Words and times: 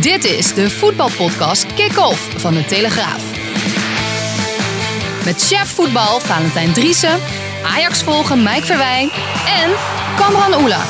Dit 0.00 0.24
is 0.24 0.54
de 0.54 0.70
voetbalpodcast 0.70 1.74
Kick-Off 1.74 2.40
van 2.40 2.54
de 2.54 2.64
Telegraaf. 2.64 3.22
Met 5.24 5.42
chef 5.46 5.68
voetbal 5.74 6.20
Valentijn 6.20 6.72
Driessen, 6.72 7.18
Ajax 7.74 8.02
volgen 8.02 8.42
Mike 8.42 8.64
Verwijn 8.66 9.08
en 9.62 9.70
Kamran 10.16 10.62
Oela. 10.62 10.80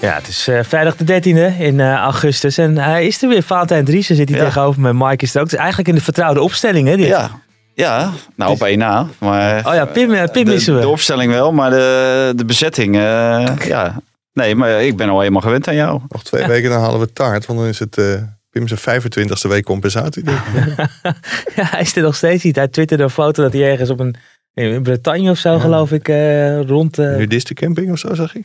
Ja, 0.00 0.14
het 0.14 0.28
is 0.28 0.48
eh, 0.48 0.58
vrijdag 0.62 0.96
de 0.96 1.20
13e 1.22 1.58
in 1.58 1.80
eh, 1.80 1.94
augustus 1.94 2.58
en 2.58 2.76
hij 2.78 3.06
is 3.06 3.22
er 3.22 3.28
weer. 3.28 3.42
Valentijn 3.42 3.84
Driessen 3.84 4.16
zit 4.16 4.28
hier 4.28 4.38
Ja. 4.38 4.44
tegenover 4.44 4.80
me. 4.80 4.92
Mike 4.94 5.24
is 5.24 5.34
er 5.34 5.36
ook. 5.40 5.44
Het 5.44 5.52
is 5.52 5.58
eigenlijk 5.58 5.88
in 5.88 5.94
de 5.94 6.00
vertrouwde 6.00 6.40
opstelling, 6.42 6.88
hè? 6.88 6.96
Dit. 6.96 7.06
Ja, 7.06 7.30
ja. 7.74 8.10
nou 8.36 8.50
op 8.50 8.62
één 8.62 8.78
na. 8.78 9.06
Maar 9.18 9.66
Oh 9.66 9.74
ja, 9.74 9.84
Pim, 9.84 10.12
eh, 10.14 10.24
Pim 10.32 10.44
de, 10.44 10.50
missen 10.50 10.74
we. 10.74 10.80
de 10.80 10.88
opstelling 10.88 11.32
wel, 11.32 11.52
maar 11.52 11.70
de, 11.70 12.32
de 12.36 12.44
bezetting, 12.44 12.96
eh, 12.96 13.46
ja. 13.66 14.00
Nee, 14.32 14.54
maar 14.54 14.82
ik 14.82 14.96
ben 14.96 15.08
al 15.08 15.18
helemaal 15.18 15.40
gewend 15.40 15.68
aan 15.68 15.74
jou. 15.74 16.00
Nog 16.08 16.22
twee 16.24 16.46
weken 16.46 16.70
dan 16.70 16.80
halen 16.80 17.00
we 17.00 17.12
taart. 17.12 17.46
Want 17.46 17.58
dan 17.58 17.68
is 17.68 17.78
het 17.78 17.98
eh 17.98 18.22
Pim 18.50 18.68
zijn 18.68 19.02
25ste 19.02 19.48
week 19.48 19.64
compensatie. 19.64 20.22
denk 20.24 20.38
ik. 20.38 20.76
Ja, 21.56 21.64
hij 21.64 21.80
is 21.80 21.96
er 21.96 22.02
nog 22.02 22.16
steeds 22.16 22.44
niet. 22.44 22.56
Hij 22.56 22.68
twitterde 22.68 23.02
een 23.02 23.10
foto 23.10 23.42
dat 23.42 23.52
hij 23.52 23.70
ergens 23.70 23.90
op 23.90 24.00
een 24.00 24.14
in 24.54 24.82
Bretagne 24.82 25.30
of 25.30 25.38
zo, 25.38 25.58
geloof 25.58 25.92
ik, 25.92 26.08
eh, 26.08 26.60
rond. 26.62 26.98
eh, 26.98 27.16
Nudistencamping 27.16 27.92
of 27.92 27.98
zo, 27.98 28.14
zag 28.14 28.34
ik. 28.34 28.44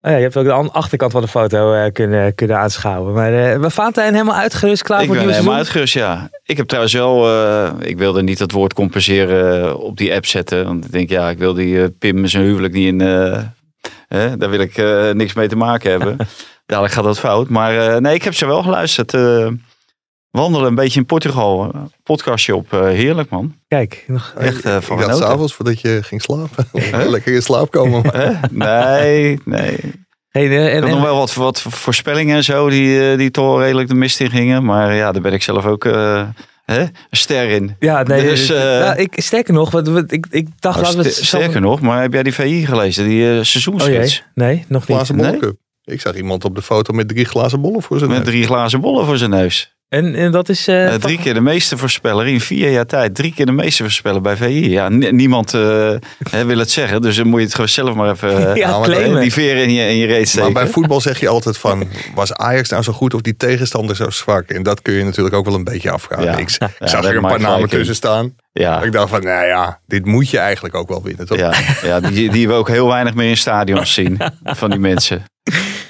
Oh 0.00 0.10
ja, 0.10 0.16
je 0.16 0.22
hebt 0.22 0.36
ook 0.36 0.44
de 0.44 0.52
an- 0.52 0.72
achterkant 0.72 1.12
van 1.12 1.22
de 1.22 1.28
foto 1.28 1.72
eh, 1.74 1.92
kunnen, 1.92 2.34
kunnen 2.34 2.58
aanschouwen. 2.58 3.14
Maar 3.14 3.32
eh 3.52 3.60
we 3.60 3.70
Valentijn 3.70 4.12
helemaal 4.12 4.34
uitgerust, 4.36 4.82
klaar 4.82 5.00
ik 5.00 5.06
voor 5.06 5.14
het 5.16 5.24
nieuwe 5.24 5.38
helemaal 5.40 5.64
seizoen? 5.64 5.82
uitgerust, 5.82 6.20
ja. 6.30 6.30
Ik 6.44 6.56
heb 6.56 6.66
trouwens 6.66 6.94
wel, 6.94 7.26
eh, 7.26 7.72
ik 7.78 7.98
wilde 7.98 8.22
niet 8.22 8.38
het 8.38 8.52
woord 8.52 8.72
compenseren 8.74 9.78
op 9.78 9.96
die 9.96 10.14
app 10.14 10.26
zetten. 10.26 10.64
Want 10.64 10.84
ik 10.84 10.92
denk, 10.92 11.10
ja, 11.10 11.30
ik 11.30 11.38
wil 11.38 11.54
die 11.54 11.90
Pim 11.90 12.26
zijn 12.26 12.44
huwelijk 12.44 12.74
niet 12.74 12.86
in, 12.86 13.00
eh, 13.00 13.42
hè, 14.08 14.36
daar 14.36 14.50
wil 14.50 14.60
ik 14.60 14.76
eh, 14.76 15.10
niks 15.10 15.32
mee 15.32 15.48
te 15.48 15.56
maken 15.56 15.90
hebben. 15.90 16.16
Dadelijk 16.66 16.94
gaat 16.94 17.04
dat 17.04 17.18
fout. 17.18 17.48
Maar 17.48 17.88
eh, 17.94 17.96
nee, 18.00 18.14
ik 18.14 18.22
heb 18.22 18.34
ze 18.34 18.46
wel 18.46 18.62
geluisterd. 18.62 19.14
eh, 19.14 19.48
wandelen 20.30 20.66
een 20.68 20.74
beetje 20.74 21.00
in 21.00 21.06
Portugal. 21.06 21.72
Podcastje 22.02 22.56
op. 22.56 22.72
eh, 22.72 22.80
heerlijk, 22.80 23.30
man. 23.30 23.54
Kijk, 23.68 24.04
nog, 24.06 24.34
Echt 24.38 24.64
ik 24.64 24.82
van 24.82 24.98
genoten. 25.00 25.16
s'avonds 25.16 25.54
voordat 25.54 25.80
je 25.80 25.98
ging 26.02 26.22
slapen. 26.22 26.66
Lekker 27.10 27.34
in 27.34 27.42
slaap 27.42 27.70
komen. 27.70 28.02
Nee, 28.50 29.38
nee. 29.44 29.76
geen, 30.30 30.50
eh, 30.50 30.66
Ik 30.66 30.72
en, 30.72 30.80
had 30.80 30.88
nog 30.90 30.98
en- 30.98 31.04
wel 31.04 31.16
wat, 31.16 31.34
wat 31.34 31.60
voorspellingen 31.62 32.36
en 32.36 32.44
zo 32.44 32.68
die, 32.68 33.16
die 33.16 33.30
toch 33.30 33.60
redelijk 33.60 33.88
de 33.88 33.94
mist 33.94 34.20
in 34.20 34.30
gingen. 34.30 34.64
Maar 34.64 34.94
ja, 34.94 35.12
daar 35.12 35.22
ben 35.22 35.32
ik 35.32 35.42
zelf 35.42 35.66
ook 35.66 35.84
eh, 35.84 36.28
hè, 36.74 36.80
een 36.80 36.88
ster 37.10 37.48
in. 37.48 37.76
ja, 37.78 38.02
nee, 38.02 38.22
dus, 38.22 38.50
eh, 38.50 38.76
eh, 38.80 38.84
nou, 38.86 38.98
ik, 39.00 39.12
sterker 39.16 39.52
nog, 39.54 39.70
wat, 39.70 39.88
wat- 39.88 40.12
ik, 40.12 40.26
ik 40.30 40.46
dacht 40.58 40.74
Nou, 40.80 40.86
laten 40.86 40.98
we 40.98 41.04
het 41.04 41.12
ster- 41.14 41.26
zo- 41.26 41.36
sterker 41.36 41.60
nog, 41.60 41.80
maar 41.80 42.02
heb 42.02 42.12
jij 42.12 42.22
die 42.22 42.34
VI 42.34 42.66
gelezen? 42.66 43.04
Die 43.08 43.30
eh 43.30 43.44
Oh 44.28 44.34
nee, 44.34 44.64
nog 44.68 44.88
niet. 44.88 44.96
glazen 44.96 45.16
Nee? 45.16 45.38
Ik 45.84 46.00
zag 46.00 46.14
iemand 46.16 46.44
op 46.44 46.54
de 46.54 46.62
foto 46.62 46.92
met 46.92 47.08
drie 47.08 47.24
glazen 47.24 47.60
bollen 47.60 47.82
voor 47.82 47.98
zijn 47.98 48.10
Met 48.10 48.18
neus. 48.18 48.28
drie 48.28 48.44
glazen 48.44 48.80
bollen 48.80 49.06
voor 49.06 49.16
zijn 49.18 49.30
neus. 49.30 49.76
En, 49.88 50.14
en 50.14 50.30
dat 50.32 50.48
is... 50.48 50.68
eh, 50.68 50.94
Eh, 50.94 51.00
drie 51.00 51.18
keer 51.18 51.34
de 51.34 51.40
meeste 51.40 51.76
voorspeller 51.78 52.26
in 52.26 52.40
vier 52.40 52.70
jaar 52.70 52.86
tijd. 52.86 53.14
Drie 53.14 53.34
keer 53.34 53.46
de 53.46 53.52
meeste 53.52 53.82
voorspeller 53.82 54.20
bij 54.20 54.36
VI. 54.36 54.70
Ja, 54.70 54.88
ni- 54.88 55.10
niemand 55.10 55.54
eh, 55.54 55.60
hè, 56.30 56.44
wil 56.44 56.58
het 56.58 56.70
zeggen. 56.70 57.02
Dus 57.02 57.16
dan 57.16 57.26
moet 57.26 57.38
je 57.38 57.44
het 57.44 57.54
gewoon 57.54 57.68
zelf 57.68 57.94
maar 57.94 58.10
even 58.10 58.30
ja, 58.56 58.78
nou, 58.78 59.20
die 59.20 59.32
veren 59.32 59.62
in 59.62 59.72
je, 59.72 59.88
in 59.88 59.96
je 59.96 60.06
reet 60.06 60.34
Maar 60.38 60.52
bij 60.52 60.66
voetbal 60.66 61.00
zeg 61.00 61.20
je 61.20 61.28
altijd 61.28 61.58
van, 61.58 61.88
was 62.14 62.32
Ajax 62.34 62.68
nou 62.68 62.82
zo 62.82 62.92
goed 62.92 63.14
of 63.14 63.20
die 63.20 63.36
tegenstander 63.36 63.96
zo 63.96 64.10
zwak? 64.10 64.48
En 64.48 64.62
dat 64.62 64.82
kun 64.82 64.94
je 64.94 65.04
natuurlijk 65.04 65.34
ook 65.34 65.44
wel 65.44 65.54
een 65.54 65.64
beetje 65.64 65.90
afvragen. 65.90 66.24
Ja. 66.24 66.36
Ik, 66.36 66.50
Ja, 66.58 66.66
ik 66.78 66.88
zag 66.88 67.04
er 67.04 67.16
een 67.16 67.22
paar 67.22 67.40
namen 67.40 67.68
tussen 67.68 67.94
staan. 67.94 68.34
ja, 68.52 68.82
Ik 68.82 68.92
dacht 68.92 69.08
van, 69.10 69.22
nou 69.22 69.46
ja, 69.46 69.80
dit 69.86 70.04
moet 70.06 70.30
je 70.30 70.38
eigenlijk 70.38 70.74
ook 70.74 70.88
wel 70.88 71.02
winnen, 71.02 71.26
toch? 71.26 71.38
ja, 71.38 71.52
ja 71.82 72.00
die, 72.00 72.30
die 72.30 72.48
we 72.48 72.54
ook 72.54 72.68
heel 72.68 72.88
weinig 72.88 73.14
meer 73.14 73.28
in 73.28 73.36
stadions 73.36 73.94
zien. 73.98 74.18
Van 74.44 74.70
die 74.70 74.78
mensen. 74.78 75.24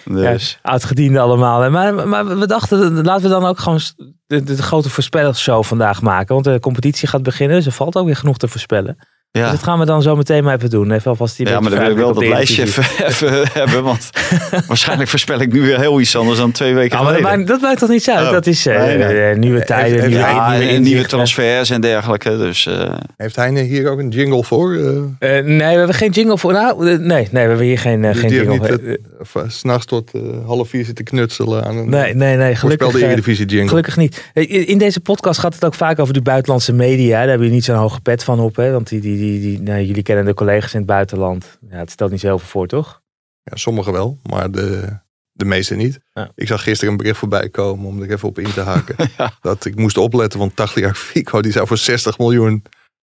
Dus. 0.09 0.59
Ja, 0.63 0.71
oudgediende 0.71 1.21
allemaal. 1.21 1.61
hè. 1.61 1.71
Maar, 1.71 2.09
maar 2.09 2.39
we 2.39 2.47
dachten, 2.47 3.05
laten 3.05 3.23
we 3.23 3.29
dan 3.29 3.45
ook 3.45 3.59
gewoon 3.59 3.81
de, 4.27 4.43
de, 4.43 4.63
grote 4.63 4.91
voorspellershow 4.91 5.65
vandaag 5.65 6.03
maken. 6.03 6.35
Want 6.35 6.45
de 6.45 6.61
competitie 6.61 7.09
gaat 7.09 7.23
beginnen, 7.23 7.57
dus 7.57 7.67
er 7.67 7.73
valt 7.73 7.97
ook 7.97 8.07
weer 8.07 8.17
genoeg 8.17 8.37
te 8.37 8.49
voorspellen. 8.49 8.97
Dus 9.31 9.43
Ja. 9.43 9.51
dat 9.51 9.63
gaan 9.63 9.79
we 9.79 9.85
dan 9.85 10.03
zo 10.03 10.17
meteen 10.17 10.45
maar 10.45 10.55
even 10.57 10.71
doen. 10.71 10.93
Even 10.93 11.11
alvast 11.11 11.37
die 11.37 11.47
Ja, 11.49 11.61
maar 11.61 11.71
dan 11.71 11.81
wil 11.81 11.91
ik 11.91 11.97
wel 11.97 12.15
dat 12.15 12.27
lijstje 12.27 12.63
even, 12.63 12.85
even 13.07 13.49
hebben. 13.61 13.83
Want 13.83 14.11
waarschijnlijk 14.69 15.09
voorspel 15.11 15.41
ik 15.41 15.53
nu 15.53 15.61
weer 15.61 15.79
heel 15.81 16.01
iets 16.01 16.17
anders 16.17 16.39
dan 16.39 16.53
twee 16.53 16.75
weken 16.75 16.99
Ja, 16.99 17.05
maar 17.05 17.13
dat, 17.13 17.23
maakt, 17.23 17.47
dat 17.47 17.61
maakt 17.61 17.79
toch 17.79 17.89
niet 17.89 18.11
uit? 18.11 18.27
Oh. 18.27 18.33
dat 18.33 18.47
is 18.47 18.65
Nee, 18.65 18.97
nee. 18.99 19.35
nieuwe 19.37 19.65
tijden, 19.65 19.93
heeft 19.93 20.07
nieuwe, 20.07 20.23
hij- 20.23 20.35
ja, 20.35 20.41
nieuwe, 20.41 20.55
en 20.55 20.61
inzichten. 20.63 20.83
nieuwe 20.83 21.07
transfers 21.07 21.71
en 21.71 21.81
dergelijke. 21.81 22.37
Dus 22.37 22.67
eh, 22.67 22.95
Heeft 23.17 23.37
Heine 23.37 23.61
hier 23.61 23.91
ook 23.91 23.99
een 23.99 24.09
jingle 24.09 24.45
voor? 24.45 24.75
Eh, 24.75 25.39
Eh, 25.39 25.45
nee, 25.45 25.57
we 25.59 25.63
hebben 25.79 25.95
geen 25.95 26.11
jingle 26.11 26.39
voor. 26.39 26.53
Nou, 26.53 26.85
nee, 26.85 26.99
nee, 27.07 27.29
we 27.31 27.39
hebben 27.39 27.61
hier 27.67 27.79
geen, 27.79 28.15
geen 28.15 28.31
jingle. 28.31 28.99
eh, 29.35 29.43
s'nachts 29.49 29.87
tot 29.87 30.11
eh, 30.15 30.21
half 30.47 30.69
vier 30.69 30.85
zitten 30.85 31.05
knutselen 31.05 31.65
aan 31.65 31.77
een 31.77 31.89
nee, 31.91 32.15
nee, 32.15 32.37
nee, 32.37 32.55
gelukkig, 32.55 32.87
voorspelde 32.87 33.07
Eredivisie 33.13 33.47
jingle. 33.47 33.69
gelukkig 33.69 33.97
niet. 33.97 34.31
In 34.67 34.79
deze 34.79 35.01
podcast 35.01 35.41
gaat 35.41 35.55
het 35.55 35.65
ook 35.65 35.75
vaak 35.75 35.99
over 35.99 36.15
de 36.15 36.23
buitenlandse 36.23 36.73
media. 36.73 37.19
Daar 37.21 37.29
heb 37.29 37.43
je 37.43 37.51
niet 37.51 37.65
zo'n 37.65 37.77
hoge 37.77 38.01
pet 38.01 38.25
van 38.25 38.41
op. 38.41 38.57
Hè? 38.57 38.73
Want 38.73 38.89
die, 38.89 39.01
die, 39.01 39.18
die, 39.19 39.41
die, 39.41 39.63
nou, 39.63 39.83
jullie 39.83 40.03
kennen 40.03 40.25
de 40.25 40.35
collega's 40.35 40.73
in 40.73 40.79
het 40.79 40.89
buitenland. 40.89 41.59
Ja, 41.71 41.77
het 41.77 41.91
stelt 41.91 42.11
niet 42.11 42.21
zoveel 42.21 42.47
voor, 42.49 42.67
toch? 42.67 43.03
Ja, 43.43 43.57
sommigen 43.57 43.93
wel, 43.93 44.19
maar 44.23 44.51
de, 44.51 44.99
de 45.33 45.45
meeste 45.45 45.75
niet. 45.75 46.01
Ja. 46.13 46.31
Ik 46.35 46.47
zag 46.47 46.63
gisteren 46.63 46.93
een 46.93 46.99
bericht 46.99 47.19
voorbij 47.19 47.49
komen 47.49 47.87
om 47.87 48.03
er 48.03 48.11
even 48.11 48.29
op 48.29 48.39
in 48.39 48.53
te 48.53 48.61
haken. 48.61 49.11
Dat 49.41 49.65
ik 49.65 49.77
moest 49.77 49.97
opletten, 49.97 50.39
want 50.39 50.57
Tagliafico 50.57 51.41
die 51.41 51.53
zou 51.53 51.67
voor 51.67 51.79
60 51.79 52.19
miljoen 52.19 52.63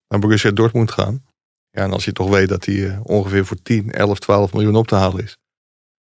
naar 0.07 0.19
Borussia 0.19 0.51
Dortmund 0.51 0.91
gaan. 0.91 1.23
Ja, 1.69 1.83
en 1.83 1.91
als 1.91 2.05
je 2.05 2.11
toch 2.11 2.29
weet 2.29 2.49
dat 2.49 2.65
hij 2.65 2.87
eh, 2.87 2.99
ongeveer 3.03 3.45
voor 3.45 3.61
10, 3.61 3.91
11, 3.91 4.19
12 4.19 4.53
miljoen 4.53 4.75
op 4.75 4.87
te 4.87 4.95
halen 4.95 5.23
is. 5.23 5.37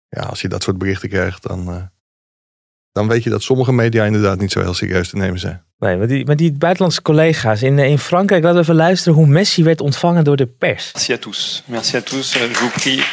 Ja, 0.07 0.21
als 0.21 0.41
je 0.41 0.47
dat 0.47 0.63
soort 0.63 0.77
berichten 0.77 1.09
krijgt, 1.09 1.43
dan, 1.43 1.67
eh, 1.67 1.83
dan 2.93 3.07
weet 3.07 3.23
je 3.23 3.29
dat 3.29 3.43
sommige 3.43 3.73
media 3.73 4.03
inderdaad 4.05 4.39
niet 4.39 4.51
zo 4.51 4.59
heel 4.61 4.73
serieus 4.73 5.09
te 5.09 5.17
nemen 5.17 5.39
zijn. 5.39 5.61
Nee, 5.79 5.97
maar 5.97 6.07
die, 6.07 6.25
maar 6.25 6.35
die 6.35 6.51
buitenlandse 6.51 7.01
collega's 7.01 7.61
in, 7.61 7.79
eh, 7.79 7.89
in 7.89 7.97
Frankrijk, 7.99 8.43
laten 8.43 8.57
we 8.57 8.63
even 8.63 8.75
luisteren 8.75 9.13
hoe 9.17 9.27
Messi 9.27 9.63
werd 9.63 9.81
ontvangen 9.81 10.23
door 10.23 10.35
de 10.35 10.45
pers. 10.45 10.91
Merci 10.93 11.13
à 11.13 11.17
tous. 11.17 11.63
Merci 11.65 11.95
à 11.97 12.01
tous. 12.01 12.35
Euh, 12.35 12.41
Je 12.53 12.59
vous 12.59 12.69
prie. 12.71 13.03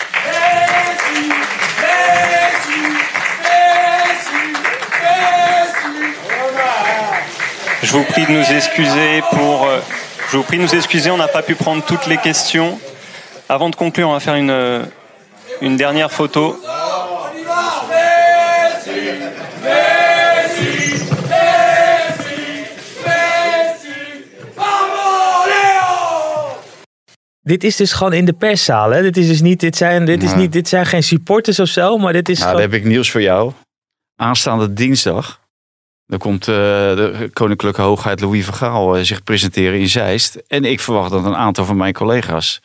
Je 7.82 7.92
vous 7.92 8.04
prie 8.04 8.26
de 8.26 8.32
nous 8.32 8.50
excuser 8.52 9.22
pour. 9.30 9.66
euh, 9.66 9.78
Je 10.30 10.36
vous 10.36 10.42
prie 10.44 10.58
de 10.58 10.62
nous 10.62 10.74
excuser, 10.74 11.10
on 11.10 11.16
n'a 11.16 11.28
pas 11.28 11.42
pu 11.42 11.54
prendre 11.54 11.82
toutes 11.84 12.06
les 12.06 12.18
questions. 12.18 12.78
Avant 13.48 13.68
de 13.70 13.74
conclure, 13.76 14.08
on 14.08 14.12
va 14.12 14.20
faire 14.20 14.36
une, 14.36 14.50
euh, 14.50 14.82
une 15.60 15.76
dernière 15.76 16.10
photo. 16.12 16.56
Dit 27.50 27.64
is 27.64 27.76
dus 27.76 27.92
gewoon 27.92 28.12
in 28.12 28.24
de 28.24 28.32
perszaal. 28.32 28.90
Hè? 28.90 29.02
Dit, 29.02 29.16
is 29.16 29.26
dus 29.26 29.40
niet, 29.40 29.60
dit, 29.60 29.76
zijn, 29.76 30.04
dit, 30.04 30.22
is 30.22 30.34
niet, 30.34 30.52
dit 30.52 30.68
zijn 30.68 30.86
geen 30.86 31.02
supporters 31.02 31.58
of 31.58 31.68
zo, 31.68 31.98
maar 31.98 32.12
dit 32.12 32.28
is 32.28 32.38
nou, 32.38 32.50
gewoon... 32.50 32.62
dan 32.62 32.72
heb 32.72 32.80
ik 32.80 32.88
nieuws 32.88 33.10
voor 33.10 33.22
jou. 33.22 33.52
Aanstaande 34.16 34.72
dinsdag. 34.72 35.40
Dan 36.06 36.18
komt 36.18 36.48
eh, 36.48 36.54
de 36.54 37.30
koninklijke 37.32 37.82
hoogheid 37.82 38.20
Louis 38.20 38.44
van 38.44 38.54
Gaal 38.54 38.96
eh, 38.96 39.02
zich 39.04 39.22
presenteren 39.22 39.78
in 39.78 39.88
Zeist. 39.88 40.34
En 40.34 40.64
ik 40.64 40.80
verwacht 40.80 41.10
dat 41.10 41.24
een 41.24 41.36
aantal 41.36 41.64
van 41.64 41.76
mijn 41.76 41.92
collega's 41.92 42.60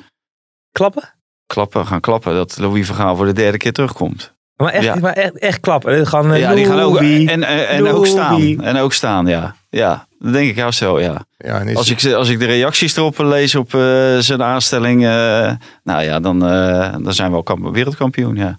klappen. 0.72 1.14
klappen, 1.46 1.88
gaan 1.88 2.02
klappen. 2.02 2.34
Dat 2.34 2.58
Louis 2.58 2.88
van 2.88 2.96
Gaal 2.96 3.16
voor 3.16 3.26
de 3.26 3.34
derde 3.34 3.58
keer 3.58 3.74
terugkomt. 3.74 4.35
Maar 4.56 4.72
echt, 4.74 4.84
Ja. 4.84 4.96
maar 4.96 5.14
echt, 5.14 5.38
echt 5.38 5.60
klappen. 5.60 5.92
Eh, 5.94 6.40
ja, 6.40 6.54
die 6.54 6.66
gaan 6.66 6.80
ook. 6.80 6.98
En, 7.00 7.28
en, 7.28 7.68
en 7.68 7.88
ook 7.88 8.06
staan. 8.08 8.62
En 8.62 8.78
ook 8.78 8.94
staan, 8.94 9.26
ja. 9.28 9.56
Ja, 9.70 10.08
dat 10.20 10.34
denk 10.34 10.50
ik 10.50 10.56
juist 10.56 10.80
wel, 10.80 11.00
ja. 11.00 11.26
Ja, 11.38 11.60
en 11.60 11.68
is, 11.68 11.76
Als 11.76 11.90
ik, 11.90 12.14
als 12.14 12.30
ik 12.30 12.40
de 12.40 12.46
reacties 12.46 12.96
erop 12.98 13.18
lees 13.18 13.56
op 13.56 13.74
eh, 13.74 14.18
zijn 14.18 14.44
aanstelling. 14.44 15.06
eh, 15.06 15.54
nou 15.84 16.02
ja, 16.04 16.20
dan, 16.20 16.46
eh, 16.46 16.96
dan 17.04 17.14
zijn 17.14 17.30
we 17.30 17.36
al 17.36 17.44
kamp- 17.44 17.74
wereldkampioen, 17.74 18.36
ja. 18.36 18.58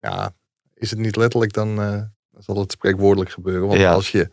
ja, 0.00 0.30
is 0.74 0.90
het 0.90 0.98
niet 0.98 1.16
letterlijk, 1.16 1.52
dan, 1.52 1.80
eh, 1.82 1.90
dan 2.30 2.42
zal 2.42 2.58
het 2.58 2.72
spreekwoordelijk 2.72 3.30
gebeuren. 3.30 3.68
Want 3.68 3.80
Ja. 3.80 3.92
als 3.92 4.10
je 4.10 4.30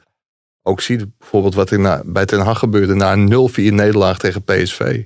ook 0.61 0.81
ziet 0.81 1.17
bijvoorbeeld 1.17 1.55
wat 1.55 1.69
er 1.69 1.79
na, 1.79 2.01
bij 2.05 2.25
Ten 2.25 2.39
Hag 2.39 2.59
gebeurde 2.59 2.93
na 2.93 3.11
een 3.13 3.27
0-4 3.29 3.73
nederlaag 3.73 4.17
tegen 4.17 4.43
PSV. 4.43 5.03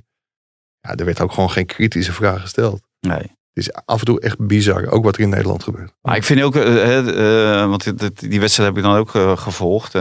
Ja, 0.80 0.94
er 0.94 1.04
werd 1.04 1.20
ook 1.20 1.32
gewoon 1.32 1.50
geen 1.50 1.66
kritische 1.66 2.12
vraag 2.12 2.40
gesteld. 2.40 2.80
Nee. 3.00 3.35
Is 3.56 3.72
af 3.84 3.98
en 3.98 4.04
toe 4.04 4.20
echt 4.20 4.46
bizar, 4.46 4.90
ook 4.90 5.04
wat 5.04 5.16
er 5.16 5.22
in 5.22 5.28
Nederland 5.28 5.62
gebeurt. 5.62 5.92
Maar 6.02 6.16
ik 6.16 6.24
vind 6.24 6.42
ook, 6.42 6.56
eh, 6.56 6.98
eh, 6.98 7.68
want 7.68 7.92
die 8.30 8.40
wedstrijd 8.40 8.68
heb 8.68 8.78
ik 8.78 8.82
dan 8.82 8.96
ook 8.96 9.14
eh, 9.14 9.36
gevolgd. 9.36 9.94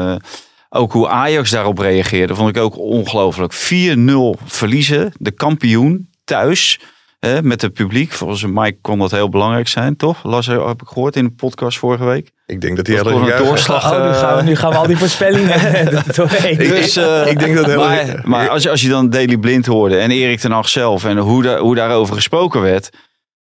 ook 0.69 0.91
hoe 0.91 1.07
Ajax 1.07 1.49
daarop 1.49 1.77
reageerde, 1.77 2.35
vond 2.35 2.49
ik 2.49 2.57
ook 2.57 2.77
ongelooflijk. 2.77 3.53
4-0 3.53 4.37
verliezen, 4.45 5.11
de 5.17 5.31
kampioen 5.31 6.09
thuis 6.23 6.79
met 7.41 7.61
het 7.61 7.73
publiek. 7.73 8.11
Volgens 8.11 8.45
Mike 8.45 8.77
kon 8.81 8.99
dat 8.99 9.11
heel 9.11 9.29
belangrijk 9.29 9.67
zijn, 9.67 9.95
toch? 9.95 10.23
Las 10.23 10.47
heb 10.47 10.81
ik 10.81 10.87
gehoord 10.87 11.15
in 11.15 11.23
de 11.23 11.31
podcast 11.31 11.77
vorige 11.77 12.05
week. 12.05 12.31
Ik 12.45 12.61
denk 12.61 12.75
dat 12.75 12.87
hij 12.87 12.95
hele 12.95 13.11
een 13.11 13.45
doorslag. 13.45 13.91
Oh, 13.91 14.07
nu, 14.07 14.13
gaan 14.13 14.37
we, 14.37 14.43
nu 14.43 14.55
gaan 14.55 14.71
we 14.71 14.77
al 14.77 14.87
die 14.87 14.97
voorspellingen 14.97 15.85
doorheen. 16.15 16.57
Dus, 16.57 16.97
uh, 16.97 17.27
ik 17.27 17.39
denk 17.39 17.55
dat 17.55 17.65
heel 17.65 17.79
maar, 17.79 18.21
maar 18.23 18.49
als, 18.49 18.63
je, 18.63 18.69
als 18.69 18.81
je 18.81 18.89
dan 18.89 19.09
Daily 19.09 19.37
Blind 19.37 19.65
hoorde 19.65 19.97
en 19.97 20.11
Erik 20.11 20.39
ten 20.39 20.51
Hag 20.51 20.69
zelf 20.69 21.05
en 21.05 21.17
hoe, 21.17 21.43
da, 21.43 21.57
hoe 21.57 21.75
daarover 21.75 22.15
gesproken 22.15 22.61
werd. 22.61 22.89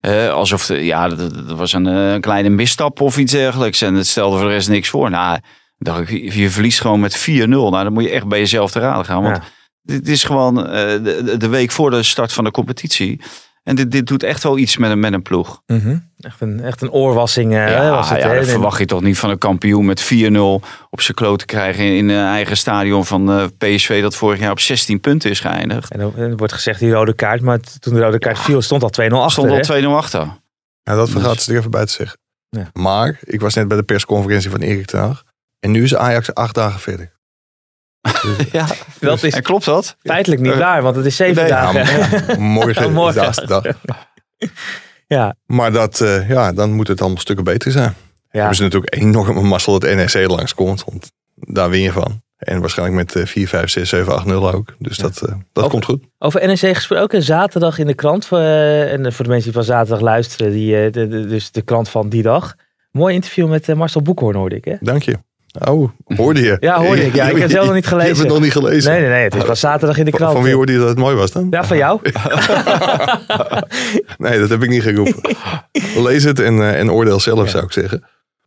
Uh, 0.08 0.34
alsof 0.34 0.66
de, 0.66 0.86
ja, 0.86 1.08
dat, 1.08 1.32
was 1.46 1.74
een, 1.74 1.86
een, 1.86 2.22
kleine 2.22 2.50
misstap 2.50 3.02
of 3.02 3.18
iets 3.18 3.32
dergelijks. 3.32 3.82
En 3.82 3.96
het 3.96 4.08
stelde 4.08 4.38
voor 4.38 4.48
de 4.48 4.54
rest 4.54 4.70
niks 4.70 4.90
voor. 4.90 5.10
Nou, 5.10 5.40
dacht 5.78 6.10
ik, 6.10 6.34
je 6.34 6.50
verliest 6.50 6.82
gewoon 6.82 7.00
met 7.00 7.30
4-0. 7.30 7.32
Nou, 7.46 7.72
dan 7.72 7.94
moet 7.94 8.04
je 8.04 8.10
echt 8.10 8.28
bij 8.28 8.40
jezelf 8.40 8.72
te 8.72 8.80
raden 8.80 9.06
gaan. 9.06 9.24
Want 9.24 9.40
dit 9.82 10.08
is 10.08 10.24
gewoon 10.24 10.60
uh, 10.60 10.74
de, 10.74 11.36
de, 11.38 11.48
week 11.48 11.72
voor 11.72 11.92
de 11.92 12.04
start 12.04 12.34
van 12.34 12.44
de 12.44 12.52
competitie. 12.52 13.22
En 13.64 13.76
dit, 13.76 13.92
dit 13.92 14.08
doet 14.08 14.24
echt 14.24 14.44
wel 14.44 14.58
iets 14.58 14.78
met 14.78 14.92
een, 14.92 15.00
met 15.00 15.14
een 15.14 15.22
ploeg. 15.22 15.62
Mm 15.66 16.12
echt, 16.24 16.42
een, 16.42 16.60
echt 16.60 16.82
een 16.82 16.92
oorwassing. 16.92 17.52
Uh, 17.52 17.70
ja, 17.70 17.90
was 17.90 18.10
het, 18.10 18.20
ja 18.20 18.34
dat 18.34 18.48
verwacht 18.48 18.80
je 18.80 18.86
toch 18.86 19.02
niet 19.02 19.20
van 19.20 19.30
een 19.30 19.38
kampioen 19.38 19.86
met 19.86 20.04
4-0 20.04 20.38
op 20.90 21.02
zijn 21.02 21.16
kloot 21.16 21.40
te 21.40 21.46
krijgen 21.46 21.96
in 21.96 22.10
een 22.10 22.26
eigen 22.26 22.58
stadion 22.58 23.06
van 23.06 23.30
uh, 23.30 23.44
eh, 23.44 23.50
PSV 23.58 24.02
dat 24.02 24.16
vorig 24.16 24.40
jaar 24.40 24.52
op 24.52 24.60
16 24.60 25.00
punten 25.00 25.30
is 25.30 25.40
geëindigd. 25.40 25.92
En 25.92 26.00
dan 26.00 26.38
wordt 26.38 26.54
gezegd 26.54 26.80
die 26.80 26.92
rode 26.92 27.14
kaart, 27.14 27.42
maar 27.42 27.60
toen 27.80 27.94
de 27.94 28.00
rode 28.00 28.20
kaart 28.20 28.40
viel 28.40 28.62
stond 28.62 28.84
al 28.84 28.92
2-0 29.10 29.14
achter. 29.14 29.32
Stond 29.32 29.70
al 29.70 29.82
2-0 29.82 29.86
achter. 29.86 30.20
Ja, 30.84 30.96
dat 30.96 31.10
vergaat 31.10 31.42
ze 31.42 31.52
er 31.52 31.58
even 31.58 31.72
bij 31.72 31.86
te 31.86 31.92
zeggen. 31.92 32.18
Ja. 32.50 32.70
Maar 32.74 33.20
ik 33.24 33.42
was 33.42 33.54
net 33.54 33.68
bij 33.68 33.78
de 33.78 33.84
persconferentie 33.84 34.50
van 34.50 34.60
Erik 34.60 34.86
ten 34.86 35.00
Hag. 35.00 35.24
En 35.60 35.72
nu 35.72 35.84
is 35.84 35.96
Ajax 35.96 36.34
acht 36.34 36.56
dagen 36.56 36.80
verder. 36.80 37.12
ja, 38.52 38.68
dat 39.00 39.24
is, 39.24 39.34
en 39.34 39.42
klopt 39.42 39.66
dat? 39.66 39.96
Feitelijk 40.00 40.42
niet 40.42 40.56
waar, 40.56 40.82
want 40.82 40.96
het 40.96 41.06
is 41.06 41.16
zeven 41.16 41.48
dagen. 41.48 42.42
morgen, 42.42 42.94
morgen. 43.02 43.30
is 43.30 43.36
de 43.36 43.48
dag. 43.48 43.64
ja. 45.08 45.36
Maar 45.46 45.72
dat, 45.72 46.00
uh, 46.00 46.30
ja, 46.30 46.54
dan 46.54 46.72
moet 46.72 46.88
het 46.88 47.02
allemaal 47.02 47.20
stukken 47.20 47.46
beter 47.46 47.72
zijn. 47.72 47.94
Ja. 48.32 48.40
Hebben 48.40 48.56
ze 48.56 48.64
natuurlijk 48.64 48.96
enorme 48.96 49.42
mazzel 49.42 49.80
dat 49.80 49.96
NEC 49.96 50.28
langskomt, 50.28 50.84
want 50.84 51.12
daar 51.36 51.70
win 51.70 51.82
je 51.82 51.92
van. 51.92 52.22
En 52.38 52.60
waarschijnlijk 52.60 53.14
met 53.14 53.30
4, 53.30 53.48
5, 53.48 53.70
6, 53.70 53.90
7, 53.90 54.14
8, 54.14 54.26
0 54.26 54.52
ook. 54.52 54.76
Dus 54.80 54.98
ja. 54.98 55.04
dat, 55.04 55.22
uh, 55.30 55.36
dat 55.54 55.70
komt 55.70 55.86
goed. 55.86 56.04
Over 56.20 56.48
NEC 56.48 56.76
gesproken, 56.76 57.24
zaterdag 57.24 57.80
in 57.80 57.88
de 57.88 57.94
krant. 57.94 58.30
Uh, 58.34 58.92
en 58.92 59.14
voor 59.14 59.26
de 59.26 59.32
mensen 59.32 59.52
die 59.52 59.62
van 59.62 59.64
zaterdag 59.64 60.02
luisteren, 60.02 60.52
die, 60.52 60.90
de, 60.90 61.08
de, 61.08 61.28
dus 61.28 61.52
de 61.52 61.62
krant 61.62 61.90
van 61.90 62.10
die 62.10 62.22
dag. 62.22 62.56
Mooi 62.92 63.16
interview 63.16 63.50
met 63.50 63.76
Marcel 63.76 64.02
Boekhoorn 64.02 64.36
hoorde 64.36 64.56
ik. 64.56 64.66
Hè? 64.66 64.76
Dank 64.80 65.04
je. 65.04 65.18
Oh, 65.60 65.90
hoorde 66.16 66.42
je? 66.42 66.58
Ja, 66.60 66.84
hoorde 66.84 67.06
ik. 67.06 67.14
Ja, 67.14 67.26
ik 67.26 67.32
heb 67.32 67.42
het 67.42 67.52
zelf 67.52 67.66
nog 67.66 67.76
niet 67.76 67.88
gelezen. 67.88 68.10
Je 68.10 68.16
hebt 68.16 68.24
het 68.24 68.34
nog 68.34 68.44
niet 68.44 68.52
gelezen? 68.52 68.92
Nee, 68.92 69.02
nee, 69.02 69.10
nee. 69.10 69.24
Het 69.24 69.36
is 69.36 69.44
pas 69.44 69.60
zaterdag 69.60 69.98
in 69.98 70.06
de 70.06 70.12
krant. 70.12 70.34
Van 70.34 70.44
wie 70.44 70.54
hoorde 70.54 70.72
je 70.72 70.78
dat 70.78 70.88
het 70.88 70.98
mooi 70.98 71.16
was 71.16 71.32
dan? 71.32 71.48
Ja, 71.50 71.64
van 71.64 71.78
jou. 71.78 72.00
nee, 74.18 74.40
dat 74.40 74.50
heb 74.50 74.64
ik 74.64 74.70
niet 74.70 74.82
geroepen. 74.82 75.36
Lees 75.96 76.24
het 76.24 76.40
en, 76.40 76.58
uh, 76.58 76.80
en 76.80 76.92
oordeel 76.92 77.20
zelf, 77.20 77.50
zou 77.50 77.64
ik 77.64 77.72
zeggen. 77.72 78.00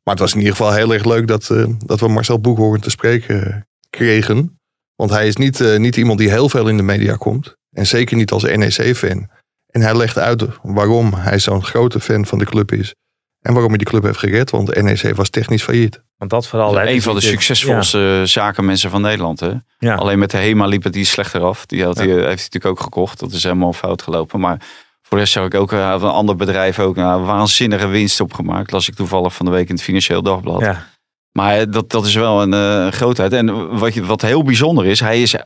Maar 0.02 0.14
het 0.14 0.18
was 0.18 0.32
in 0.32 0.38
ieder 0.38 0.56
geval 0.56 0.72
heel 0.72 0.92
erg 0.92 1.04
leuk 1.04 1.26
dat, 1.26 1.48
uh, 1.52 1.66
dat 1.78 2.00
we 2.00 2.08
Marcel 2.08 2.40
Boekhoorn 2.40 2.80
te 2.80 2.90
spreken 2.90 3.46
uh, 3.46 3.54
kregen. 3.90 4.58
Want 4.94 5.10
hij 5.10 5.26
is 5.26 5.36
niet, 5.36 5.78
niet 5.78 5.96
iemand 5.96 6.18
die 6.18 6.30
heel 6.30 6.48
veel 6.48 6.68
in 6.68 6.76
de 6.76 6.82
media 6.82 7.14
komt. 7.14 7.56
En 7.72 7.86
zeker 7.86 8.16
niet 8.16 8.30
als 8.30 8.42
NEC-fan. 8.42 9.28
En 9.66 9.80
hij 9.80 9.96
legt 9.96 10.18
uit 10.18 10.44
waarom 10.62 11.14
hij 11.14 11.38
zo'n 11.38 11.64
grote 11.64 12.00
fan 12.00 12.26
van 12.26 12.38
de 12.38 12.44
club 12.44 12.72
is. 12.72 12.94
En 13.40 13.52
waarom 13.52 13.68
hij 13.68 13.78
die 13.78 13.86
club 13.86 14.02
heeft 14.02 14.18
gered. 14.18 14.50
Want 14.50 14.82
NEC 14.82 15.14
was 15.14 15.30
technisch 15.30 15.62
failliet. 15.62 16.00
Want 16.18 16.30
dat 16.30 16.46
vooral. 16.46 16.80
een 16.80 17.02
van 17.02 17.14
de 17.14 17.20
succesvolste 17.20 18.22
zakenmensen 18.24 18.90
van 18.90 19.00
Nederland. 19.00 19.40
Hè? 19.40 19.52
Ja. 19.78 19.94
Alleen 19.94 20.18
met 20.18 20.30
de 20.30 20.36
HEMA 20.36 20.66
liep 20.66 20.82
het 20.82 20.96
iets 20.96 21.10
slechter 21.10 21.42
af. 21.42 21.66
Die, 21.66 21.84
had, 21.84 21.96
die 21.96 22.08
heeft 22.08 22.22
hij 22.22 22.30
natuurlijk 22.30 22.66
ook 22.66 22.80
gekocht. 22.80 23.20
Dat 23.20 23.32
is 23.32 23.42
helemaal 23.42 23.72
fout 23.72 24.02
gelopen. 24.02 24.40
Maar 24.40 24.60
voor 25.02 25.16
de 25.16 25.22
rest 25.22 25.32
zag 25.32 25.44
ik 25.44 25.54
ook 25.54 25.72
uh, 25.72 25.94
een 26.00 26.08
ander 26.08 26.36
bedrijf 26.36 26.78
ook 26.78 26.96
nou, 26.96 27.22
waanzinnige 27.24 27.86
winst 27.86 28.20
opgemaakt. 28.20 28.70
Las 28.70 28.88
ik 28.88 28.94
toevallig 28.94 29.34
van 29.34 29.46
de 29.46 29.52
week 29.52 29.68
in 29.68 29.74
het 29.74 29.84
Financieel 29.84 30.22
Dagblad. 30.22 30.60
Ja. 30.60 30.86
Maar 31.32 31.70
dat, 31.70 31.90
dat 31.90 32.06
is 32.06 32.14
wel 32.14 32.42
een 32.42 32.52
uh, 32.52 32.92
grootheid. 32.92 33.32
En 33.32 33.78
wat, 33.78 33.94
wat 33.94 34.22
heel 34.22 34.42
bijzonder 34.42 34.86
is, 34.86 35.00
hij 35.00 35.22
is 35.22 35.36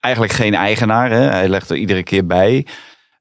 eigenlijk 0.00 0.32
geen 0.32 0.54
eigenaar. 0.54 1.10
Hè? 1.10 1.20
Hij 1.20 1.48
legt 1.48 1.70
er 1.70 1.76
iedere 1.76 2.02
keer 2.02 2.26
bij. 2.26 2.66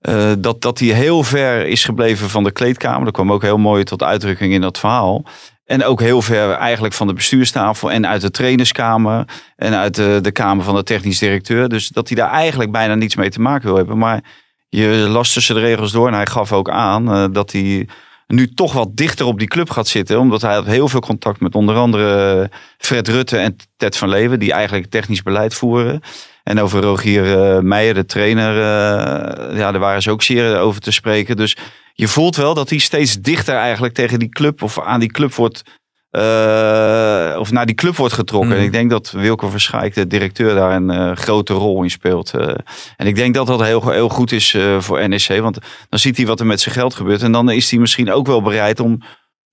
Uh, 0.10 0.32
dat, 0.38 0.62
dat 0.62 0.80
hij 0.80 0.88
heel 0.88 1.24
ver 1.24 1.68
is 1.68 1.86
gebleven 1.86 2.30
van 2.30 2.44
de 2.44 2.52
kleedkamer. 2.52 3.06
Dat 3.06 3.14
kwam 3.14 3.32
ook 3.32 3.42
heel 3.42 3.58
mooi 3.58 3.84
tot 3.84 4.04
uitdrukking 4.04 4.54
in 4.54 4.62
dat 4.62 4.78
verhaal. 4.78 5.26
En 5.66 5.84
ook 5.84 6.00
heel 6.00 6.22
ver 6.22 6.52
eigenlijk 6.52 6.94
van 6.94 7.08
de 7.08 7.14
bestuurstafel 7.14 7.92
en 7.92 8.08
uit 8.08 8.22
de 8.22 8.32
trainerskamer 8.32 9.26
en 9.56 9.74
uit 9.74 9.96
de, 9.96 10.20
de 10.22 10.32
kamer 10.32 10.64
van 10.64 10.76
de 10.76 10.84
technisch 10.84 11.20
directeur. 11.20 11.70
Dus 11.70 11.88
dat 11.88 12.08
hij 12.08 12.18
daar 12.18 12.30
eigenlijk 12.30 12.72
bijna 12.72 12.96
niets 12.96 13.16
mee 13.16 13.30
te 13.30 13.42
maken 13.42 13.68
wil 13.68 13.78
hebben. 13.78 13.98
Maar 13.98 14.24
je 14.70 14.88
las 14.88 15.34
tussen 15.34 15.56
de 15.56 15.62
regels 15.62 15.92
door 15.92 16.08
en 16.08 16.14
hij 16.14 16.26
gaf 16.26 16.54
ook 16.54 16.70
aan 16.70 17.16
uh, 17.16 17.26
dat 17.32 17.52
hij 17.52 17.88
nu 18.28 18.54
toch 18.54 18.74
wat 18.74 18.98
dichter 18.98 19.26
op 19.26 19.40
die 19.40 19.48
club 19.48 19.70
gaat 19.70 19.88
zitten. 19.88 20.20
Omdat 20.20 20.42
hij 20.42 20.54
had 20.54 20.66
heel 20.66 20.88
veel 20.88 21.00
contact 21.00 21.40
met 21.40 21.56
onder 21.56 21.76
andere 21.76 22.50
Fred 22.78 23.08
Rutte 23.08 23.38
en 23.38 23.56
Ted 23.78 23.98
van 23.98 24.10
Leeuwen, 24.10 24.40
die 24.40 24.54
eigenlijk 24.54 24.90
technisch 24.90 25.22
beleid 25.22 25.54
voeren. 25.54 26.02
En 26.44 26.60
over 26.60 26.82
Rogier 26.82 27.26
uh, 27.26 27.60
Meijer, 27.60 27.94
de 27.94 28.06
trainer, 28.06 28.54
uh, 28.54 29.58
ja, 29.58 29.72
daar 29.72 29.80
waren 29.80 30.02
ze 30.02 30.12
ook 30.12 30.24
zeer 30.24 30.60
over 30.60 30.82
te 30.82 30.92
spreken. 30.92 31.36
Dus 31.36 31.58
je 31.98 32.08
voelt 32.08 32.36
wel 32.36 32.54
dat 32.54 32.70
hij 32.70 32.80
steeds 32.80 33.22
dichter 33.22 33.56
eigenlijk 33.56 33.94
tegen 33.94 34.20
die 34.20 34.30
club 34.30 34.64
of 34.64 34.80
aan 34.80 35.00
die 35.00 35.12
club 35.12 35.34
wordt. 35.34 35.64
Uh, 36.12 37.40
of 37.40 37.52
naar 37.52 37.66
die 37.66 37.76
club 37.76 37.96
wordt 37.96 38.14
getrokken. 38.14 38.52
En 38.52 38.58
mm. 38.58 38.64
ik 38.64 38.72
denk 38.72 38.90
dat 38.90 39.12
Wilco 39.12 39.50
Verschaik, 39.50 39.94
de 39.94 40.08
directeur, 40.08 40.56
daar 40.56 40.76
een 40.76 40.92
uh, 40.92 41.16
grote 41.16 41.54
rol 41.54 41.84
in 41.84 41.90
speelt. 41.90 42.34
Uh, 42.36 42.48
en 42.96 43.08
ik 43.08 43.16
denk 43.16 43.34
dat 43.34 43.48
dat 43.48 43.64
heel, 43.64 43.90
heel 43.90 44.10
goed 44.10 44.32
is 44.32 44.58
voor 44.78 45.10
NEC. 45.10 45.40
Want 45.42 45.60
dan 45.90 46.00
ziet 46.00 46.18
hij 46.18 46.26
wat 46.26 46.40
er 46.40 46.46
met 46.46 46.62
zijn 46.62 46.76
geld 46.76 46.94
gebeurt. 46.94 47.22
En 47.22 47.32
dan 47.32 47.52
is 47.52 47.72
hij 47.72 47.80
misschien 47.80 48.12
ook 48.12 48.28
wel 48.28 48.42
bereid 48.42 48.80
om 48.80 49.02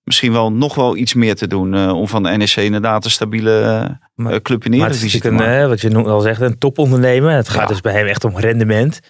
misschien 0.03 0.33
wel 0.33 0.53
nog 0.53 0.75
wel 0.75 0.97
iets 0.97 1.15
meer 1.15 1.35
te 1.35 1.47
doen. 1.47 1.91
om 1.91 2.09
van 2.09 2.23
de 2.23 2.31
NEC 2.31 2.57
inderdaad 2.57 3.05
een 3.05 3.11
stabiele 3.11 3.87
club 4.43 4.65
in 4.65 4.73
Eredivisie 4.73 5.21
te 5.21 5.31
maken. 5.31 5.63
Een, 5.63 5.69
wat 5.69 5.81
je 5.81 5.95
al 5.95 6.21
zegt, 6.21 6.41
een 6.41 6.59
topondernemer. 6.59 7.31
Het 7.31 7.49
gaat 7.49 7.69
dus 7.69 7.81
bij 7.81 7.93
hem 7.93 8.07
echt 8.07 8.25
om 8.25 8.39
rendement. 8.39 9.01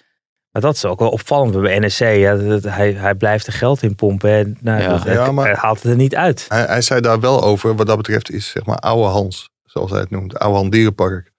Maar 0.53 0.61
dat 0.61 0.75
is 0.75 0.85
ook 0.85 0.99
wel 0.99 1.09
opvallend 1.09 1.61
bij 1.61 1.79
NEC. 1.79 2.17
Ja, 2.17 2.35
dat, 2.35 2.63
hij, 2.63 2.93
hij 2.93 3.15
blijft 3.15 3.47
er 3.47 3.53
geld 3.53 3.81
in 3.81 3.95
pompen. 3.95 4.31
En, 4.31 4.57
nou, 4.61 4.81
ja. 4.81 4.87
Dat, 4.89 5.03
ja, 5.03 5.31
maar 5.31 5.45
hij 5.45 5.55
haalt 5.55 5.81
het 5.81 5.91
er 5.91 5.97
niet 5.97 6.15
uit. 6.15 6.45
Hij, 6.47 6.65
hij, 6.65 6.81
zei 6.81 7.01
daar 7.01 7.19
wel 7.19 7.43
over. 7.43 7.75
Wat 7.75 7.87
dat 7.87 7.97
betreft 7.97 8.31
is 8.31 8.49
zeg 8.49 8.65
maar 8.65 8.77
Oude 8.77 9.07
Hans. 9.07 9.49
Zoals 9.63 9.91
hij 9.91 9.99
het 9.99 10.09
noemt. 10.09 10.39
Oude 10.39 10.57
Hans 10.57 10.69
Dierenpark. 10.69 11.31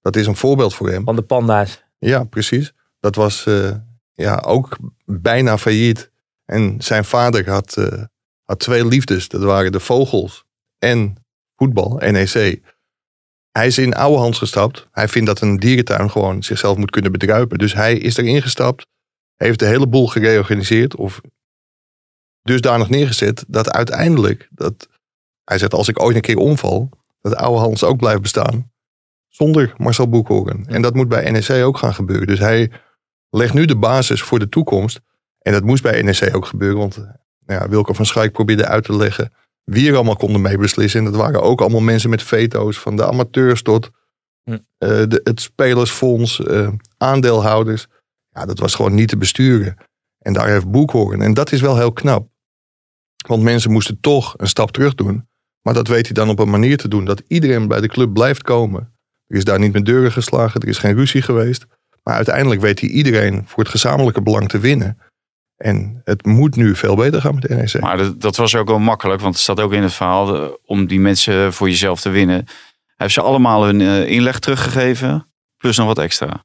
Dat 0.00 0.16
is 0.16 0.26
een 0.26 0.36
voorbeeld 0.36 0.74
voor 0.74 0.90
hem. 0.90 1.04
Van 1.04 1.16
de 1.16 1.22
panda's. 1.22 1.84
Ja, 1.98 2.24
precies. 2.24 2.72
Dat 3.00 3.14
was 3.14 3.46
uh, 3.46 3.70
ja, 4.12 4.42
ook 4.46 4.76
bijna 5.04 5.58
failliet. 5.58 6.10
En 6.44 6.76
zijn 6.78 7.04
vader 7.04 7.50
had, 7.50 7.76
uh, 7.78 8.02
had 8.42 8.58
twee 8.58 8.86
liefdes. 8.86 9.28
Dat 9.28 9.42
waren 9.42 9.72
de 9.72 9.80
vogels 9.80 10.44
en 10.78 11.14
voetbal, 11.56 11.96
NEC. 11.98 12.60
Hij 13.52 13.66
is 13.66 13.78
in 13.78 13.94
oude 13.94 14.18
Hans 14.18 14.38
gestapt. 14.38 14.88
Hij 14.92 15.08
vindt 15.08 15.26
dat 15.26 15.40
een 15.40 15.56
dierentuin 15.56 16.10
gewoon 16.10 16.42
zichzelf 16.42 16.76
moet 16.76 16.90
kunnen 16.90 17.12
bedruipen. 17.12 17.58
Dus 17.58 17.74
hij 17.74 17.96
is 17.96 18.16
erin 18.16 18.42
gestapt. 18.42 18.86
Heeft 19.36 19.58
de 19.58 19.66
hele 19.66 19.88
boel 19.88 20.06
gereorganiseerd. 20.06 20.96
Of 20.96 21.20
dusdanig 22.42 22.88
neergezet. 22.88 23.44
Dat 23.48 23.70
uiteindelijk. 23.70 24.48
Dat, 24.50 24.88
hij 25.44 25.58
zegt 25.58 25.74
als 25.74 25.88
ik 25.88 26.00
ooit 26.00 26.16
een 26.16 26.22
keer 26.22 26.36
omval. 26.36 26.88
Dat 27.20 27.36
oude 27.36 27.60
Hans 27.60 27.84
ook 27.84 27.96
blijft 27.96 28.22
bestaan. 28.22 28.70
Zonder 29.28 29.74
Marcel 29.76 30.08
Boekhoorn. 30.08 30.66
En 30.66 30.82
dat 30.82 30.94
moet 30.94 31.08
bij 31.08 31.30
NEC 31.30 31.50
ook 31.64 31.78
gaan 31.78 31.94
gebeuren. 31.94 32.26
Dus 32.26 32.38
hij 32.38 32.70
legt 33.30 33.54
nu 33.54 33.64
de 33.64 33.76
basis 33.76 34.22
voor 34.22 34.38
de 34.38 34.48
toekomst. 34.48 35.00
En 35.38 35.52
dat 35.52 35.64
moest 35.64 35.82
bij 35.82 36.02
NEC 36.02 36.36
ook 36.36 36.46
gebeuren. 36.46 36.78
Want 36.78 36.96
nou 36.96 37.60
ja, 37.60 37.68
Wilco 37.68 37.92
van 37.92 38.06
Schaik 38.06 38.32
probeerde 38.32 38.66
uit 38.66 38.84
te 38.84 38.96
leggen 38.96 39.32
wie 39.64 39.88
er 39.88 39.94
allemaal 39.94 40.16
konden 40.16 40.40
meebeslissen. 40.40 40.98
En 40.98 41.04
dat 41.04 41.20
waren 41.20 41.42
ook 41.42 41.60
allemaal 41.60 41.80
mensen 41.80 42.10
met 42.10 42.22
veto's, 42.22 42.78
van 42.78 42.96
de 42.96 43.06
amateurs 43.06 43.62
tot 43.62 43.90
hm. 44.44 44.52
uh, 44.52 44.58
de, 44.78 45.20
het 45.24 45.40
spelersfonds, 45.40 46.38
uh, 46.38 46.68
aandeelhouders. 46.96 47.86
Ja, 48.30 48.46
dat 48.46 48.58
was 48.58 48.74
gewoon 48.74 48.94
niet 48.94 49.08
te 49.08 49.16
besturen. 49.16 49.76
En 50.18 50.32
daar 50.32 50.48
heeft 50.48 50.70
Boekhoorn. 50.70 51.22
En 51.22 51.34
dat 51.34 51.52
is 51.52 51.60
wel 51.60 51.76
heel 51.76 51.92
knap. 51.92 52.28
Want 53.26 53.42
mensen 53.42 53.70
moesten 53.70 54.00
toch 54.00 54.34
een 54.36 54.48
stap 54.48 54.70
terug 54.70 54.94
doen. 54.94 55.28
Maar 55.62 55.74
dat 55.74 55.88
weet 55.88 56.04
hij 56.04 56.14
dan 56.14 56.28
op 56.28 56.38
een 56.38 56.50
manier 56.50 56.76
te 56.76 56.88
doen 56.88 57.04
dat 57.04 57.22
iedereen 57.26 57.68
bij 57.68 57.80
de 57.80 57.88
club 57.88 58.12
blijft 58.12 58.42
komen. 58.42 58.92
Er 59.26 59.36
is 59.36 59.44
daar 59.44 59.58
niet 59.58 59.72
met 59.72 59.84
deuren 59.84 60.12
geslagen, 60.12 60.60
er 60.60 60.68
is 60.68 60.78
geen 60.78 60.94
ruzie 60.94 61.22
geweest. 61.22 61.66
Maar 62.02 62.14
uiteindelijk 62.14 62.60
weet 62.60 62.80
hij 62.80 62.88
iedereen 62.88 63.42
voor 63.46 63.62
het 63.62 63.72
gezamenlijke 63.72 64.22
belang 64.22 64.48
te 64.48 64.58
winnen. 64.58 64.98
En 65.62 66.00
het 66.04 66.26
moet 66.26 66.56
nu 66.56 66.76
veel 66.76 66.96
beter 66.96 67.20
gaan 67.20 67.34
met 67.34 67.42
de 67.42 67.54
NEC. 67.54 67.80
Maar 67.80 67.96
dat, 67.96 68.20
dat, 68.20 68.36
was 68.36 68.56
ook 68.56 68.68
wel 68.68 68.78
makkelijk, 68.78 69.20
want 69.20 69.34
het 69.34 69.42
staat 69.42 69.60
ook 69.60 69.72
in 69.72 69.82
het 69.82 69.92
verhaal 69.92 70.58
om 70.64 70.86
die 70.86 71.00
mensen 71.00 71.52
voor 71.52 71.68
jezelf 71.68 72.00
te 72.00 72.10
winnen. 72.10 72.36
Hij 72.36 72.96
heeft 72.96 73.14
ze 73.14 73.20
allemaal 73.20 73.64
hun 73.64 73.80
uh, 73.80 74.08
inleg 74.10 74.38
teruggegeven, 74.38 75.26
plus 75.56 75.76
nog 75.76 75.86
wat 75.86 75.98
extra. 75.98 76.44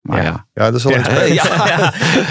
Maar 0.00 0.22
ja. 0.22 0.46
ja. 0.54 0.64
dat 0.64 0.74
is 0.74 0.84
wel 0.84 0.92
ja, 0.92 0.98
ja, 1.26 1.26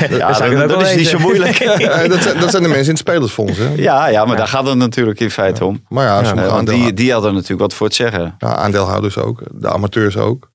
ja. 0.10 0.68
dat, 0.68 0.82
is 0.82 0.96
niet 0.96 1.08
zo 1.08 1.20
moeilijk. 1.20 1.60
dat, 2.10 2.22
zijn, 2.22 2.40
dat, 2.40 2.52
zijn, 2.52 2.64
de 2.64 2.70
mensen 2.70 2.80
in 2.80 2.90
het 2.90 2.98
spelersfonds. 2.98 3.58
Hè? 3.58 3.74
Ja, 3.76 4.08
ja, 4.08 4.26
maar 4.26 4.38
daar 4.38 4.48
gaat 4.48 4.66
het 4.66 4.78
natuurlijk 4.78 5.20
in 5.20 5.32
feite 5.32 5.66
om. 5.66 5.86
Maar 5.90 6.06
ja, 6.06 6.34
ja 6.34 6.62
die, 6.62 6.94
die 6.94 7.12
hadden 7.12 7.34
natuurlijk 7.34 7.62
wat 7.62 7.74
voor 7.74 7.88
het 7.88 7.96
zeggen. 7.96 8.36
Ja, 8.38 8.56
aandeelhouders 8.56 9.18
ook, 9.18 9.44
de 9.52 9.70
amateurs 9.70 10.18
ook. 10.18 10.52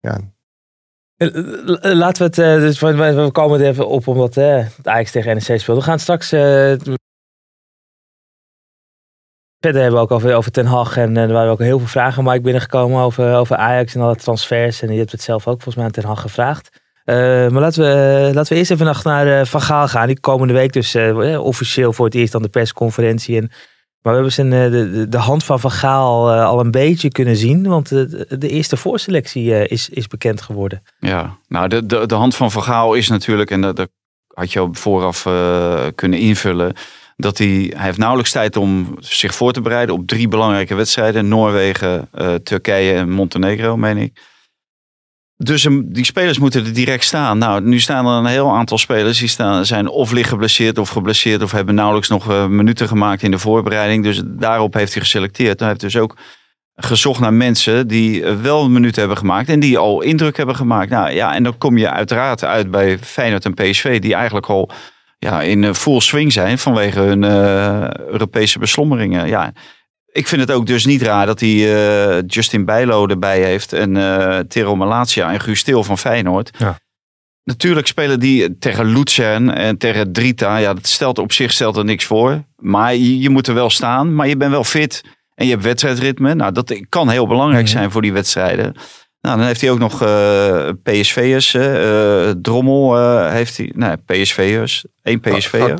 Ja. 0.00 0.20
Laten 1.16 2.30
we 2.30 2.42
het, 2.42 2.60
dus 2.60 2.80
we 2.80 3.28
komen 3.32 3.60
er 3.60 3.66
even 3.66 3.88
op 3.88 4.06
omdat 4.06 4.36
uh, 4.36 4.56
het 4.76 4.88
Ajax 4.88 5.10
tegen 5.10 5.34
NEC 5.34 5.60
speelt. 5.60 5.78
We 5.78 5.84
gaan 5.84 5.98
straks 5.98 6.32
Verder 9.64 9.82
hebben 9.82 10.00
we 10.00 10.06
ook 10.06 10.12
over, 10.12 10.34
over 10.34 10.50
Ten 10.50 10.66
Hag 10.66 10.96
en 10.96 11.16
uh, 11.16 11.22
er 11.22 11.32
waren 11.32 11.50
ook 11.50 11.58
heel 11.58 11.78
veel 11.78 11.88
vragen 11.88 12.24
Mike 12.24 12.40
binnengekomen 12.40 13.00
over, 13.00 13.34
over 13.34 13.56
Ajax 13.56 13.94
en 13.94 14.00
alle 14.00 14.16
transfers. 14.16 14.82
En 14.82 14.92
je 14.92 14.98
hebt 14.98 15.12
het 15.12 15.22
zelf 15.22 15.46
ook 15.46 15.62
volgens 15.62 15.74
mij 15.74 15.84
aan 15.84 15.90
Ten 15.90 16.04
Hag 16.04 16.20
gevraagd. 16.20 16.82
Uh, 17.04 17.14
maar 17.48 17.60
laten 17.60 17.82
we, 17.82 18.30
laten 18.34 18.52
we 18.52 18.58
eerst 18.58 18.70
even 18.70 18.94
naar 19.02 19.26
uh, 19.26 19.44
Van 19.44 19.60
Gaal 19.60 19.88
gaan. 19.88 20.06
Die 20.06 20.20
komende 20.20 20.52
week 20.52 20.72
dus 20.72 20.96
officieel 21.36 21.92
voor 21.92 22.04
het 22.04 22.14
eerst 22.14 22.34
aan 22.34 22.42
de 22.42 22.48
persconferentie. 22.48 23.36
En, 23.36 23.50
maar 24.04 24.12
we 24.12 24.20
hebben 24.20 24.32
zijn, 24.32 24.50
de, 24.50 25.06
de 25.08 25.18
hand 25.18 25.44
van 25.44 25.60
Van 25.60 25.70
Gaal 25.70 26.32
al 26.32 26.60
een 26.60 26.70
beetje 26.70 27.08
kunnen 27.08 27.36
zien. 27.36 27.66
Want 27.66 27.88
de, 27.88 28.36
de 28.38 28.48
eerste 28.48 28.76
voorselectie 28.76 29.68
is, 29.68 29.88
is 29.88 30.06
bekend 30.06 30.42
geworden. 30.42 30.82
Ja, 30.98 31.38
nou 31.48 31.68
de, 31.68 31.86
de, 31.86 32.06
de 32.06 32.14
hand 32.14 32.34
van 32.34 32.50
Van 32.50 32.62
Gaal 32.62 32.94
is 32.94 33.08
natuurlijk, 33.08 33.50
en 33.50 33.60
dat, 33.60 33.76
dat 33.76 33.90
had 34.34 34.52
je 34.52 34.68
vooraf 34.72 35.22
kunnen 35.94 36.18
invullen 36.18 36.74
dat 37.16 37.38
hij, 37.38 37.72
hij 37.76 37.84
heeft 37.84 37.98
nauwelijks 37.98 38.32
tijd 38.32 38.56
om 38.56 38.96
zich 38.98 39.34
voor 39.34 39.52
te 39.52 39.60
bereiden 39.60 39.94
op 39.94 40.06
drie 40.06 40.28
belangrijke 40.28 40.74
wedstrijden. 40.74 41.28
Noorwegen, 41.28 42.08
Turkije 42.42 42.94
en 42.94 43.10
Montenegro, 43.10 43.76
meen 43.76 43.96
ik. 43.96 44.20
Dus 45.36 45.68
die 45.84 46.04
spelers 46.04 46.38
moeten 46.38 46.64
er 46.64 46.72
direct 46.72 47.04
staan. 47.04 47.38
Nou, 47.38 47.60
nu 47.62 47.80
staan 47.80 48.06
er 48.06 48.12
een 48.12 48.26
heel 48.26 48.50
aantal 48.50 48.78
spelers 48.78 49.18
die 49.18 49.28
staan, 49.28 49.66
zijn 49.66 49.88
of 49.88 50.12
liggen 50.12 50.32
geblesseerd 50.32 50.78
of 50.78 50.88
geblesseerd 50.88 51.42
of 51.42 51.52
hebben 51.52 51.74
nauwelijks 51.74 52.08
nog 52.08 52.30
uh, 52.30 52.46
minuten 52.46 52.88
gemaakt 52.88 53.22
in 53.22 53.30
de 53.30 53.38
voorbereiding. 53.38 54.04
Dus 54.04 54.22
daarop 54.24 54.74
heeft 54.74 54.92
hij 54.92 55.02
geselecteerd. 55.02 55.58
Hij 55.58 55.68
heeft 55.68 55.80
dus 55.80 55.96
ook 55.96 56.16
gezocht 56.74 57.20
naar 57.20 57.32
mensen 57.32 57.88
die 57.88 58.24
eh, 58.24 58.40
wel 58.40 58.68
minuut 58.68 58.96
hebben 58.96 59.16
gemaakt 59.16 59.48
en 59.48 59.60
die 59.60 59.78
al 59.78 60.02
indruk 60.02 60.36
hebben 60.36 60.56
gemaakt. 60.56 60.90
Nou 60.90 61.10
ja, 61.10 61.34
en 61.34 61.42
dan 61.42 61.58
kom 61.58 61.78
je 61.78 61.90
uiteraard 61.90 62.44
uit 62.44 62.70
bij 62.70 62.98
Feyenoord 62.98 63.44
en 63.44 63.54
PSV, 63.54 64.00
die 64.00 64.14
eigenlijk 64.14 64.46
al 64.46 64.70
ja, 65.18 65.42
in 65.42 65.64
eh, 65.64 65.72
full 65.72 66.00
swing 66.00 66.32
zijn 66.32 66.58
vanwege 66.58 67.00
hun 67.00 67.24
Europese 68.10 68.58
beslommeringen. 68.58 69.28
Ja, 69.28 69.52
ik 70.14 70.28
vind 70.28 70.40
het 70.40 70.50
ook 70.50 70.66
dus 70.66 70.84
niet 70.84 71.02
raar 71.02 71.26
dat 71.26 71.40
hij 71.40 71.50
uh, 71.50 72.22
Justin 72.26 72.64
Bijlo 72.64 73.06
erbij 73.06 73.42
heeft 73.42 73.72
en 73.72 73.94
uh, 73.94 74.38
Tero 74.38 74.76
Malatia 74.76 75.32
en 75.32 75.40
Guus 75.40 75.58
Stil 75.58 75.84
van 75.84 75.98
Feyenoord. 75.98 76.50
Ja. 76.58 76.78
Natuurlijk 77.44 77.86
spelen 77.86 78.20
die 78.20 78.58
tegen 78.58 78.84
Luzern 78.84 79.50
en 79.50 79.78
tegen 79.78 80.12
Drita. 80.12 80.56
Ja, 80.56 80.74
dat 80.74 80.86
stelt 80.86 81.18
op 81.18 81.32
zich 81.32 81.52
stelt 81.52 81.76
er 81.76 81.84
niks 81.84 82.04
voor. 82.04 82.44
Maar 82.56 82.94
je, 82.94 83.18
je 83.18 83.28
moet 83.28 83.46
er 83.46 83.54
wel 83.54 83.70
staan, 83.70 84.14
maar 84.14 84.28
je 84.28 84.36
bent 84.36 84.50
wel 84.50 84.64
fit. 84.64 85.02
En 85.34 85.44
je 85.44 85.50
hebt 85.50 85.64
wedstrijdritme. 85.64 86.34
Nou, 86.34 86.52
dat 86.52 86.80
kan 86.88 87.08
heel 87.08 87.26
belangrijk 87.26 87.64
mhm. 87.64 87.72
zijn 87.72 87.90
voor 87.90 88.02
die 88.02 88.12
wedstrijden. 88.12 88.74
Nou, 89.20 89.36
dan 89.36 89.46
heeft 89.46 89.60
hij 89.60 89.70
ook 89.70 89.78
nog 89.78 90.02
uh, 90.02 90.68
PSV'ers. 90.82 91.54
Uh, 91.54 92.30
Drommel 92.30 92.98
uh, 92.98 93.30
heeft 93.30 93.56
hij. 93.56 93.72
Nee, 93.74 93.96
PSV'ers. 93.96 94.84
Eén 95.02 95.20
PSV'er. 95.20 95.76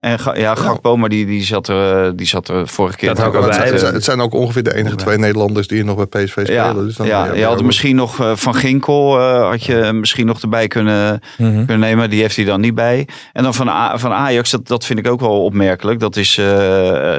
En 0.00 0.18
ja, 0.34 0.54
Gakpo, 0.54 0.96
maar 0.96 1.08
die, 1.08 1.26
die, 1.26 1.42
zat 1.42 1.68
er, 1.68 2.16
die 2.16 2.26
zat 2.26 2.48
er 2.48 2.68
vorige 2.68 2.96
keer 2.96 3.14
dat 3.14 3.24
ook 3.24 3.32
bij. 3.32 3.68
Het, 3.68 3.80
het 3.80 4.04
zijn 4.04 4.20
ook 4.20 4.32
ongeveer 4.32 4.62
de 4.62 4.74
enige 4.74 4.96
twee 4.96 5.18
Nederlanders 5.18 5.66
die 5.66 5.84
nog 5.84 6.08
bij 6.08 6.24
PSV 6.24 6.30
spelen. 6.30 6.54
Ja, 6.54 6.72
dus 6.72 6.96
dan 6.96 7.06
ja, 7.06 7.32
je 7.32 7.44
had 7.44 7.62
misschien 7.62 7.96
nog 7.96 8.32
Van 8.34 8.54
Ginkel, 8.54 9.20
had 9.20 9.64
je 9.64 9.92
misschien 9.92 10.26
nog 10.26 10.40
erbij 10.40 10.68
kunnen, 10.68 11.20
mm 11.38 11.46
-hmm. 11.46 11.66
kunnen 11.66 11.88
nemen. 11.88 12.10
Die 12.10 12.20
heeft 12.20 12.36
hij 12.36 12.44
dan 12.44 12.60
niet 12.60 12.74
bij. 12.74 13.08
En 13.32 13.42
dan 13.42 13.54
van, 13.54 13.98
van 13.98 14.12
Ajax, 14.12 14.50
dat, 14.50 14.66
dat 14.66 14.84
vind 14.84 14.98
ik 14.98 15.08
ook 15.08 15.20
wel 15.20 15.44
opmerkelijk. 15.44 16.00
Dat 16.00 16.16
is 16.16 16.36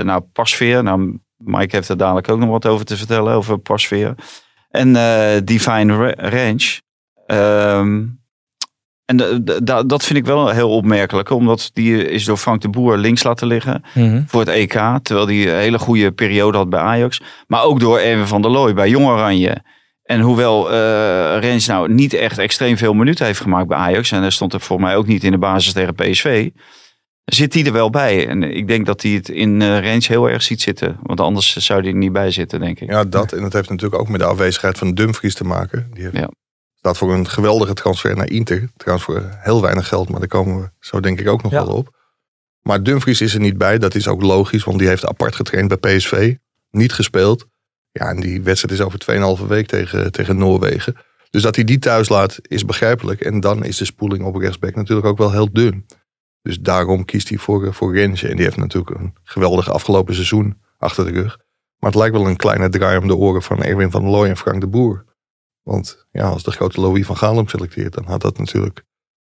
nou 0.04 0.22
Pasveer. 0.34 0.84
Nou, 0.84 1.20
Mike 1.38 1.76
heeft 1.76 1.90
er 1.90 1.98
dadelijk 1.98 2.30
ook 2.30 2.40
nog 2.40 2.50
wat 2.50 2.66
over 2.66 2.86
te 2.86 2.98
vertellen, 2.98 3.34
over 3.34 3.58
Pasveer. 3.58 4.16
En 4.70 4.96
uh, 4.96 5.32
Divine 5.44 6.16
Range. 6.16 6.80
Um, 7.28 8.21
en 9.18 9.44
dat 9.88 10.04
vind 10.04 10.20
ik 10.20 10.26
wel 10.26 10.50
heel 10.50 10.70
opmerkelijk, 10.70 11.30
omdat 11.30 11.70
die 11.74 12.10
is 12.10 12.26
door 12.26 12.38
Frank 12.38 12.62
de 12.62 12.70
Boer 12.70 12.98
links 12.98 13.24
laten 13.24 13.48
liggen 13.48 13.84
mm 13.94 14.24
voor 14.28 14.40
het 14.40 14.50
EK. 14.50 14.80
Terwijl 15.02 15.26
die 15.26 15.50
een 15.50 15.58
hele 15.58 15.80
goede 15.80 16.12
periode 16.12 16.58
had 16.58 16.70
bij 16.70 16.80
Ajax. 16.80 17.22
Maar 17.48 17.64
ook 17.64 17.80
door 17.80 18.00
Erwin 18.00 18.28
van 18.28 18.42
der 18.42 18.52
Looy 18.52 18.74
bij 18.74 18.90
Jong 18.90 19.06
Oranje. 19.06 19.64
En 20.04 20.20
hoewel 20.20 20.72
uh, 20.72 20.78
Rens 21.40 21.68
nou 21.68 21.94
niet 21.94 22.14
echt 22.14 22.38
extreem 22.38 22.78
veel 22.78 22.94
minuten 22.94 23.26
heeft 23.26 23.40
gemaakt 23.40 23.68
bij 23.68 23.78
Ajax. 23.78 24.12
En 24.12 24.22
hij 24.22 24.30
stond 24.30 24.54
er 24.54 24.62
voor 24.62 24.80
mij 24.80 24.96
ook 24.96 25.08
niet 25.08 25.24
in 25.24 25.32
de 25.32 25.38
basis 25.38 25.74
tegen 25.74 25.96
PSV 25.96 26.50
zit 27.26 27.54
hij 27.54 27.66
er 27.66 27.72
wel 27.72 27.90
bij. 27.90 28.28
En 28.28 28.44
ik 28.44 28.68
denk 28.68 28.86
dat 28.86 29.02
hij 29.02 29.12
het 29.12 29.30
in 29.30 29.62
uh, 29.62 29.68
range 29.68 30.06
heel 30.08 30.30
erg 30.30 30.42
ziet 30.42 30.62
zitten. 30.62 30.98
Want 31.02 31.20
anders 31.20 31.56
zou 31.56 31.82
hij 31.82 31.90
er 31.90 31.98
niet 31.98 32.12
bij 32.12 32.32
zitten, 32.32 32.60
denk 32.60 32.80
ik. 32.80 32.90
Ja, 32.90 33.04
dat. 33.04 33.34
En 33.34 33.42
dat 33.42 33.54
heeft 33.54 33.70
natuurlijk 33.70 34.02
ook 34.02 34.10
met 34.10 34.20
de 34.20 34.26
afwezigheid 34.26 34.78
van 34.78 34.94
Dumfries 34.94 35.36
te 35.36 35.44
maken. 35.44 35.90
Die 35.94 36.04
heeft, 36.04 36.16
ja. 36.16 36.30
Staat 36.82 36.98
voor 36.98 37.14
een 37.14 37.28
geweldige 37.28 37.74
transfer 37.74 38.16
naar 38.16 38.30
Inter. 38.30 38.70
Trouwens 38.78 39.06
voor 39.06 39.38
heel 39.38 39.62
weinig 39.62 39.88
geld, 39.88 40.10
maar 40.10 40.20
daar 40.20 40.30
komen 40.30 40.62
we 40.62 40.70
zo 40.80 41.00
denk 41.00 41.20
ik 41.20 41.28
ook 41.28 41.44
nog 41.44 41.52
wel 41.52 41.68
op. 41.68 41.96
Maar 42.62 42.84
Dumfries 42.84 43.22
is 43.22 43.34
er 43.34 43.40
niet 43.40 43.58
bij. 43.58 43.78
Dat 43.78 43.96
is 43.96 44.08
ook 44.08 44.22
logisch, 44.22 44.64
want 44.64 44.80
die 44.80 44.88
heeft 44.88 45.06
apart 45.06 45.36
getraind 45.36 45.80
bij 45.80 45.98
PSV. 45.98 46.36
Niet 46.72 46.94
gespeeld. 46.94 47.46
Ja, 47.92 48.10
en 48.10 48.20
die 48.20 48.42
wedstrijd 48.42 48.80
is 48.80 48.86
over 48.86 49.40
2,5 49.42 49.48
week 49.48 49.68
tegen, 49.68 50.12
tegen 50.12 50.38
Noorwegen. 50.38 50.96
Dus 51.30 51.42
dat 51.42 51.56
hij 51.56 51.64
die 51.64 51.80
thuis 51.80 52.10
laat, 52.10 52.40
is 52.42 52.66
begrijpelijk. 52.66 53.22
En 53.22 53.40
dan 53.40 53.64
is 53.64 53.78
de 53.78 53.86
spoeling 53.86 54.24
op 54.24 54.36
rechtsback 54.36 54.76
natuurlijk 54.76 55.08
ook 55.08 55.18
wel 55.18 55.32
heel 55.32 55.52
dun. 55.52 55.86
Dus 56.42 56.60
daarom 56.60 57.06
kiest 57.06 57.30
hij 57.30 57.38
voor, 57.38 57.74
voor 57.74 57.96
Rens. 57.96 58.24
En 58.24 58.36
die 58.36 58.46
heeft 58.46 58.58
natuurlijk 58.58 59.00
een 59.00 59.14
geweldig 59.24 59.70
afgelopen 59.70 60.14
seizoen 60.14 60.58
achter 60.78 61.06
de 61.06 61.12
rug. 61.12 61.38
Maar 61.80 61.90
het 61.90 62.00
lijkt 62.00 62.16
wel 62.16 62.28
een 62.28 62.36
kleine 62.36 62.70
draai 62.70 62.98
om 62.98 63.08
de 63.08 63.16
oren 63.16 63.42
van 63.42 63.64
Erwin 63.64 63.92
van 63.92 64.02
der 64.02 64.12
Looy 64.12 64.30
en 64.30 64.38
Frank 64.38 64.62
de 64.62 64.68
Boer. 64.68 65.06
Want 65.64 66.06
ja, 66.12 66.30
als 66.30 66.44
de 66.44 66.52
grote 66.52 66.82
Louis 66.82 67.06
van 67.06 67.18
Gaal 67.18 67.36
hem 67.36 67.48
selecteert, 67.48 67.94
dan 67.94 68.06
had 68.06 68.22
dat 68.22 68.38
natuurlijk 68.38 68.84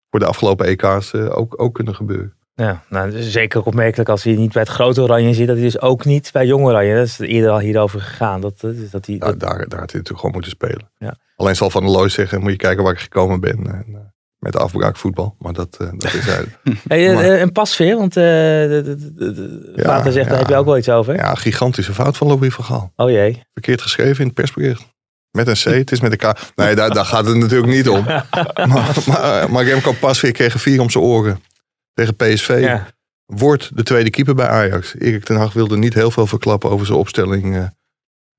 voor 0.09 0.19
de 0.19 0.25
afgelopen 0.25 0.65
EK's 0.65 1.13
uh, 1.13 1.37
ook, 1.37 1.61
ook 1.61 1.73
kunnen 1.73 1.95
gebeuren. 1.95 2.33
Ja, 2.55 2.83
nou, 2.89 3.21
zeker 3.21 3.63
opmerkelijk 3.63 4.09
als 4.09 4.23
hij 4.23 4.33
niet 4.33 4.53
bij 4.53 4.61
het 4.61 4.71
grote 4.71 5.01
oranje 5.01 5.33
zit, 5.33 5.47
dat 5.47 5.55
hij 5.55 5.65
dus 5.65 5.81
ook 5.81 6.05
niet 6.05 6.29
bij 6.31 6.45
jong 6.45 6.65
oranje. 6.65 6.95
Dat 6.95 7.05
is 7.05 7.19
eerder 7.19 7.49
al 7.49 7.59
hierover 7.59 8.01
gegaan. 8.01 8.41
Dat, 8.41 8.59
dat 8.91 9.05
hij, 9.05 9.17
dat... 9.17 9.39
daar, 9.39 9.39
daar 9.39 9.59
had 9.59 9.69
hij 9.69 9.79
natuurlijk 9.79 10.17
gewoon 10.17 10.31
moeten 10.31 10.51
spelen. 10.51 10.91
Ja. 10.97 11.15
Alleen 11.35 11.55
zal 11.55 11.69
Van 11.69 11.83
der 11.83 11.91
Looy 11.91 12.09
zeggen, 12.09 12.41
moet 12.41 12.51
je 12.51 12.57
kijken 12.57 12.83
waar 12.83 12.93
ik 12.93 12.99
gekomen 12.99 13.39
ben. 13.39 13.67
En, 13.67 13.85
uh, 13.87 13.97
met 14.43 14.55
afbraakvoetbal. 14.55 15.35
Maar 15.39 15.53
dat, 15.53 15.77
uh, 15.81 15.87
dat 15.97 16.13
is 16.13 16.29
uit. 16.29 16.49
hey, 16.87 17.13
maar, 17.13 17.23
en 17.23 17.51
pasveer, 17.51 17.97
want 17.97 18.17
uh, 18.17 18.71
ja, 19.75 20.11
zegt, 20.11 20.29
daar 20.29 20.39
heb 20.39 20.47
je 20.47 20.55
ook 20.55 20.65
wel 20.65 20.77
iets 20.77 20.89
over. 20.89 21.15
Ja, 21.15 21.35
gigantische 21.35 21.93
fout 21.93 22.17
van 22.17 22.27
Louis 22.27 22.53
van 22.53 22.63
Gaal. 22.63 22.91
Oh 22.95 23.09
jee. 23.09 23.43
Verkeerd 23.53 23.81
geschreven 23.81 24.19
in 24.19 24.25
het 24.25 24.35
persbericht. 24.35 24.92
Met 25.37 25.47
een 25.47 25.53
C, 25.53 25.63
het 25.63 25.91
is 25.91 26.01
met 26.01 26.11
een 26.11 26.33
K. 26.33 26.39
Nee, 26.55 26.75
daar, 26.75 26.89
daar 26.89 27.05
gaat 27.05 27.25
het 27.25 27.37
natuurlijk 27.37 27.71
niet 27.71 27.89
om. 27.89 28.03
maar, 28.71 28.95
maar, 29.07 29.51
maar 29.51 29.63
Remco 29.63 29.91
Pasveer 29.91 30.31
kreeg 30.31 30.61
vier 30.61 30.81
om 30.81 30.89
zijn 30.89 31.03
oren 31.03 31.43
tegen 31.93 32.15
PSV. 32.15 32.57
Ja. 32.61 32.87
Wordt 33.25 33.77
de 33.77 33.83
tweede 33.83 34.09
keeper 34.09 34.35
bij 34.35 34.47
Ajax. 34.47 34.95
Erik 34.99 35.23
ten 35.23 35.35
Hag 35.35 35.53
wilde 35.53 35.77
niet 35.77 35.93
heel 35.93 36.11
veel 36.11 36.27
verklappen 36.27 36.69
over 36.69 36.85
zijn 36.85 36.97
opstelling 36.97 37.55
uh, 37.55 37.65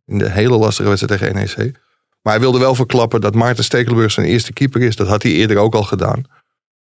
in 0.05 0.19
de 0.19 0.31
hele 0.31 0.57
lastige 0.57 0.89
wedstrijd 0.89 1.21
tegen 1.21 1.35
NEC. 1.35 1.79
Maar 2.23 2.33
hij 2.33 2.41
wilde 2.41 2.59
wel 2.59 2.75
verklappen 2.75 3.21
dat 3.21 3.35
Maarten 3.35 3.65
Stekelenburg 3.65 4.13
zijn 4.13 4.27
eerste 4.27 4.53
keeper 4.53 4.83
is. 4.83 4.97
Dat 4.97 5.09
had 5.09 5.23
hij 5.23 5.33
eerder 5.33 5.57
ook 5.57 5.75
al 5.75 5.83
gedaan. 5.83 6.25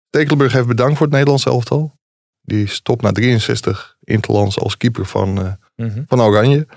Stekelenburg 0.08 0.54
heeft 0.54 0.68
bedankt 0.68 0.98
voor 0.98 1.06
het 1.06 1.16
Nederlands 1.16 1.46
elftal. 1.46 1.98
Die 2.42 2.68
stopt 2.68 3.02
na 3.02 3.12
63 3.12 3.96
interlands 4.04 4.60
als 4.60 4.78
keeper 4.78 5.06
van, 5.06 5.58
uh, 5.78 5.94
van 6.08 6.22
Oranje. 6.22 6.68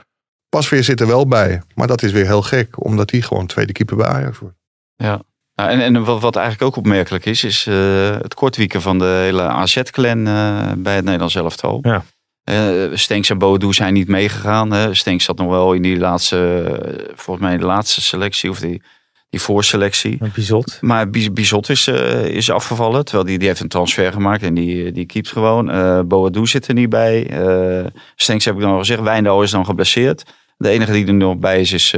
Pasveer 0.57 0.85
zit 0.85 1.01
er 1.01 1.07
wel 1.07 1.27
bij. 1.27 1.63
Maar 1.75 1.87
dat 1.87 2.03
is 2.03 2.13
weer 2.13 2.27
heel 2.27 2.43
gek. 2.43 2.85
Omdat 2.85 3.11
hij 3.11 3.21
gewoon 3.21 3.47
tweede 3.47 3.73
keeper 3.73 3.97
bij 3.97 4.07
Ajax 4.07 4.39
wordt. 4.39 4.57
Ja. 4.97 5.23
en, 5.55 5.81
en 5.81 6.05
wat, 6.05 6.21
wat, 6.21 6.37
eigenlijk 6.37 6.67
ook 6.67 6.77
opmerkelijk 6.77 7.27
is, 7.27 7.45
is 7.45 7.67
uh, 7.67 7.75
het 8.11 8.35
kortwieken 8.35 8.83
van 8.83 8.99
de 8.99 9.05
hele 9.05 9.43
AZ-clan 9.43 10.19
uh, 10.19 10.73
bij 10.77 10.95
het 10.95 11.05
Nederlands 11.05 11.35
elftal. 11.35 11.79
Ja. 11.83 12.05
Uh, 12.51 12.97
Stenks 12.97 13.31
en 13.31 13.39
Bodo 13.39 13.73
zijn 13.73 13.95
niet 13.95 14.09
meegegaan. 14.09 14.73
Hè. 14.73 14.95
Stenks 14.95 15.25
zat 15.25 15.37
nog 15.37 15.49
wel 15.49 15.73
in 15.73 15.83
die 15.83 15.99
laatste, 15.99 17.09
volgens 17.15 17.47
mij 17.47 17.57
de 17.57 17.65
laatste 17.65 18.01
selectie 18.01 18.51
of 18.51 18.59
die, 18.59 18.83
die 19.31 19.41
voorselectie. 19.41 20.19
Bizot. 20.35 20.79
Maar 20.81 21.11
Bizot 21.11 21.69
is, 21.69 21.89
uh, 21.89 22.25
is 22.25 22.51
afgevallen, 22.51 23.05
terwijl 23.05 23.27
die, 23.27 23.39
die 23.39 23.49
heeft 23.49 23.61
een 23.61 23.69
transfer 23.69 24.13
gemaakt 24.13 24.43
en 24.43 24.55
die, 24.55 24.93
die 24.93 25.07
keept 25.07 25.29
gewoon. 25.29 25.71
Uh, 25.71 26.01
Boadu 26.01 26.47
zit 26.47 26.69
er 26.69 26.75
niet 26.75 26.89
bij. 26.89 27.31
Uh, 27.31 27.87
Stenks 28.17 28.45
heb 28.45 28.55
ik 28.55 28.61
dan 28.61 28.71
al 28.71 28.79
gezegd, 28.79 29.01
Wijndal 29.01 29.43
is 29.43 29.51
dan 29.51 29.65
geblesseerd. 29.65 30.25
De 30.63 30.69
enige 30.69 30.93
die 30.93 31.07
er 31.07 31.15
nog 31.15 31.37
bij 31.37 31.61
is, 31.61 31.73
is 31.73 31.95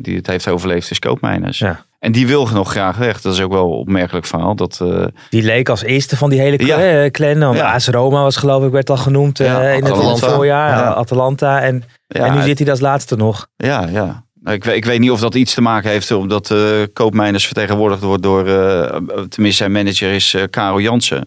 die 0.00 0.16
het 0.16 0.26
heeft 0.26 0.48
overleefd, 0.48 0.90
is 0.90 0.98
Koopmeiners. 0.98 1.58
Ja. 1.58 1.84
En 2.06 2.12
die 2.12 2.26
wil 2.26 2.46
nog 2.46 2.70
graag 2.70 2.96
weg. 2.96 3.20
Dat 3.20 3.32
is 3.32 3.40
ook 3.40 3.52
wel 3.52 3.70
opmerkelijk 3.70 4.26
verhaal. 4.26 4.54
Dat, 4.54 4.80
uh... 4.82 5.04
Die 5.30 5.42
leek 5.42 5.68
als 5.68 5.82
eerste 5.82 6.16
van 6.16 6.30
die 6.30 6.40
hele 6.40 6.56
clan. 6.56 6.80
Ja. 6.80 7.10
clan. 7.10 7.54
Ja. 7.54 7.72
AS 7.72 7.88
Roma 7.88 8.22
was 8.22 8.36
geloof 8.36 8.64
ik, 8.64 8.70
werd 8.70 8.90
al 8.90 8.96
genoemd 8.96 9.40
uh, 9.40 9.76
in 9.76 9.84
het 9.84 10.18
voorjaar. 10.18 10.70
Ja. 10.70 10.92
Atalanta. 10.92 11.60
En, 11.60 11.84
en 12.08 12.34
nu 12.34 12.42
zit 12.42 12.58
hij 12.58 12.70
als 12.70 12.80
laatste 12.80 13.16
nog. 13.16 13.46
Ja, 13.56 13.88
ja. 13.88 14.24
ik, 14.44 14.64
ik, 14.64 14.84
weet 14.84 15.00
niet 15.00 15.10
of 15.10 15.20
dat 15.20 15.34
iets 15.34 15.54
te 15.54 15.60
maken 15.60 15.90
heeft 15.90 16.10
omdat 16.10 16.50
uh, 16.50 16.60
Koopmijners 16.92 17.46
vertegenwoordigd 17.46 18.02
wordt 18.02 18.22
door, 18.22 18.48
uh, 18.48 18.84
tenminste 19.06 19.62
zijn 19.62 19.72
manager 19.72 20.12
is 20.12 20.34
uh, 20.34 20.42
Karel 20.50 20.80
Jansen. 20.80 21.26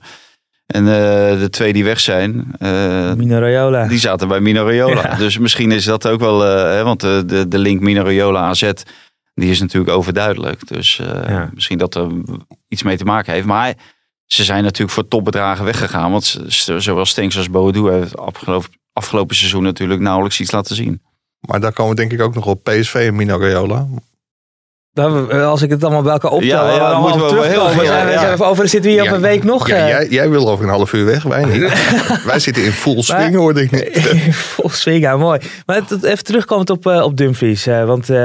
En 0.69 0.85
de 0.85 1.47
twee 1.49 1.73
die 1.73 1.83
weg 1.83 1.99
zijn, 1.99 2.51
Mino 3.17 3.39
Raiola. 3.39 3.87
die 3.87 3.99
zaten 3.99 4.27
bij 4.27 4.39
Mino 4.39 4.65
Raiola. 4.65 5.15
Dus 5.23 5.37
misschien 5.37 5.71
is 5.71 5.85
dat 5.85 6.07
ook 6.07 6.19
wel, 6.19 6.39
hè, 6.41 6.83
want 6.83 6.99
de, 6.99 7.45
de 7.47 7.57
link 7.57 7.81
Mino 7.81 8.03
Raiola 8.03 8.39
AZ, 8.39 8.71
die 9.33 9.49
is 9.49 9.59
natuurlijk 9.59 9.91
overduidelijk. 9.91 10.67
Dus 10.67 10.95
ja. 11.27 11.49
misschien 11.53 11.77
dat 11.77 11.95
er 11.95 12.07
iets 12.67 12.83
mee 12.83 12.97
te 12.97 13.05
maken 13.05 13.33
heeft. 13.33 13.45
Maar 13.45 13.73
ze 14.25 14.43
zijn 14.43 14.63
natuurlijk 14.63 14.91
voor 14.91 15.07
topbedragen 15.07 15.65
weggegaan. 15.65 16.11
Want 16.11 16.41
zowel 16.77 17.05
Stenks 17.05 17.37
als 17.37 17.49
Boadu 17.49 17.91
heeft 17.91 18.17
afgelopen, 18.17 18.69
afgelopen 18.93 19.35
seizoen 19.35 19.63
natuurlijk 19.63 20.01
nauwelijks 20.01 20.39
iets 20.39 20.51
laten 20.51 20.75
zien. 20.75 21.01
Maar 21.39 21.59
daar 21.59 21.73
komen 21.73 21.95
we 21.95 22.01
denk 22.01 22.11
ik 22.11 22.21
ook 22.21 22.35
nog 22.35 22.45
op 22.45 22.63
PSV 22.63 22.93
en 22.93 23.15
Mino 23.15 23.37
Raiola. 23.37 23.87
Als 25.43 25.61
ik 25.61 25.69
het 25.69 25.83
allemaal 25.83 26.01
bij 26.01 26.11
elkaar 26.11 26.31
optel, 26.31 26.47
ja, 26.47 26.99
moeten 26.99 27.21
we 27.21 27.27
terugkomen. 27.27 28.07
Heel. 28.07 28.19
Zijn 28.19 28.39
over, 28.39 28.67
zitten 28.67 28.91
we 28.91 28.97
hier 28.97 29.09
op 29.09 29.15
een 29.15 29.21
week 29.21 29.43
nog. 29.43 29.67
Ja, 29.67 29.87
jij, 29.87 30.07
jij, 30.09 30.29
wil 30.29 30.49
over 30.49 30.65
een 30.65 30.71
half 30.71 30.93
uur 30.93 31.05
weg, 31.05 31.23
wij 31.23 31.45
niet. 31.45 31.61
wij 32.25 32.39
zitten 32.39 32.63
in 32.63 32.71
full 32.71 33.01
swing, 33.01 33.35
hoorde 33.35 33.61
ik 33.61 33.71
niet. 33.71 33.99
full 34.55 34.69
swing, 34.69 35.01
ja, 35.01 35.17
mooi. 35.17 35.39
Maar 35.65 35.81
even 36.01 36.23
terugkomend 36.23 36.69
op, 36.69 36.85
uh, 36.85 37.03
op 37.03 37.17
Dumfries. 37.17 37.65
Want 37.65 38.05
we 38.05 38.15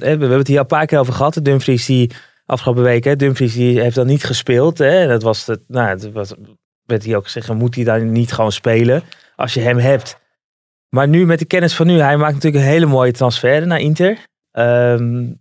hebben 0.00 0.30
het 0.30 0.46
hier 0.46 0.56
al 0.56 0.62
een 0.62 0.68
paar 0.68 0.86
keer 0.86 0.98
over 0.98 1.12
gehad. 1.12 1.38
Dumfries 1.42 1.86
die 1.86 2.10
afgelopen 2.46 2.82
week, 2.82 3.04
hè, 3.04 3.16
Dumfries 3.16 3.54
die 3.54 3.80
heeft 3.80 3.94
dan 3.94 4.06
niet 4.06 4.24
gespeeld. 4.24 4.78
Hè, 4.78 5.06
dat 5.06 5.22
was, 5.22 5.46
het, 5.46 5.60
nou, 5.68 5.88
het 5.88 6.12
was, 6.12 6.32
werd 6.86 7.04
hij 7.04 7.16
ook 7.16 7.24
gezegd, 7.24 7.52
moet 7.52 7.74
hij 7.74 7.84
dan 7.84 8.12
niet 8.12 8.32
gewoon 8.32 8.52
spelen 8.52 9.02
als 9.36 9.54
je 9.54 9.60
hem 9.60 9.78
hebt. 9.78 10.16
Maar 10.88 11.08
nu 11.08 11.26
met 11.26 11.38
de 11.38 11.44
kennis 11.44 11.74
van 11.74 11.86
nu, 11.86 12.00
hij 12.00 12.16
maakt 12.16 12.34
natuurlijk 12.34 12.64
een 12.64 12.70
hele 12.70 12.86
mooie 12.86 13.12
transfer 13.12 13.66
naar 13.66 13.80
Inter. 13.80 14.18
Um, 14.52 15.40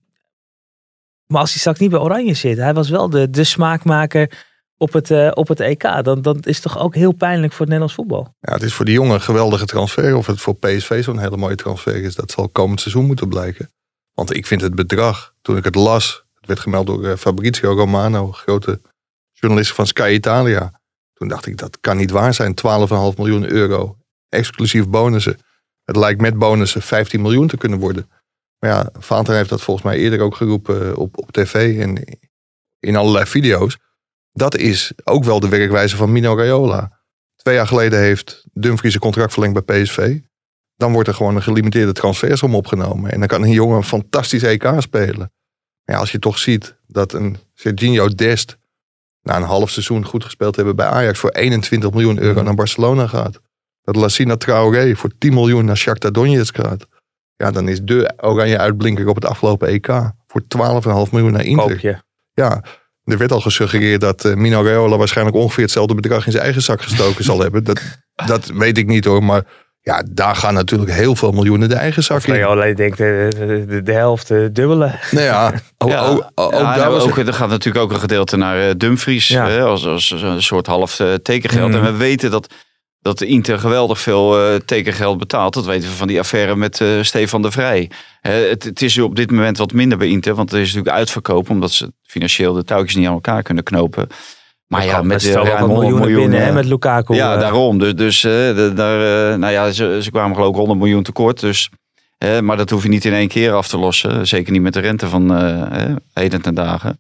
maar 1.27 1.42
als 1.42 1.50
hij 1.50 1.60
straks 1.60 1.80
niet 1.80 1.89
bij 1.89 2.00
Oranje 2.00 2.34
zit, 2.34 2.58
hij 2.58 2.74
was 2.74 2.89
wel 2.89 3.10
de, 3.10 3.30
de 3.30 3.44
smaakmaker 3.44 4.46
op 4.77 4.94
het, 4.94 5.10
uh, 5.10 5.32
op 5.34 5.48
het 5.48 5.60
EK. 5.60 6.03
Dan, 6.03 6.22
dan 6.22 6.39
is 6.39 6.56
het 6.56 6.63
toch 6.63 6.80
ook 6.80 6.96
heel 6.96 7.12
pijnlijk 7.12 7.51
voor 7.51 7.65
het 7.65 7.70
Nederlands 7.70 7.96
voetbal. 7.96 8.36
Ja, 8.39 8.53
het 8.53 8.63
is 8.63 8.74
voor 8.74 8.86
die 8.86 8.94
jongen 8.94 9.13
een 9.13 9.22
geweldige 9.22 9.65
transfer. 9.65 10.15
Of 10.15 10.25
het 10.25 10.42
voor 10.42 10.56
PSV 10.56 11.03
zo'n 11.03 11.20
hele 11.20 11.38
mooie 11.38 11.56
transfer 11.56 11.96
is, 12.03 12.15
dat 12.15 12.32
zal 12.32 12.50
komend 12.50 12.82
seizoen 12.82 13.06
moeten 13.06 13.30
blijken. 13.30 13.72
Want 14.13 14.36
ik 14.36 14.48
vind 14.48 14.62
het 14.62 14.75
bedrag, 14.75 15.34
toen 15.42 15.58
ik 15.58 15.63
het 15.63 15.75
las, 15.75 16.24
het 16.34 16.48
werd 16.48 16.60
gemeld 16.60 16.88
door 16.88 17.03
uh, 17.03 17.15
Fabrizio 17.15 17.74
Romano, 17.74 18.32
grote 18.32 18.82
journalist 19.32 19.74
van 19.74 19.88
Sky 19.88 20.12
Italia. 20.13 20.82
Toen 21.13 21.27
dacht 21.27 21.46
ik, 21.46 21.58
dat 21.58 21.80
kan 21.80 21.98
niet 21.98 22.12
waar 22.12 22.34
zijn. 22.34 22.56
12,5 22.56 23.18
miljoen 23.18 23.50
euro, 23.50 23.98
exclusief 24.30 24.88
bonussen. 24.88 25.38
Het 25.84 25.96
lijkt 25.96 26.22
met 26.22 26.38
bonussen 26.38 26.82
15 26.82 27.22
miljoen 27.22 27.48
te 27.48 27.58
kunnen 27.58 27.80
worden. 27.80 28.10
Maar 28.63 28.72
ja, 28.72 28.89
Vaanten 29.00 29.36
heeft 29.36 29.50
dat 29.50 29.62
volgens 29.62 29.86
mij 29.86 29.98
eerder 29.98 30.20
ook 30.20 30.36
geroepen 30.36 30.91
eh, 30.91 30.98
op, 30.98 31.17
op 31.17 31.32
tv 31.32 31.79
en 31.79 32.20
in 32.79 32.96
allerlei 32.96 33.25
video's. 33.25 33.77
Dat 34.32 34.58
is 34.58 34.91
ook 35.03 35.24
wel 35.24 35.39
de 35.39 35.50
werkwijze 35.50 35.96
van 35.96 36.12
Mino 36.12 36.36
Raiola. 36.36 37.00
Twee 37.36 37.55
jaar 37.55 37.67
geleden 37.67 38.00
heeft 38.00 38.46
Dumfries 38.53 38.93
een 38.93 39.00
contract 39.00 39.34
verlengd 39.34 39.65
bij 39.65 39.82
PSV. 39.82 40.20
Dan 40.75 40.93
wordt 40.93 41.08
er 41.08 41.13
gewoon 41.13 41.36
een 41.36 41.41
gelimiteerde 41.41 41.91
transfersom 41.91 42.55
opgenomen. 42.55 43.12
En 43.12 43.20
dan 43.20 43.27
kan 43.27 43.43
een 43.43 43.51
jongen 43.51 43.77
een 43.77 43.84
fantastisch 43.84 44.43
EK 44.43 44.74
spelen. 44.77 45.34
Ja, 45.84 45.98
als 45.98 46.12
je 46.12 46.20
toch 46.20 46.38
ziet 46.38 46.75
dat 46.88 47.13
een 47.13 47.38
Serginho 47.53 48.08
Dest 48.08 48.58
na 49.22 49.36
een 49.36 49.43
half 49.43 49.70
seizoen 49.70 50.05
goed 50.05 50.24
gespeeld 50.24 50.55
hebben 50.55 50.75
bij 50.75 50.88
Ajax 50.88 51.20
voor 51.20 51.32
21 51.32 51.91
miljoen 51.91 52.20
euro 52.20 52.41
naar 52.41 52.55
Barcelona 52.55 53.08
gaat. 53.08 53.39
Dat 53.82 53.96
Lassina 53.96 54.38
Traoré 54.38 54.96
voor 54.96 55.12
10 55.17 55.34
miljoen 55.34 55.65
naar 55.65 55.77
Shakhtar 55.77 56.12
Donetsk 56.12 56.55
gaat. 56.55 56.88
Ja, 57.36 57.52
dan 57.52 57.68
is 57.68 57.82
de 57.82 58.13
oranje 58.18 58.58
uitblinker 58.58 59.08
op 59.08 59.16
het 59.16 59.25
afgelopen 59.25 59.68
EK 59.68 59.88
voor 60.28 60.42
12,5 61.06 61.12
miljoen 61.12 61.32
naar 61.32 61.46
Inter. 61.46 62.04
Ja, 62.34 62.63
er 63.04 63.18
werd 63.18 63.32
al 63.32 63.42
gesuggereerd 63.42 64.02
dat 64.02 64.25
uh, 64.25 64.34
Mino 64.34 64.63
Raiola 64.63 64.98
waarschijnlijk 64.98 65.38
ongeveer 65.38 65.63
hetzelfde 65.63 65.96
bedrag 65.96 66.25
in 66.25 66.32
zijn 66.32 66.44
eigen 66.44 66.62
zak 66.62 66.82
gestoken 66.82 67.24
zal 67.24 67.40
hebben. 67.46 67.63
Dat, 67.63 67.82
dat 68.25 68.46
weet 68.46 68.78
ik 68.78 68.88
niet 68.88 69.06
hoor, 69.06 69.24
maar 69.24 69.44
ja, 69.82 70.04
daar 70.12 70.36
gaan 70.36 70.54
natuurlijk 70.54 70.92
heel 70.92 71.16
veel 71.16 71.32
miljoenen 71.32 71.70
de 71.70 71.75
eigen 71.75 72.04
zak 72.04 72.24
in. 72.24 72.34
Raiola 72.34 72.74
denkt 72.74 72.98
de, 72.98 73.66
de, 73.68 73.82
de, 73.84 73.92
helft, 73.92 74.28
de 74.28 74.50
dubbele. 74.52 74.92
Nou 75.12 75.25
ja, 75.31 75.53
ook, 75.77 75.90
ja, 75.90 76.05
ook, 76.05 76.31
ook 76.36 76.51
ja, 76.51 76.75
daar 76.75 76.92
ook, 76.92 77.18
er 77.18 77.34
gaat 77.34 77.50
natuurlijk 77.50 77.86
ook 77.86 77.92
een 77.92 78.00
gedeelte 78.00 78.38
naar 78.38 78.68
uh, 78.68 78.72
Dumfries 78.77 79.27
hè, 79.27 79.62
als, 79.62 79.86
als 79.86 80.12
een 80.12 80.44
soort 80.44 80.68
half 80.68 81.00
uh, 81.00 81.14
tekengeld. 81.14 81.70
Mm. 81.70 81.75
En 81.75 81.84
we 81.84 81.98
weten 81.98 82.31
dat 82.31 82.53
dat 83.03 83.18
de 83.18 83.25
Inter 83.25 83.59
geweldig 83.59 84.00
veel 84.00 84.39
uh, 84.39 84.55
tekengeld 84.66 85.18
betaalt. 85.18 85.53
Dat 85.53 85.66
weten 85.66 85.89
we 85.89 85.96
van 85.96 86.07
die 86.07 86.20
affaire 86.20 86.55
met 86.55 86.79
uh, 86.79 87.01
Stefan 87.01 87.42
de 87.42 87.51
Vrij. 87.51 87.89
het, 88.22 88.63
het, 88.63 88.81
is 88.81 88.98
op 88.98 89.16
dit 89.16 89.31
moment 89.31 89.57
wat 89.57 89.72
minder 89.72 89.98
bij 89.98 90.07
Inter, 90.07 90.35
want 90.35 90.51
er 90.51 90.59
is 90.59 90.68
natuurlijk 90.68 90.96
uitverkoop, 90.96 91.50
omdat 91.50 91.72
ze 91.72 91.92
financieel 92.03 92.53
de 92.53 92.63
touwtjes 92.63 92.96
niet 92.96 93.07
aan 93.07 93.13
elkaar 93.13 93.44
kunnen 93.44 93.63
knopen. 93.63 94.07
Maar 94.68 94.85
ja, 94.85 95.01
met 95.01 95.22
de 95.22 95.31
ruim 95.31 95.68
miljoenen 95.68 96.00
miljoen, 96.00 96.20
binnen, 96.20 96.46
hè, 96.46 96.51
met 96.53 96.66
Lukaku. 96.66 97.16
Ja, 97.16 97.37
daarom. 97.37 97.79
Dus, 97.79 97.94
dus 97.96 98.22
daar, 98.75 99.39
nou 99.39 99.53
ja, 99.53 99.72
ze, 99.72 100.00
ze 100.01 100.11
kwamen 100.11 100.35
geloof 100.35 100.50
ik 100.50 100.55
100 100.55 100.79
miljoen 100.79 101.03
tekort. 101.03 101.39
Dus, 101.39 101.70
maar 102.42 102.57
dat 102.57 102.70
hoef 102.70 102.83
je 102.83 102.89
niet 102.89 103.05
in 103.05 103.13
één 103.13 103.27
keer 103.27 103.53
af 103.53 103.68
te 103.68 103.77
lossen. 103.77 104.27
Zeker 104.27 104.51
niet 104.51 104.61
met 104.61 104.74
de 104.74 104.79
rente 104.79 105.07
van 105.07 105.31
heden 106.13 106.42
ten 106.42 106.53
dagen. 106.53 107.00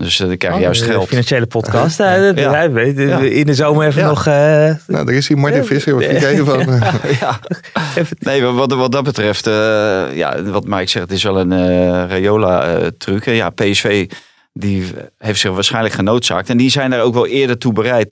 Dus 0.00 0.20
uh, 0.20 0.26
dan 0.26 0.36
krijg 0.36 0.52
je 0.54 0.58
oh, 0.58 0.64
juist 0.64 0.82
geld. 0.82 1.08
Financiële 1.08 1.46
podcast. 1.46 1.98
ja. 1.98 2.14
ja. 2.34 3.18
In 3.18 3.46
de 3.46 3.54
zomer 3.54 3.86
even 3.86 4.04
nog. 4.04 4.26
Uh, 4.26 4.34
nou, 4.34 4.76
daar 4.86 5.12
is 5.12 5.28
hier 5.28 5.38
Martin 5.38 5.64
Visser. 5.64 5.94
Wat 5.94 6.04
vind 6.04 6.20
jij 6.20 6.36
van? 6.36 6.58
ja. 7.20 7.40
Nee, 8.18 8.42
wat, 8.42 8.72
wat 8.72 8.92
dat 8.92 9.04
betreft, 9.04 9.46
uh, 9.46 9.52
ja, 10.14 10.42
wat 10.42 10.64
Mike 10.64 10.86
zegt, 10.86 11.08
het 11.08 11.16
is 11.16 11.22
wel 11.22 11.40
een 11.40 11.52
uh, 11.52 12.08
Rayola-truc. 12.08 13.24
ja, 13.24 13.50
PSV 13.50 14.10
die 14.52 14.84
heeft 15.18 15.40
zich 15.40 15.50
waarschijnlijk 15.50 15.94
genoodzaakt. 15.94 16.48
En 16.48 16.56
die 16.56 16.70
zijn 16.70 16.92
er 16.92 17.02
ook 17.02 17.14
wel 17.14 17.26
eerder 17.26 17.58
toe 17.58 17.72
bereid 17.72 18.10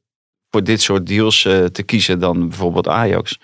voor 0.50 0.64
dit 0.64 0.82
soort 0.82 1.06
deals 1.06 1.42
te 1.72 1.82
kiezen 1.86 2.18
dan 2.18 2.48
bijvoorbeeld 2.48 2.88
Ajax. 2.88 3.38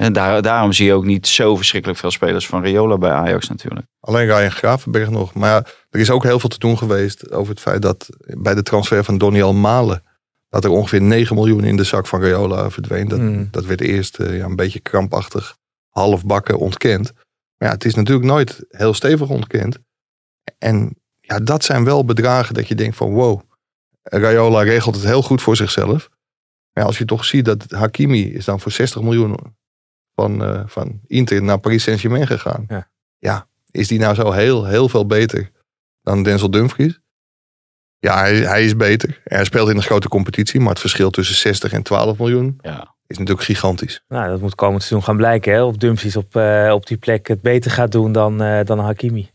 En 0.00 0.12
daar, 0.12 0.42
daarom 0.42 0.72
zie 0.72 0.86
je 0.86 0.92
ook 0.92 1.04
niet 1.04 1.26
zo 1.26 1.56
verschrikkelijk 1.56 1.98
veel 2.00 2.10
spelers 2.10 2.46
van 2.46 2.62
Riola 2.62 2.98
bij 2.98 3.10
Ajax 3.10 3.48
natuurlijk. 3.48 3.86
Alleen 4.00 4.26
Ryan 4.26 4.50
Gravenberg 4.50 5.10
nog. 5.10 5.34
Maar 5.34 5.50
ja, 5.50 5.64
er 5.90 6.00
is 6.00 6.10
ook 6.10 6.22
heel 6.22 6.40
veel 6.40 6.48
te 6.48 6.58
doen 6.58 6.78
geweest 6.78 7.30
over 7.30 7.50
het 7.50 7.60
feit 7.60 7.82
dat 7.82 8.08
bij 8.18 8.54
de 8.54 8.62
transfer 8.62 9.04
van 9.04 9.18
Doniel 9.18 9.54
Malen... 9.54 10.02
dat 10.48 10.64
er 10.64 10.70
ongeveer 10.70 11.02
9 11.02 11.34
miljoen 11.34 11.64
in 11.64 11.76
de 11.76 11.84
zak 11.84 12.06
van 12.06 12.20
Riola 12.20 12.70
verdween. 12.70 13.08
Dat, 13.08 13.18
hmm. 13.18 13.48
dat 13.50 13.64
werd 13.64 13.80
eerst 13.80 14.18
uh, 14.18 14.36
ja, 14.36 14.44
een 14.44 14.56
beetje 14.56 14.80
krampachtig 14.80 15.56
halfbakken 15.88 16.58
ontkend. 16.58 17.12
Maar 17.56 17.68
ja, 17.68 17.74
het 17.74 17.84
is 17.84 17.94
natuurlijk 17.94 18.26
nooit 18.26 18.64
heel 18.68 18.94
stevig 18.94 19.28
ontkend. 19.28 19.78
En 20.58 20.96
ja, 21.20 21.40
dat 21.40 21.64
zijn 21.64 21.84
wel 21.84 22.04
bedragen 22.04 22.54
dat 22.54 22.68
je 22.68 22.74
denkt 22.74 22.96
van 22.96 23.12
wow, 23.12 23.40
Rayola 24.02 24.62
regelt 24.62 24.94
het 24.94 25.04
heel 25.04 25.22
goed 25.22 25.42
voor 25.42 25.56
zichzelf. 25.56 26.08
Maar 26.72 26.84
als 26.84 26.98
je 26.98 27.04
toch 27.04 27.24
ziet 27.24 27.44
dat 27.44 27.64
Hakimi 27.68 28.32
is 28.34 28.44
dan 28.44 28.60
voor 28.60 28.72
60 28.72 29.02
miljoen 29.02 29.56
van, 30.16 30.42
uh, 30.42 30.62
van 30.66 31.00
Inter 31.06 31.42
naar 31.42 31.58
Paris 31.58 31.82
Saint-Germain 31.82 32.26
gegaan. 32.26 32.64
Ja. 32.68 32.88
ja. 33.18 33.46
is 33.70 33.88
die 33.88 33.98
nou 33.98 34.14
zo 34.14 34.30
heel, 34.30 34.64
heel 34.64 34.88
veel 34.88 35.06
beter 35.06 35.50
dan 36.02 36.22
Denzel 36.22 36.50
Dumfries? 36.50 37.00
Ja, 37.98 38.18
hij, 38.18 38.36
hij 38.36 38.64
is 38.64 38.76
beter. 38.76 39.20
Hij 39.24 39.44
speelt 39.44 39.68
in 39.68 39.76
een 39.76 39.82
grote 39.82 40.08
competitie, 40.08 40.60
maar 40.60 40.68
het 40.68 40.80
verschil 40.80 41.10
tussen 41.10 41.36
60 41.36 41.72
en 41.72 41.82
12 41.82 42.18
miljoen 42.18 42.58
ja. 42.60 42.94
is 43.06 43.18
natuurlijk 43.18 43.46
gigantisch. 43.46 44.04
Nou, 44.08 44.28
dat 44.28 44.40
moet 44.40 44.54
komend 44.54 44.82
seizoen 44.82 45.04
gaan 45.06 45.16
blijken, 45.16 45.52
hè? 45.52 45.62
Of 45.62 45.76
Dumfries 45.76 46.16
op, 46.16 46.36
uh, 46.36 46.70
op 46.72 46.86
die 46.86 46.96
plek 46.96 47.26
het 47.26 47.42
beter 47.42 47.70
gaat 47.70 47.92
doen 47.92 48.12
dan, 48.12 48.42
uh, 48.42 48.64
dan 48.64 48.78
Hakimi. 48.78 49.30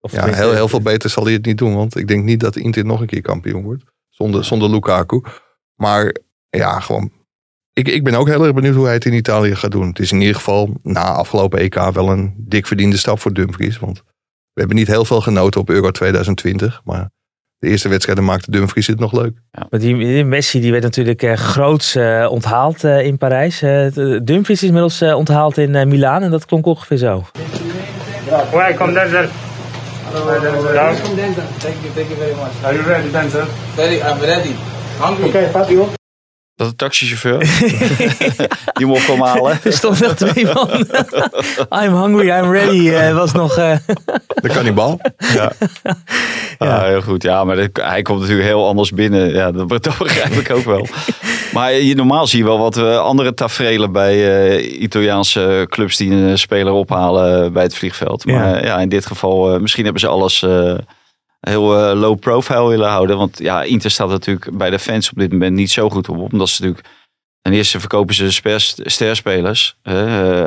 Of 0.00 0.12
ja, 0.12 0.26
heel, 0.26 0.52
heel 0.52 0.68
veel 0.68 0.80
beter 0.80 1.10
zal 1.10 1.24
hij 1.24 1.32
het 1.32 1.44
niet 1.44 1.58
doen, 1.58 1.74
want 1.74 1.96
ik 1.96 2.08
denk 2.08 2.24
niet 2.24 2.40
dat 2.40 2.56
Inter 2.56 2.84
nog 2.84 3.00
een 3.00 3.06
keer 3.06 3.22
kampioen 3.22 3.62
wordt. 3.62 3.84
Zonder, 4.08 4.44
zonder 4.44 4.70
Lukaku. 4.70 5.22
Maar 5.74 6.16
ja, 6.48 6.80
gewoon 6.80 7.12
ik, 7.76 7.88
ik 7.88 8.04
ben 8.04 8.14
ook 8.14 8.28
heel 8.28 8.44
erg 8.44 8.54
benieuwd 8.54 8.74
hoe 8.74 8.84
hij 8.84 8.94
het 8.94 9.04
in 9.04 9.12
Italië 9.12 9.54
gaat 9.54 9.70
doen. 9.70 9.88
Het 9.88 9.98
is 9.98 10.12
in 10.12 10.20
ieder 10.20 10.34
geval 10.34 10.70
na 10.82 11.02
afgelopen 11.02 11.58
EK 11.58 11.74
wel 11.74 12.10
een 12.10 12.34
dik 12.36 12.66
verdiende 12.66 12.96
stap 12.96 13.20
voor 13.20 13.32
Dumfries. 13.32 13.78
Want 13.78 14.02
we 14.52 14.60
hebben 14.60 14.76
niet 14.76 14.86
heel 14.86 15.04
veel 15.04 15.20
genoten 15.20 15.60
op 15.60 15.70
Euro 15.70 15.90
2020. 15.90 16.80
Maar 16.84 17.10
de 17.58 17.68
eerste 17.68 17.88
wedstrijden 17.88 18.24
maakte 18.24 18.50
Dumfries 18.50 18.86
het 18.86 18.98
nog 18.98 19.12
leuk. 19.12 19.38
Ja, 19.50 19.66
maar 19.70 19.80
die, 19.80 20.24
Messi 20.24 20.60
die 20.60 20.70
werd 20.70 20.82
natuurlijk 20.82 21.22
uh, 21.22 21.32
groots 21.32 21.96
uh, 21.96 22.26
onthaald 22.30 22.84
uh, 22.84 23.04
in 23.04 23.18
Parijs. 23.18 23.58
Dumfries 24.24 24.62
is 24.62 24.62
inmiddels 24.62 25.02
onthaald 25.02 25.58
in 25.58 25.88
Milaan 25.88 26.22
en 26.22 26.30
dat 26.30 26.46
klonk 26.46 26.66
ongeveer 26.66 26.96
zo. 26.96 27.24
Welkom 28.52 28.92
Denzel. 28.92 29.26
Welkom 30.12 31.14
Denzel. 31.14 31.42
Thank 31.58 31.74
you, 31.82 31.94
thank 31.94 32.08
you 32.08 32.18
very 32.18 32.34
much. 32.34 32.64
Are 32.64 32.74
you 32.74 32.86
ready 32.86 33.10
Denzel? 33.10 33.46
Very, 33.74 33.96
I'm 33.96 34.20
ready. 34.20 34.54
Hungry. 35.00 35.28
Okay, 35.28 35.50
Fabio. 35.50 35.88
Dat 36.56 36.66
een 36.68 36.76
taxichauffeur? 36.76 37.38
Die 38.78 38.86
mocht 38.86 39.06
komen 39.06 39.26
halen. 39.28 39.58
Er 39.64 39.72
stond 39.72 40.00
nog 40.00 40.14
twee 40.14 40.44
man. 40.54 40.68
I'm 41.84 41.94
hungry, 42.02 42.28
I'm 42.30 42.52
ready. 42.52 42.88
eh, 42.90 43.14
was 43.14 43.32
nog... 43.32 43.56
eh, 43.56 43.76
De 44.34 44.48
kannibal. 44.48 45.00
Ja. 45.34 45.52
Ja, 46.58 46.84
heel 46.84 47.02
goed. 47.02 47.22
Ja, 47.22 47.44
maar 47.44 47.56
dat- 47.56 47.68
hij 47.72 48.02
komt 48.02 48.20
natuurlijk 48.20 48.48
heel 48.48 48.66
anders 48.66 48.90
binnen. 48.92 49.32
Ja, 49.32 49.50
dat, 49.52 49.68
dat 49.68 49.98
begrijp 49.98 50.32
ik 50.32 50.50
ook 50.50 50.64
wel. 50.64 50.86
Maar 51.52 51.72
je, 51.72 51.94
normaal 51.94 52.26
zie 52.26 52.38
je 52.38 52.44
wel 52.44 52.58
wat 52.58 52.76
eh, 52.76 52.98
andere 52.98 53.34
tafereelen 53.34 53.92
bij 53.92 54.46
eh, 54.48 54.80
Italiaanse 54.82 55.66
clubs 55.70 55.96
die 55.96 56.10
een 56.12 56.38
speler 56.38 56.72
ophalen 56.72 57.52
bij 57.52 57.62
het 57.62 57.74
vliegveld. 57.76 58.26
Maar 58.26 58.64
ja, 58.64 58.78
in 58.78 58.88
dit 58.88 59.06
geval, 59.06 59.54
eh, 59.54 59.60
misschien 59.60 59.84
hebben 59.84 60.00
ze 60.00 60.08
alles 60.08 60.42
eh, 60.42 60.74
heel 61.40 61.78
eh, 61.90 61.98
low 62.00 62.18
profile 62.18 62.68
willen 62.68 62.88
houden. 62.88 63.16
Want 63.16 63.38
ja, 63.38 63.62
Inter 63.62 63.90
staat 63.90 64.08
natuurlijk 64.08 64.56
bij 64.58 64.70
de 64.70 64.78
fans 64.78 65.10
op 65.10 65.18
dit 65.18 65.32
moment 65.32 65.54
niet 65.56 65.70
zo 65.70 65.90
goed 65.90 66.08
op. 66.08 66.32
Omdat 66.32 66.48
ze 66.48 66.62
natuurlijk, 66.62 66.88
ten 67.42 67.52
eerste 67.52 67.80
verkopen 67.80 68.14
ze 68.14 68.32
spers- 68.32 68.74
sterspelers. 68.84 69.76
eh, 69.82 69.94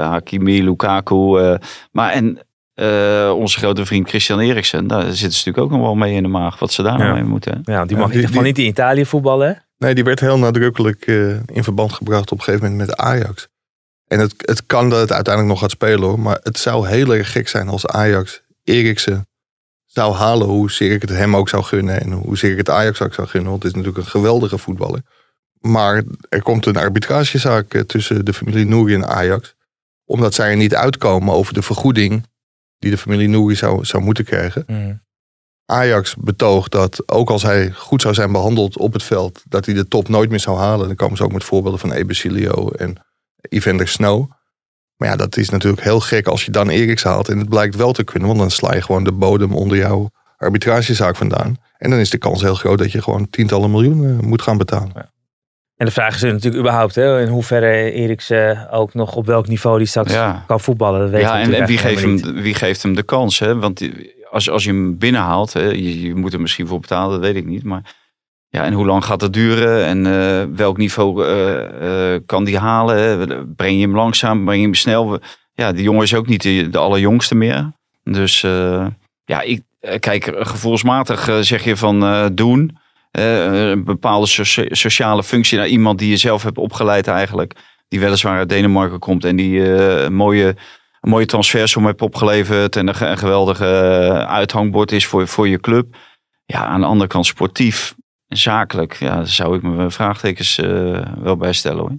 Hakimi, 0.10 0.64
Lukaku. 0.64 1.38
eh, 1.40 1.56
maar 1.92 2.12
en 2.12 2.40
eh, 2.74 3.32
onze 3.36 3.58
grote 3.58 3.86
vriend 3.86 4.10
Christian 4.10 4.40
Eriksen, 4.40 4.88
daar 4.88 5.02
zitten 5.04 5.18
ze 5.18 5.38
natuurlijk 5.48 5.58
ook 5.58 5.72
nog 5.72 5.82
wel 5.82 5.96
mee 5.96 6.14
in 6.16 6.24
de 6.24 6.30
maag. 6.30 6.60
Wat 6.60 6.72
ze 6.74 6.82
daar 6.84 6.98
Ja. 6.98 7.04
nou 7.04 7.14
mee 7.14 7.24
moeten. 7.24 7.62
ja, 7.64 7.86
die 7.86 7.98
mag 7.98 8.06
in 8.06 8.12
die- 8.12 8.16
ieder 8.16 8.28
geval 8.30 8.44
niet 8.44 8.58
in 8.58 8.66
Italië 8.66 9.06
voetballen. 9.06 9.48
hè? 9.48 9.54
Nee, 9.78 9.96
die 9.96 10.04
werd 10.04 10.20
heel 10.20 10.38
nadrukkelijk 10.38 11.08
eh, 11.08 11.30
in 11.30 11.64
verband 11.64 11.94
gebracht 11.94 12.32
op 12.32 12.38
een 12.38 12.44
gegeven 12.44 12.70
moment 12.72 12.88
met 12.90 12.98
Ajax. 12.98 13.48
En 14.08 14.20
het, 14.20 14.34
het 14.38 14.66
kan 14.66 14.90
dat 14.90 15.00
het 15.00 15.12
uiteindelijk 15.12 15.54
nog 15.54 15.64
gaat 15.64 15.72
spelen 15.72 16.02
hoor. 16.08 16.20
Maar 16.20 16.40
het 16.44 16.58
zou 16.60 16.88
heel 16.88 17.16
erg 17.16 17.32
gek 17.32 17.48
zijn 17.48 17.68
als 17.68 17.88
Ajax 17.88 18.42
Eriksen 18.64 19.28
zou 19.92 20.14
halen. 20.14 20.48
Hoezeer 20.48 20.92
ik 20.92 21.02
het 21.02 21.10
hem 21.10 21.36
ook 21.36 21.50
zou 21.50 21.64
gunnen. 21.64 22.02
En 22.02 22.12
hoezeer 22.12 22.52
ik 22.52 22.58
het 22.58 22.70
Ajax 22.70 23.02
ook 23.02 23.14
zou 23.14 23.28
gunnen. 23.28 23.50
Want 23.50 23.64
het 23.64 23.72
is 23.72 23.78
natuurlijk 23.78 24.06
een 24.06 24.12
geweldige 24.12 24.58
voetballer. 24.58 25.02
Maar 25.60 26.04
er 26.30 26.42
komt 26.42 26.66
een 26.66 26.78
arbitragezaak 26.78 27.74
eh, 27.74 27.82
tussen 27.82 28.26
de 28.26 28.34
familie 28.34 28.66
Nouri 28.66 28.94
en 28.94 29.08
Ajax. 29.08 29.56
Omdat 30.06 30.34
zij 30.34 30.50
er 30.50 30.56
niet 30.56 30.76
uitkomen 30.76 31.34
over 31.34 31.54
de 31.54 31.62
vergoeding 31.62 32.28
die 32.78 32.92
de 32.92 32.98
familie 32.98 33.28
Nouri 33.28 33.56
zou, 33.56 33.86
zou 33.86 34.04
moeten 34.04 34.26
krijgen. 34.26 34.66
Ajax 35.66 36.16
betoogt 36.16 36.72
dat 36.72 37.10
ook 37.10 37.30
als 37.30 37.44
hij 37.44 37.72
goed 37.72 38.02
zou 38.02 38.14
zijn 38.14 38.32
behandeld 38.32 38.78
op 38.78 38.94
het 38.94 39.04
veld, 39.04 39.44
dat 39.50 39.66
hij 39.66 39.74
de 39.74 39.88
top 39.88 40.08
nooit 40.08 40.30
meer 40.30 40.40
zou 40.40 40.58
halen. 40.58 40.88
Dan 40.88 40.96
komen 40.96 41.18
ze 41.18 41.24
ook 41.24 41.32
met 41.32 41.44
voorbeelden 41.44 41.80
van 41.80 41.92
Ebesilio 41.92 42.70
en 42.70 43.06
Evander 43.42 43.88
Snow. 43.88 44.32
Maar 45.00 45.10
ja, 45.10 45.16
dat 45.16 45.38
is 45.38 45.50
natuurlijk 45.50 45.84
heel 45.84 46.00
gek 46.00 46.28
als 46.28 46.46
je 46.46 46.52
dan 46.52 46.70
Eriks 46.70 47.04
haalt 47.04 47.30
en 47.30 47.38
het 47.38 47.50
blijkt 47.50 47.76
wel 47.76 47.94
te 47.94 48.04
kunnen, 48.04 48.28
want 48.28 48.40
dan 48.40 48.52
sla 48.52 48.74
je 48.74 48.82
gewoon 48.82 49.04
de 49.04 49.12
bodem 49.12 49.54
onder 49.56 49.78
jouw 49.78 50.10
arbitragezaak 50.38 51.16
vandaan. 51.16 51.58
En 51.78 51.90
dan 51.90 52.00
is 52.00 52.10
de 52.10 52.18
kans 52.18 52.42
heel 52.42 52.56
groot 52.56 52.78
dat 52.78 52.92
je 52.92 53.02
gewoon 53.02 53.30
tientallen 53.30 53.72
miljoenen 53.72 54.26
moet 54.26 54.42
gaan 54.42 54.58
betalen. 54.58 55.12
En 55.76 55.86
de 55.86 55.92
vraag 55.92 56.16
is 56.16 56.22
natuurlijk 56.22 56.56
überhaupt 56.56 56.96
hè, 56.96 57.22
in 57.22 57.28
hoeverre 57.28 57.92
Eriksen 57.92 58.72
ook 58.72 58.94
nog 58.94 59.16
op 59.16 59.26
welk 59.26 59.48
niveau 59.48 59.78
die 59.78 59.88
straks 59.88 60.14
Ja. 60.14 60.44
kan 60.48 60.60
voetballen. 60.60 61.00
Dat 61.00 61.10
weten 61.10 61.28
Ja, 61.28 61.42
en, 61.42 61.66
wie, 61.66 61.78
geeft 61.78 62.02
hem, 62.02 62.42
wie 62.42 62.54
geeft 62.54 62.84
hem 62.84 62.96
de 62.96 63.04
kans? 63.04 63.40
Hè? 63.40 63.60
Want 63.60 63.90
als, 64.30 64.50
als 64.50 64.64
je 64.64 64.70
hem 64.70 64.98
binnenhaalt, 64.98 65.54
hè, 65.54 65.62
je, 65.66 66.02
je 66.02 66.16
moet 66.16 66.34
er 66.34 66.42
misschien 66.42 66.68
voor 66.68 66.80
betalen, 66.80 67.12
dat 67.12 67.20
weet 67.20 67.36
ik 67.36 67.46
niet. 67.46 67.64
Maar 67.64 67.96
ja, 68.52 68.64
en 68.64 68.74
hoe 68.74 68.86
lang 68.86 69.06
gaat 69.06 69.20
dat 69.20 69.34
duren? 69.34 69.86
En 69.86 70.06
eh, 70.06 70.46
welk 70.56 70.78
niveau 70.78 71.26
eh, 71.26 72.14
eh, 72.14 72.22
kan 72.26 72.44
die 72.44 72.58
halen? 72.58 73.54
Breng 73.56 73.76
je 73.76 73.82
hem 73.82 73.96
langzaam, 73.96 74.46
breng 74.46 74.60
je 74.60 74.66
hem 74.66 74.76
snel? 74.76 75.20
Ja, 75.54 75.72
die 75.72 75.84
jongen 75.84 76.04
is 76.04 76.14
ook 76.14 76.28
niet 76.28 76.44
de, 76.44 76.78
allerjongste 76.78 77.36
meer. 77.36 77.72
Dus 78.04 78.42
ja, 79.26 79.42
ik, 79.42 79.62
kijk, 80.00 80.32
gevoelsmatig 80.40 81.30
zeg 81.42 81.64
je 81.64 81.78
van 81.78 82.30
doen. 82.34 82.78
Een 83.12 83.84
bepaalde 83.84 84.28
socia- 84.28 84.76
sociale 84.76 85.24
functie 85.24 85.58
naar 85.58 85.68
iemand 85.68 86.00
die 86.00 86.10
je 86.10 86.18
zelf 86.18 86.44
hebt 86.44 86.58
opgeleid 86.58 87.08
eigenlijk. 87.08 87.56
Die 87.88 88.00
weliswaar 88.00 88.38
uit 88.38 88.50
Denemarken 88.50 89.00
komt 89.00 89.26
en 89.26 89.36
die 89.36 89.62
een 89.70 90.14
mooie 90.14 90.56
een 91.02 91.10
mooie 91.10 91.26
transfersom 91.26 91.86
hebt 91.86 92.02
opgeleverd 92.02 92.76
en 92.76 92.88
een, 92.88 93.10
een 93.10 93.18
geweldige 93.18 93.66
uithangbord 94.28 94.92
is 94.92 95.06
voor, 95.06 95.28
voor 95.28 95.48
je 95.48 95.60
club. 95.60 95.96
Ja, 96.46 96.66
aan 96.66 96.80
de 96.80 96.88
andere 96.88 97.10
kant 97.10 97.26
sportief 97.26 97.96
zakelijk, 98.30 98.94
ja, 98.94 99.16
daar 99.16 99.28
zou 99.28 99.56
ik 99.56 99.62
me 99.62 99.92
vraagtekens 99.92 100.58
eh, 100.58 101.02
wel 101.18 101.38
bij 101.38 101.54
stellen 101.54 101.80
hoor. 101.80 101.98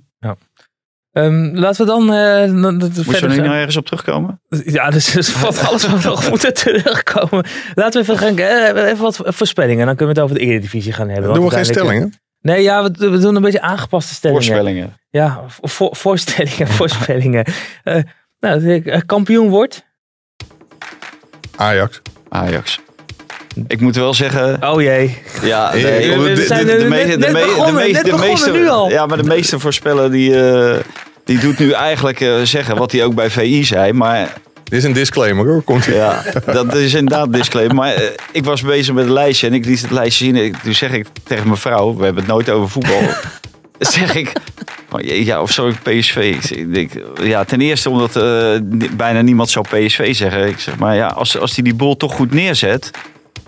Ehm, 1.12 1.54
laten 1.54 1.86
we 1.86 1.90
dan 1.90 2.12
eh, 2.12 2.62
dan 2.62 2.76
Moet 2.76 3.18
je 3.18 3.26
er 3.26 3.28
nu 3.28 3.36
nog 3.36 3.52
ergens 3.52 3.76
op 3.76 3.84
terugkomen? 3.84 4.40
Ja, 4.64 4.90
dus 4.90 5.12
dus 5.12 5.30
valt 5.30 5.58
alles 5.68 5.86
wat 5.86 6.02
we 6.02 6.08
nog 6.08 6.28
moeten 6.30 6.54
terugkomen. 6.54 7.46
Laten 7.74 8.04
we 8.04 8.12
even, 8.12 8.18
gaan, 8.18 8.38
eh, 8.38 8.90
even 8.90 9.02
wat 9.02 9.20
voorspellingen. 9.24 9.86
Dan 9.86 9.96
kunnen 9.96 10.14
we 10.14 10.20
het 10.20 10.30
over 10.30 10.44
de 10.44 10.50
Eredivisie 10.50 10.92
gaan 10.92 11.08
hebben. 11.08 11.34
Doen 11.34 11.44
we 11.44 11.50
geen 11.50 11.64
stellingen? 11.64 12.12
Nee, 12.40 12.62
ja, 12.62 12.90
we, 12.90 13.10
we 13.10 13.18
doen 13.18 13.36
een 13.36 13.42
beetje 13.42 13.60
aangepaste 13.60 14.14
stellingen. 14.14 14.42
Voorspellingen. 14.42 14.96
Ja, 15.10 15.44
voor, 15.48 15.96
voorstellingen, 15.96 16.68
voorspellingen. 16.80 17.44
Eh, 17.82 18.02
nou, 18.40 18.80
kampioen 19.06 19.48
wordt. 19.48 19.84
Ajax. 21.56 22.02
Ajax. 22.28 22.80
Ik 23.68 23.80
moet 23.80 23.96
wel 23.96 24.14
zeggen, 24.14 24.58
Oh 24.72 24.82
jee. 24.82 25.18
ja, 25.42 25.70
nee, 25.74 25.82
we- 25.84 26.14
de- 26.14 26.20
we 26.22 26.32
de- 26.34 26.42
zijn 26.46 26.66
de- 26.66 26.72
de 26.76 26.78
net- 26.78 26.88
me- 26.88 27.10
de 27.10 27.16
net 27.18 27.32
me- 27.32 27.38
de 27.40 27.44
begonnen, 27.46 27.74
me- 27.74 27.90
net 27.90 28.04
de 28.04 28.10
begonnen 28.10 28.28
meeste- 28.28 28.50
nu 28.52 28.68
al. 28.68 28.90
Ja, 28.90 29.06
maar 29.06 29.16
de 29.16 29.28
meeste 29.28 29.58
voorspellen 29.58 30.10
die, 30.10 30.42
eh, 30.48 30.76
die 31.24 31.38
doet 31.38 31.58
nu 31.58 31.70
eigenlijk 31.70 32.20
eh, 32.20 32.34
zeggen 32.42 32.76
wat 32.76 32.92
hij 32.92 33.04
ook 33.04 33.14
bij 33.14 33.30
VI 33.30 33.64
zei, 33.64 33.92
maar 33.92 34.32
Dit 34.64 34.78
is 34.78 34.84
een 34.84 34.92
disclaimer 34.92 35.46
hoor. 35.46 35.62
Komt 35.62 35.86
ie. 35.86 35.94
Ja, 35.94 36.22
dat 36.52 36.74
is 36.74 36.94
inderdaad 36.94 37.26
een 37.26 37.32
disclaimer. 37.32 37.74
Maar 37.74 37.94
eh, 37.94 38.02
ik 38.32 38.44
was 38.44 38.60
bezig 38.62 38.94
met 38.94 39.04
een 39.04 39.12
lijstje 39.12 39.46
en 39.46 39.52
ik 39.54 39.64
liet 39.64 39.80
het 39.82 39.90
lijstje 39.90 40.24
zien. 40.24 40.36
Ik- 40.36 40.56
Toen 40.56 40.74
zeg 40.74 40.90
ik 40.92 41.06
tegen 41.24 41.44
mijn 41.46 41.56
vrouw, 41.58 41.96
we 41.96 42.04
hebben 42.04 42.22
het 42.22 42.32
nooit 42.32 42.50
over 42.50 42.68
voetbal. 42.70 43.00
zeg 43.78 44.14
ik, 44.14 44.32
ja, 45.00 45.42
of 45.42 45.50
zo 45.52 45.68
ik 45.68 45.82
PSV. 45.82 46.34
Ik 46.50 46.74
denk, 46.74 46.90
ja, 47.22 47.44
ten 47.44 47.60
eerste 47.60 47.90
omdat 47.90 48.16
eh, 48.16 48.60
bijna 48.96 49.20
niemand 49.20 49.50
zou 49.50 49.64
PSV 49.68 50.14
zeggen. 50.14 50.48
Ik 50.48 50.58
zeg, 50.60 50.76
maar 50.78 50.96
ja, 50.96 51.06
als, 51.06 51.38
als 51.38 51.54
hij 51.54 51.64
die 51.64 51.74
bol 51.74 51.96
toch 51.96 52.14
goed 52.14 52.32
neerzet, 52.32 52.90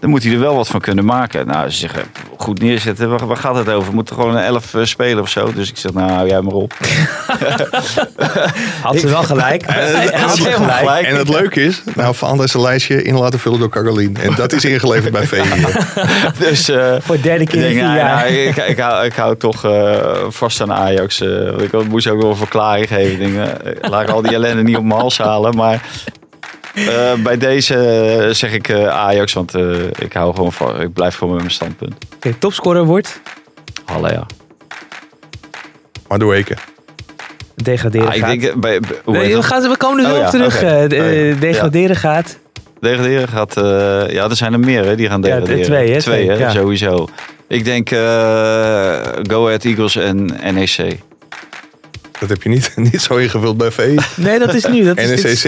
dan 0.03 0.11
moet 0.11 0.23
hij 0.23 0.33
er 0.33 0.38
wel 0.38 0.57
wat 0.57 0.69
van 0.69 0.81
kunnen 0.81 1.05
maken. 1.05 1.47
Nou, 1.47 1.71
ze 1.71 1.77
zeggen, 1.77 2.03
goed 2.37 2.61
neerzetten, 2.61 3.11
waar, 3.11 3.27
waar 3.27 3.37
gaat 3.37 3.55
het 3.55 3.69
over? 3.69 3.88
We 3.88 3.95
moeten 3.95 4.15
gewoon 4.15 4.37
een 4.37 4.43
elf 4.43 4.75
eh, 4.75 4.85
spelen 4.85 5.23
of 5.23 5.29
zo. 5.29 5.53
Dus 5.53 5.71
ik 5.71 5.77
zeg, 5.77 5.93
nou, 5.93 6.11
hou 6.11 6.29
jij 6.29 6.41
maar 6.41 6.53
op. 6.53 6.73
Had 8.83 8.99
ze 8.99 9.09
wel 9.09 9.23
gelijk. 9.23 9.65
Had. 9.71 9.79
En 11.03 11.17
het 11.17 11.29
leuke 11.29 11.65
is, 11.65 11.83
nou, 11.95 12.15
Van 12.15 12.43
is 12.43 12.55
een 12.55 12.61
lijstje 12.61 13.03
in 13.03 13.19
laten 13.19 13.38
vullen 13.38 13.59
door 13.59 13.69
Caroline. 13.69 14.19
En 14.21 14.35
dat 14.35 14.53
is 14.53 14.65
ingeleverd 14.65 15.12
bij 15.12 15.27
VI. 15.27 15.43
Dus... 16.38 16.69
eh, 16.69 16.95
Voor 17.01 17.17
de 17.17 17.23
derde 17.23 17.47
keer 17.47 17.55
in 17.55 17.61
denk, 17.61 17.73
vier 17.75 17.83
nou, 17.83 17.97
jaar. 17.97 18.17
nou, 18.17 18.29
ik, 18.33 18.57
ik, 18.57 18.79
hou, 18.79 19.05
ik 19.05 19.15
hou 19.15 19.37
toch 19.37 19.65
eh, 19.65 19.97
vast 20.29 20.61
aan 20.61 20.73
Ajax. 20.73 21.21
ik 21.59 21.88
moest 21.88 22.07
ook 22.07 22.21
wel 22.21 22.31
een 22.31 22.37
verklaring 22.37 22.88
geven. 22.88 23.12
Ik 23.12 23.19
denk, 23.19 23.35
laat 23.81 24.03
ik 24.03 24.09
al 24.09 24.23
die 24.23 24.35
ellende 24.35 24.62
niet 24.62 24.77
op 24.77 24.85
mijn 24.85 25.01
hals 25.01 25.19
halen. 25.19 25.57
Maar 25.57 25.83
eh, 26.75 27.13
bij 27.23 27.39
deze 27.39 27.75
eh, 27.75 28.35
zeg 28.35 28.53
ik 28.53 28.69
eh, 28.69 28.87
Ajax. 28.89 29.33
Want 29.33 29.55
eh, 29.55 29.85
ik, 29.99 30.13
hou 30.13 30.35
gewoon 30.35 30.53
van, 30.53 30.81
ik 30.81 30.93
blijf 30.93 31.15
gewoon 31.15 31.33
met 31.33 31.43
mijn 31.43 31.55
standpunt. 31.55 31.95
Oké, 32.17 32.35
topscorer 32.39 32.85
wordt. 32.85 33.21
Halle, 33.85 34.11
ja. 34.13 34.27
Maar 36.09 36.19
doe 36.19 36.31
weken. 36.31 36.57
Degraderen 37.55 38.09
Ah, 38.09 38.15
ik 38.15 38.21
gaat. 38.25 38.41
denk, 38.41 38.61
bij, 38.61 38.81
Nee, 39.07 39.27
we, 39.29 39.33
dat? 39.35 39.45
gaan, 39.45 39.63
we 39.69 39.77
komen 39.77 39.99
er 40.05 40.11
nu 40.11 40.13
Oh 40.13 40.17
op 40.19 40.25
ja, 40.25 40.31
terug. 40.31 40.63
eh, 40.63 40.89
de- 40.89 40.97
Oh 40.97 41.35
ja. 41.35 41.41
degraderen 41.41 41.97
gaat. 41.97 42.39
Degraderen 42.81 43.29
gaat... 43.29 43.57
eh, 43.57 43.63
ja, 44.11 44.25
er 44.29 44.37
zijn 44.37 44.53
er 44.53 44.61
meer 44.61 44.85
hè, 44.85 44.97
die 44.97 45.09
gaan 45.09 45.23
Ja, 45.23 45.29
degraderen. 45.29 45.63
twee, 45.65 45.91
hè, 45.93 46.01
Twee, 46.01 46.25
twee, 46.27 46.37
hè, 46.37 46.45
ja. 46.45 46.51
sowieso. 46.51 47.09
Ik 47.49 47.65
denk 47.65 47.91
eh, 47.91 47.99
Go 49.31 49.47
Ahead 49.47 49.65
Eagles 49.65 49.97
en 49.97 50.25
NEC. 50.55 50.99
Dat 52.23 52.31
heb 52.31 52.43
je 52.43 52.49
niet, 52.49 52.73
niet 52.93 53.03
zo 53.03 53.17
ingevuld 53.17 53.57
bij 53.57 53.71
VI. 53.71 53.99
Nee, 54.17 54.39
dat 54.39 54.55
is 54.55 54.67
nu. 54.67 54.85
Dat 54.85 54.99
is, 54.99 55.23
dit, 55.23 55.25
is, 55.25 55.43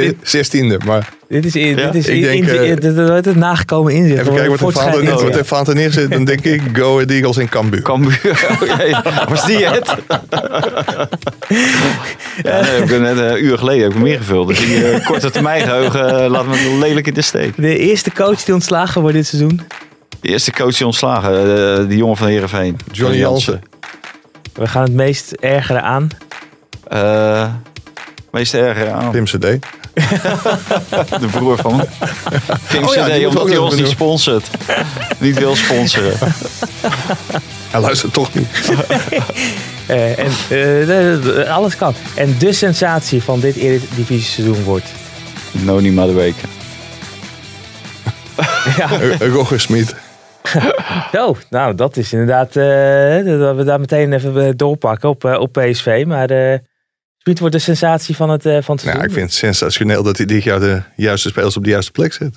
NEC 0.52 0.74
16e. 0.80 0.84
Maar 0.86 1.08
dit 1.28 1.44
is, 1.44 1.56
in- 1.56 1.76
Ja, 1.76 1.90
dit 1.90 1.94
is 1.94 2.06
ik 2.06 2.14
in- 2.14 2.22
denk, 2.22 2.44
in- 2.44 2.48
eh, 2.48 2.60
dit- 2.68 2.80
dit- 2.82 2.96
dit- 2.96 3.24
het 3.24 3.36
nagekomen 3.36 3.92
inzicht. 3.92 4.20
even 4.20 4.34
kijken 4.34 4.50
wat 4.50 5.22
er 5.22 5.38
er 5.38 5.44
Fanta 5.44 5.72
neerzet. 5.72 6.10
Dan 6.10 6.24
denk 6.24 6.40
ik 6.44 6.62
Go 6.72 6.94
Ahead 6.94 7.10
Eagles 7.10 7.36
en 7.36 7.48
Cambuur. 7.48 7.82
Cambuur. 7.82 8.20
Was 9.28 9.46
die 9.46 9.64
het? 9.66 9.94
ja, 12.42 12.60
nee, 12.60 12.70
heb 12.70 12.90
ik 12.90 13.00
net 13.00 13.18
eh, 13.18 13.26
een 13.30 13.44
uur 13.44 13.58
geleden 13.58 13.82
heb 13.82 13.90
ik 13.90 13.96
hem 13.96 14.06
ingevuld. 14.06 14.48
Dus 14.48 14.58
die 14.58 14.90
eh, 14.90 15.06
korte 15.06 15.30
termijn 15.30 15.62
geheugen 15.62 16.22
eh, 16.24 16.30
laat 16.30 16.46
me 16.46 16.76
lelijk 16.80 17.06
in 17.06 17.14
de 17.14 17.22
steek. 17.22 17.52
De 17.56 17.78
eerste 17.78 18.12
coach 18.12 18.42
die 18.44 18.54
ontslagen 18.54 19.00
wordt 19.00 19.16
dit 19.16 19.26
seizoen. 19.26 19.60
De 20.20 20.28
eerste 20.28 20.52
coach 20.52 20.76
die 20.76 20.86
ontslagen, 20.86 21.32
eh, 21.80 21.88
die 21.88 21.96
jongen 21.98 22.16
van 22.16 22.26
Heerenveen. 22.28 22.76
Johnny 22.92 23.18
Jansen. 23.18 23.62
We 24.54 24.66
gaan 24.66 24.82
het 24.82 24.92
meest 24.92 25.32
ergeren 25.32 25.82
aan. 25.82 26.08
Eh 26.94 27.46
meest 28.30 28.54
erger 28.54 28.90
aan. 28.90 29.12
Tim 29.12 29.24
CD. 29.24 29.40
De 31.20 31.26
broer 31.30 31.56
van 31.58 31.76
me. 31.76 31.84
Tim 32.68 32.84
Oh 32.84 32.94
ja, 32.94 33.06
CD, 33.08 33.26
omdat 33.26 33.48
hij 33.48 33.56
ons 33.58 33.74
niet 33.76 33.88
sponsort. 33.88 34.46
niet 35.18 35.38
wil 35.38 35.56
sponsoren. 35.56 36.16
Hij 37.70 37.80
luistert 37.80 38.12
toch 38.12 38.34
niet. 38.34 38.48
Eh, 39.86 40.18
en, 40.18 40.24
eh, 40.26 40.30
de- 40.48 41.20
de- 41.22 41.48
alles 41.50 41.76
kan. 41.76 41.94
En 42.14 42.36
de 42.38 42.52
sensatie 42.52 43.22
van 43.22 43.40
dit 43.40 43.56
Eredivisie 43.56 44.20
seizoen 44.44 44.64
wordt. 44.64 44.86
Noni 45.50 45.92
Madueke. 45.92 46.46
Ja, 48.76 48.88
Roger 49.18 49.60
Smit. 49.60 49.94
Zo, 51.12 51.36
nou 51.50 51.74
dat 51.74 51.96
is 51.96 52.12
inderdaad, 52.12 52.46
eh, 52.48 53.38
dat 53.38 53.56
we 53.56 53.62
daar 53.64 53.80
meteen 53.80 54.12
even 54.12 54.56
doorpakken 54.56 55.08
op, 55.08 55.24
op 55.24 55.52
PSV. 55.52 56.04
Maar 56.06 56.28
Smit 57.24 57.38
wordt 57.38 57.54
de 57.54 57.60
sensatie 57.60 58.16
van 58.16 58.30
het, 58.30 58.46
eh, 58.46 58.62
van 58.62 58.76
het 58.76 58.84
Nou, 58.84 59.02
ik 59.02 59.10
vind 59.10 59.26
het 59.26 59.34
sensationeel 59.34 60.02
dat 60.02 60.16
hij 60.16 60.26
dit 60.26 60.42
jaar 60.42 60.60
de 60.60 60.82
juiste 60.96 61.28
spelers 61.28 61.56
op 61.56 61.64
de 61.64 61.70
juiste 61.70 61.92
plek 61.92 62.12
zet. 62.12 62.32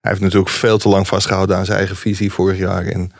Hij 0.00 0.10
heeft 0.10 0.20
natuurlijk 0.20 0.50
veel 0.50 0.78
te 0.78 0.88
lang 0.88 1.06
vastgehouden 1.06 1.56
aan 1.56 1.64
zijn 1.64 1.78
eigen 1.78 1.96
visie 1.96 2.32
vorig 2.32 2.58
jaar. 2.58 2.86
En 2.86 3.12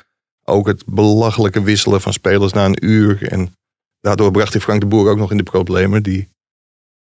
ook 0.44 0.66
het 0.66 0.82
belachelijke 0.86 1.62
wisselen 1.62 2.00
van 2.00 2.12
spelers 2.12 2.52
na 2.52 2.64
een 2.64 2.84
uur. 2.84 3.30
En 3.30 3.52
daardoor 4.00 4.30
bracht 4.30 4.52
hij 4.52 4.62
Frank 4.62 4.80
de 4.80 4.86
Boer 4.86 5.10
ook 5.10 5.18
nog 5.18 5.30
in 5.30 5.36
de 5.36 5.42
problemen. 5.42 6.02
Die 6.02 6.28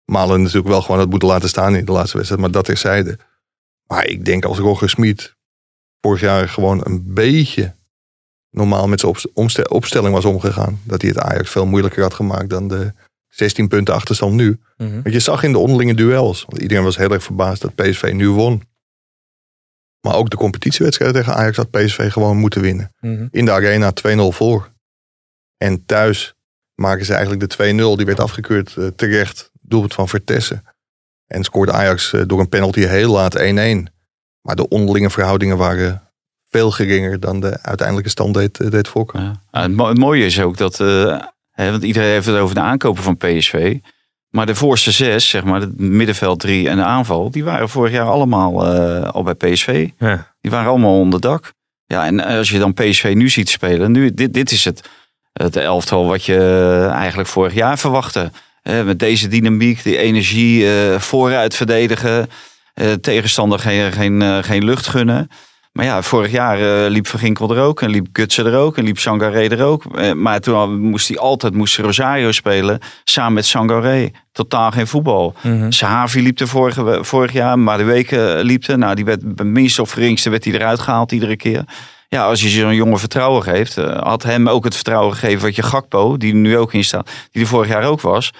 Malen 0.05 0.41
natuurlijk 0.41 0.67
wel 0.67 0.81
gewoon 0.81 0.99
had 0.99 1.09
moeten 1.09 1.27
laten 1.27 1.49
staan 1.49 1.75
in 1.75 1.85
de 1.85 1.91
laatste 1.91 2.15
wedstrijd. 2.15 2.41
Maar 2.41 2.51
dat 2.51 2.65
terzijde. 2.65 3.17
Maar 3.87 4.05
ik 4.05 4.25
denk 4.25 4.45
als 4.45 4.57
Roger 4.57 4.89
Smit 4.89 5.35
vorig 6.01 6.21
jaar 6.21 6.49
gewoon 6.49 6.81
een 6.83 7.13
beetje 7.13 7.75
normaal 8.49 8.87
met 8.87 8.99
zijn 9.35 9.69
opstelling 9.69 10.13
was 10.13 10.25
omgegaan. 10.25 10.79
Dat 10.83 11.01
hij 11.01 11.09
het 11.09 11.19
Ajax 11.19 11.49
veel 11.49 11.65
moeilijker 11.65 12.01
had 12.01 12.13
gemaakt 12.13 12.49
dan 12.49 12.67
de 12.67 12.93
16 13.33 13.67
punten 13.67 13.93
achterstand 13.93 14.33
nu. 14.33 14.59
Mhm. 14.77 14.91
Want 15.01 15.13
je 15.13 15.19
zag 15.19 15.43
in 15.43 15.51
de 15.51 15.57
onderlinge 15.57 15.93
duels. 15.93 16.45
Want 16.47 16.61
iedereen 16.61 16.83
was 16.83 16.97
heel 16.97 17.11
erg 17.11 17.23
verbaasd 17.23 17.61
dat 17.61 17.75
PSV 17.75 18.11
nu 18.13 18.29
won. 18.29 18.61
Maar 20.01 20.15
ook 20.15 20.29
de 20.29 20.37
competitiewedstrijd 20.37 21.13
tegen 21.13 21.35
Ajax 21.35 21.57
had 21.57 21.69
PSV 21.71 22.11
gewoon 22.11 22.37
moeten 22.37 22.61
winnen. 22.61 22.93
Mhm. 22.99 23.27
In 23.31 23.45
de 23.45 23.51
arena 23.51 23.91
2-0 23.91 24.31
voor. 24.31 24.71
En 25.57 25.85
thuis 25.85 26.33
maken 26.75 27.05
ze 27.05 27.13
eigenlijk 27.13 27.41
de 27.41 27.47
2-0. 27.47 27.95
Die 27.95 28.05
werd 28.05 28.19
afgekeurd 28.19 28.77
eh, 28.77 28.87
terecht. 28.87 29.51
Doelpunt 29.61 29.93
van 29.93 30.07
Vertessen. 30.09 30.63
En 31.27 31.43
scoorde 31.43 31.71
Ajax 31.71 32.13
eh, 32.13 32.21
door 32.27 32.39
een 32.39 32.49
penalty 32.49 32.79
heel 32.81 33.11
laat 33.11 33.39
1-1. 33.39 33.41
Maar 34.41 34.55
de 34.55 34.67
onderlinge 34.67 35.09
verhoudingen 35.09 35.57
waren 35.57 36.11
veel 36.49 36.71
geringer 36.71 37.19
dan 37.19 37.39
de 37.39 37.61
uiteindelijke 37.61 38.09
stand 38.09 38.33
deed, 38.33 38.59
eh, 38.59 38.69
deed 38.69 38.87
Fokker. 38.87 39.19
Ja. 39.21 39.41
Het, 39.51 39.71
mo- 39.75 39.87
het 39.87 39.97
mooie 39.97 40.25
is 40.25 40.41
ook 40.41 40.57
dat, 40.57 40.79
eh, 40.79 41.23
want 41.55 41.83
iedereen 41.83 42.09
heeft 42.09 42.25
het 42.25 42.35
over 42.35 42.55
de 42.55 42.61
aankopen 42.61 43.03
van 43.03 43.17
PSV. 43.17 43.77
Maar 44.29 44.45
de 44.45 44.55
voorste 44.55 44.91
zes, 44.91 45.29
zeg 45.29 45.43
maar, 45.43 45.61
het 45.61 45.79
middenveld 45.79 46.39
drie 46.39 46.69
en 46.69 46.75
de 46.75 46.83
aanval, 46.83 47.31
die 47.31 47.43
waren 47.43 47.69
vorig 47.69 47.91
jaar 47.91 48.07
allemaal 48.07 48.65
eh, 48.65 49.09
al 49.09 49.23
bij 49.23 49.33
PSV. 49.33 49.89
Ja. 49.97 50.33
Die 50.41 50.51
waren 50.51 50.69
allemaal 50.69 50.99
onder 50.99 51.19
dak. 51.19 51.53
Ja, 51.85 52.05
en 52.05 52.19
als 52.19 52.49
je 52.49 52.59
dan 52.59 52.73
PSV 52.73 53.13
nu 53.15 53.29
ziet 53.29 53.49
spelen, 53.49 53.91
nu, 53.91 54.13
dit, 54.13 54.33
dit 54.33 54.51
is 54.51 54.65
het, 54.65 54.89
het 55.33 55.55
elftal 55.55 56.05
wat 56.05 56.25
je 56.25 56.37
eh, 56.37 56.91
eigenlijk 56.91 57.29
vorig 57.29 57.53
jaar 57.53 57.79
verwachtte. 57.79 58.31
Eh, 58.61 58.83
met 58.83 58.99
deze 58.99 59.27
dynamiek, 59.27 59.83
die 59.83 59.97
energie, 59.97 60.67
eh, 60.71 60.99
vooruit 60.99 61.55
verdedigen, 61.55 62.29
eh, 62.73 62.91
tegenstander 62.91 63.59
geen, 63.59 63.91
geen, 63.91 64.21
eh, 64.21 64.37
geen 64.43 64.65
lucht 64.65 64.87
gunnen. 64.87 65.29
Maar 65.73 65.85
ja, 65.85 66.01
vorig 66.01 66.31
jaar 66.31 66.85
eh, 66.85 66.89
liep 66.89 67.07
Van 67.07 67.19
Ginkel 67.19 67.55
er 67.55 67.61
ook 67.61 67.81
en 67.81 67.89
liep 67.89 68.07
Gutsen 68.13 68.45
er 68.45 68.57
ook 68.57 68.77
en 68.77 68.83
liep 68.83 68.99
Sangaré 68.99 69.47
er 69.47 69.63
ook. 69.63 69.85
Eh, 69.95 70.11
maar 70.11 70.39
toen 70.39 70.79
moest 70.79 71.07
hij 71.07 71.17
altijd 71.17 71.53
moest 71.53 71.77
Rosario 71.77 72.31
spelen 72.31 72.79
samen 73.03 73.33
met 73.33 73.45
Sangaré. 73.45 74.11
Totaal 74.31 74.71
geen 74.71 74.87
voetbal. 74.87 75.33
Mhm. 75.41 75.71
Sahavi 75.71 76.21
liep 76.21 76.39
er 76.39 76.47
vorige, 76.47 77.03
vorig 77.03 77.31
jaar, 77.31 77.59
maar 77.59 77.77
de 77.77 77.83
weken 77.83 78.39
liep 78.39 78.63
er. 78.63 78.77
Nou, 78.77 78.95
die 78.95 79.05
werd 79.05 79.35
bij 79.35 79.45
minst 79.45 79.79
of 79.79 79.91
geringste 79.91 80.29
werd 80.29 80.43
hij 80.43 80.53
eruit 80.53 80.79
gehaald 80.79 81.11
iedere 81.11 81.35
keer. 81.35 81.65
Ja, 82.13 82.25
als 82.25 82.41
je 82.41 82.49
zo'n 82.49 82.75
jongen 82.75 82.99
vertrouwen 82.99 83.43
geeft, 83.43 83.77
eh, 83.77 84.01
had 84.01 84.23
hem 84.23 84.49
ook 84.49 84.63
het 84.63 84.75
vertrouwen 84.75 85.13
gegeven 85.13 85.41
wat 85.41 85.55
je 85.55 85.63
Gakpo, 85.63 86.17
die 86.17 86.31
er 86.33 86.39
nu 86.39 86.57
ook 86.57 86.73
in 86.73 86.83
staat, 86.83 87.09
die 87.31 87.41
er 87.41 87.47
vorig 87.47 87.67
jaar 87.67 87.83
ook 87.83 88.01
was. 88.01 88.31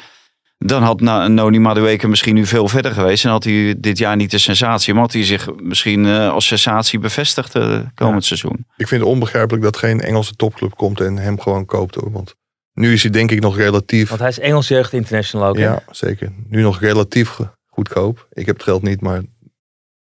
Dan 0.65 0.83
had 0.83 0.99
Na- 1.01 1.27
Noni 1.27 1.59
Madueke 1.59 2.07
misschien 2.07 2.35
nu 2.35 2.45
veel 2.45 2.67
verder 2.67 2.91
geweest. 2.91 3.25
En 3.25 3.31
had 3.31 3.43
hij 3.43 3.75
dit 3.77 3.97
jaar 3.97 4.15
niet 4.15 4.31
de 4.31 4.37
sensatie. 4.37 4.93
Maar 4.93 5.01
had 5.01 5.13
hij 5.13 5.23
zich 5.25 5.55
misschien 5.55 6.05
eh, 6.05 6.29
als 6.31 6.47
sensatie 6.47 6.99
bevestigd 6.99 7.55
eh, 7.55 7.79
komend 7.93 8.25
seizoen. 8.25 8.65
Ik 8.77 8.87
vind 8.87 9.01
het 9.01 9.09
onbegrijpelijk 9.09 9.63
dat 9.63 9.77
geen 9.77 10.01
Engelse 10.01 10.35
topclub 10.35 10.75
komt 10.75 11.01
en 11.01 11.17
hem 11.17 11.39
gewoon 11.39 11.65
koopt 11.65 11.95
hoor. 11.95 12.11
Want 12.11 12.35
nu 12.73 12.93
is 12.93 13.01
hij 13.01 13.11
denk 13.11 13.31
ik 13.31 13.39
nog 13.41 13.57
relatief. 13.57 14.07
Want 14.09 14.21
hij 14.21 14.29
is 14.29 14.39
Engels 14.39 14.67
Jeugd 14.67 14.93
International 14.93 15.47
ook. 15.47 15.57
hè? 15.57 15.63
Ja, 15.63 15.83
zeker. 15.91 16.31
Nu 16.47 16.61
nog 16.61 16.79
relatief 16.79 17.39
goedkoop. 17.65 18.27
Ik 18.31 18.45
heb 18.45 18.55
het 18.55 18.63
geld 18.63 18.81
niet, 18.81 19.01
maar 19.01 19.21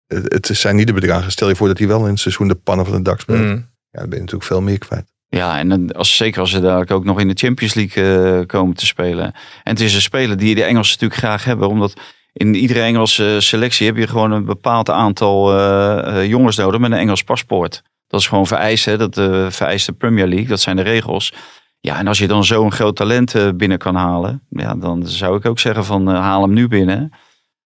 het, 0.06 0.32
het 0.32 0.46
zijn 0.46 0.76
niet 0.76 0.86
de 0.86 0.92
bedragen. 0.92 1.30
Stel 1.32 1.48
je 1.48 1.56
voor 1.56 1.68
dat 1.68 1.78
hij 1.78 1.86
wel 1.88 2.04
in 2.04 2.10
het 2.10 2.20
seizoen 2.20 2.48
de 2.48 2.54
pannen 2.54 2.84
van 2.86 2.94
het 2.94 3.04
dak 3.04 3.20
speelt. 3.20 3.38
Mhm. 3.38 3.48
Ja, 3.90 4.00
dan 4.00 4.08
ben 4.08 4.14
je 4.18 4.24
natuurlijk 4.24 4.44
veel 4.50 4.60
meer 4.62 4.78
kwijt. 4.78 5.10
Ja, 5.36 5.58
en 5.58 5.92
als, 5.92 6.16
zeker 6.16 6.40
als 6.40 6.50
ze 6.50 6.60
dadelijk 6.60 6.90
ook 6.90 7.04
nog 7.04 7.20
in 7.20 7.28
de 7.28 7.34
Champions 7.34 7.74
League 7.74 8.38
eh, 8.38 8.46
komen 8.46 8.74
te 8.74 8.86
spelen. 8.86 9.24
En 9.24 9.72
het 9.72 9.80
is 9.80 9.94
een 9.94 10.00
speler 10.00 10.36
die 10.36 10.54
de 10.54 10.64
Engelsen 10.64 10.92
natuurlijk 10.92 11.20
graag 11.20 11.44
hebben. 11.44 11.68
Omdat 11.68 12.00
in 12.32 12.54
iedere 12.54 12.80
Engelse 12.80 13.36
selectie 13.40 13.86
heb 13.86 13.96
je 13.96 14.06
gewoon 14.06 14.32
een 14.32 14.44
bepaald 14.44 14.90
aantal 14.90 15.58
eh, 15.58 16.18
eh, 16.18 16.28
jongens 16.28 16.56
nodig 16.56 16.80
met 16.80 16.90
een 16.90 16.98
Engels 16.98 17.22
paspoort. 17.22 17.82
Dat 18.06 18.20
is 18.20 18.26
gewoon 18.26 18.46
vereist, 18.46 18.84
hè? 18.84 18.96
dat 18.96 19.18
eh, 19.18 19.50
vereist 19.50 19.86
de 19.86 19.92
Premier 19.92 20.26
League. 20.26 20.48
Dat 20.48 20.60
zijn 20.60 20.76
de 20.76 20.82
regels. 20.82 21.32
Ja, 21.80 21.98
en 21.98 22.06
als 22.06 22.18
je 22.18 22.26
dan 22.26 22.44
zo'n 22.44 22.72
groot 22.72 22.96
talent 22.96 23.34
eh, 23.34 23.48
binnen 23.54 23.78
kan 23.78 23.94
halen. 23.94 24.42
Ja, 24.48 24.74
dan 24.74 25.06
zou 25.06 25.36
ik 25.36 25.46
ook 25.46 25.58
zeggen 25.58 25.84
van 25.84 26.10
eh, 26.10 26.20
haal 26.20 26.42
hem 26.42 26.52
nu 26.52 26.68
binnen. 26.68 27.12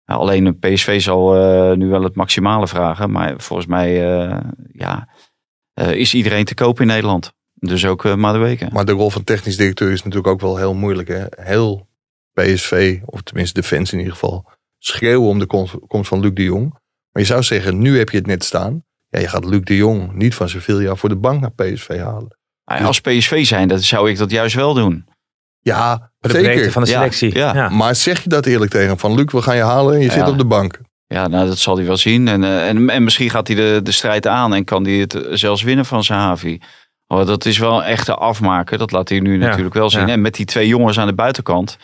Ja, 0.07 0.15
alleen 0.15 0.45
de 0.45 0.53
PSV 0.53 1.01
zal 1.01 1.37
eh, 1.37 1.77
nu 1.77 1.89
wel 1.89 2.03
het 2.03 2.17
maximale 2.17 2.69
vragen. 2.69 3.11
Maar 3.11 3.35
volgens 3.37 3.69
mij 3.69 4.19
eh, 4.19 4.39
ja, 4.73 5.09
eh, 5.73 5.93
is 5.93 6.15
iedereen 6.15 6.45
te 6.45 6.55
koop 6.55 6.81
in 6.81 6.87
Nederland. 6.87 7.35
Dus 7.59 7.87
ook 7.87 8.05
uh, 8.05 8.15
Madueke. 8.15 8.69
Maar 8.73 8.85
de 8.85 8.93
rol 8.93 9.11
van 9.11 9.25
technisch 9.25 9.57
directeur 9.57 9.91
is 9.93 9.99
natuurlijk 10.03 10.27
ook 10.27 10.41
wel 10.41 10.57
heel 10.57 10.75
moeilijk. 10.75 11.09
Hè? 11.09 11.25
Heel 11.31 11.89
PSV, 12.33 12.99
of 13.05 13.23
tenminste 13.23 13.61
de 13.61 13.67
fans 13.67 13.93
in 13.93 13.99
ieder 13.99 14.13
geval, 14.13 14.51
schreeuwen 14.79 15.29
om 15.29 15.39
de 15.39 15.47
komst 15.87 16.09
van 16.09 16.21
Luc 16.21 16.33
de 16.35 16.43
Jong. 16.43 16.71
Maar 17.13 17.23
je 17.23 17.29
zou 17.29 17.43
zeggen, 17.43 17.79
nu 17.79 17.99
heb 17.99 18.11
je 18.11 18.17
het 18.17 18.27
net 18.27 18.45
staan. 18.45 18.85
Ja, 19.09 19.21
je 19.21 19.29
gaat 19.29 19.45
Luc 19.45 19.61
de 19.65 19.77
Jong 19.77 20.13
niet 20.13 20.35
van 20.35 20.49
Sevilla 20.49 20.95
voor 20.95 21.09
de 21.09 21.17
bank 21.17 21.41
naar 21.41 21.53
PSV 21.53 21.99
halen. 21.99 22.39
Als 22.65 23.01
PSV 23.01 23.47
zijn, 23.47 23.69
dat 23.69 23.83
zou 23.83 24.11
ik 24.11 24.19
dat 24.19 24.31
juist 24.31 24.55
wel 24.55 24.75
doen. 24.75 25.05
Ja, 25.61 25.97
Voor 26.21 26.31
de 26.33 26.39
breedte 26.39 26.57
zeker. 26.57 26.73
van 26.73 26.83
de 26.83 26.89
selectie. 26.89 27.35
ja. 27.35 27.55
Ja. 27.55 27.69
Maar 27.69 27.95
zeg 27.95 28.23
je 28.23 28.29
dat 28.29 28.47
eerlijk 28.47 28.71
tegen 28.71 28.89
hem? 28.89 28.99
Van 28.99 29.15
Luc, 29.15 29.33
we 29.33 29.43
gaan 29.43 29.57
je 29.57 29.63
halen 29.63 29.95
en 29.95 30.01
je 30.01 30.07
Ja. 30.07 30.13
zit 30.13 30.29
op 30.29 30.39
de 30.39 30.45
bank. 30.47 30.81
Ja, 31.07 31.27
nou, 31.29 31.47
dat 31.47 31.59
zal 31.59 31.77
hij 31.77 31.87
wel 31.87 31.97
zien. 31.97 32.29
En, 32.29 32.45
eh, 32.45 32.69
en, 32.69 32.91
en 32.91 33.05
misschien 33.05 33.31
gaat 33.31 33.47
hij 33.47 33.57
de, 33.57 33.81
de 33.83 33.93
strijd 33.93 34.27
aan 34.27 34.55
en 34.55 34.65
kan 34.65 34.85
hij 34.85 34.95
het 34.95 35.15
eh, 35.15 35.33
zelfs 35.33 35.63
winnen 35.63 35.85
van 35.85 36.05
Sahavi. 36.05 36.59
Oh, 37.09 37.27
dat 37.27 37.45
is 37.45 37.59
wel 37.59 37.77
een 37.77 37.83
echte 37.85 38.15
afmaker. 38.15 38.79
Dat 38.79 38.91
laat 38.93 39.09
hij 39.09 39.21
nu 39.21 39.33
Ja, 39.33 39.47
natuurlijk 39.47 39.75
wel 39.75 39.91
zien. 39.91 40.07
ja. 40.07 40.13
En 40.13 40.21
met 40.21 40.35
die 40.35 40.47
twee 40.47 40.67
jongens 40.69 40.99
aan 40.99 41.07
de 41.07 41.15
buitenkant. 41.15 41.77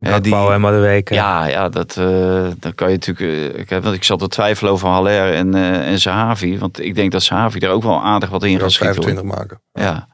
Gakpo 0.00 0.50
en 0.50 0.60
Madueke. 0.60 1.14
Ja, 1.14 1.44
ja 1.46 1.68
dat, 1.68 1.96
eh, 1.96 2.46
dan 2.58 2.74
kan 2.74 2.90
je 2.90 2.94
natuurlijk. 2.98 3.54
eh, 3.54 3.58
ik, 3.60 3.70
heb, 3.70 3.82
want 3.82 3.94
ik 3.94 4.04
zat 4.04 4.18
te 4.18 4.28
twijfelen 4.28 4.72
over 4.72 4.88
Haller 4.88 5.34
en, 5.34 5.54
eh 5.54 5.88
en 5.88 6.00
Sahavi. 6.00 6.58
Want 6.58 6.80
ik 6.80 6.94
denk 6.94 7.12
dat 7.12 7.22
Sahavi 7.22 7.58
er 7.58 7.70
ook 7.70 7.82
wel 7.82 8.02
aardig 8.02 8.28
wat 8.28 8.44
in 8.44 8.58
gaat 8.60 8.72
schieten. 8.72 8.96
hoor. 8.96 9.04
25 9.04 9.38
maken. 9.38 9.60
Ja. 9.72 10.08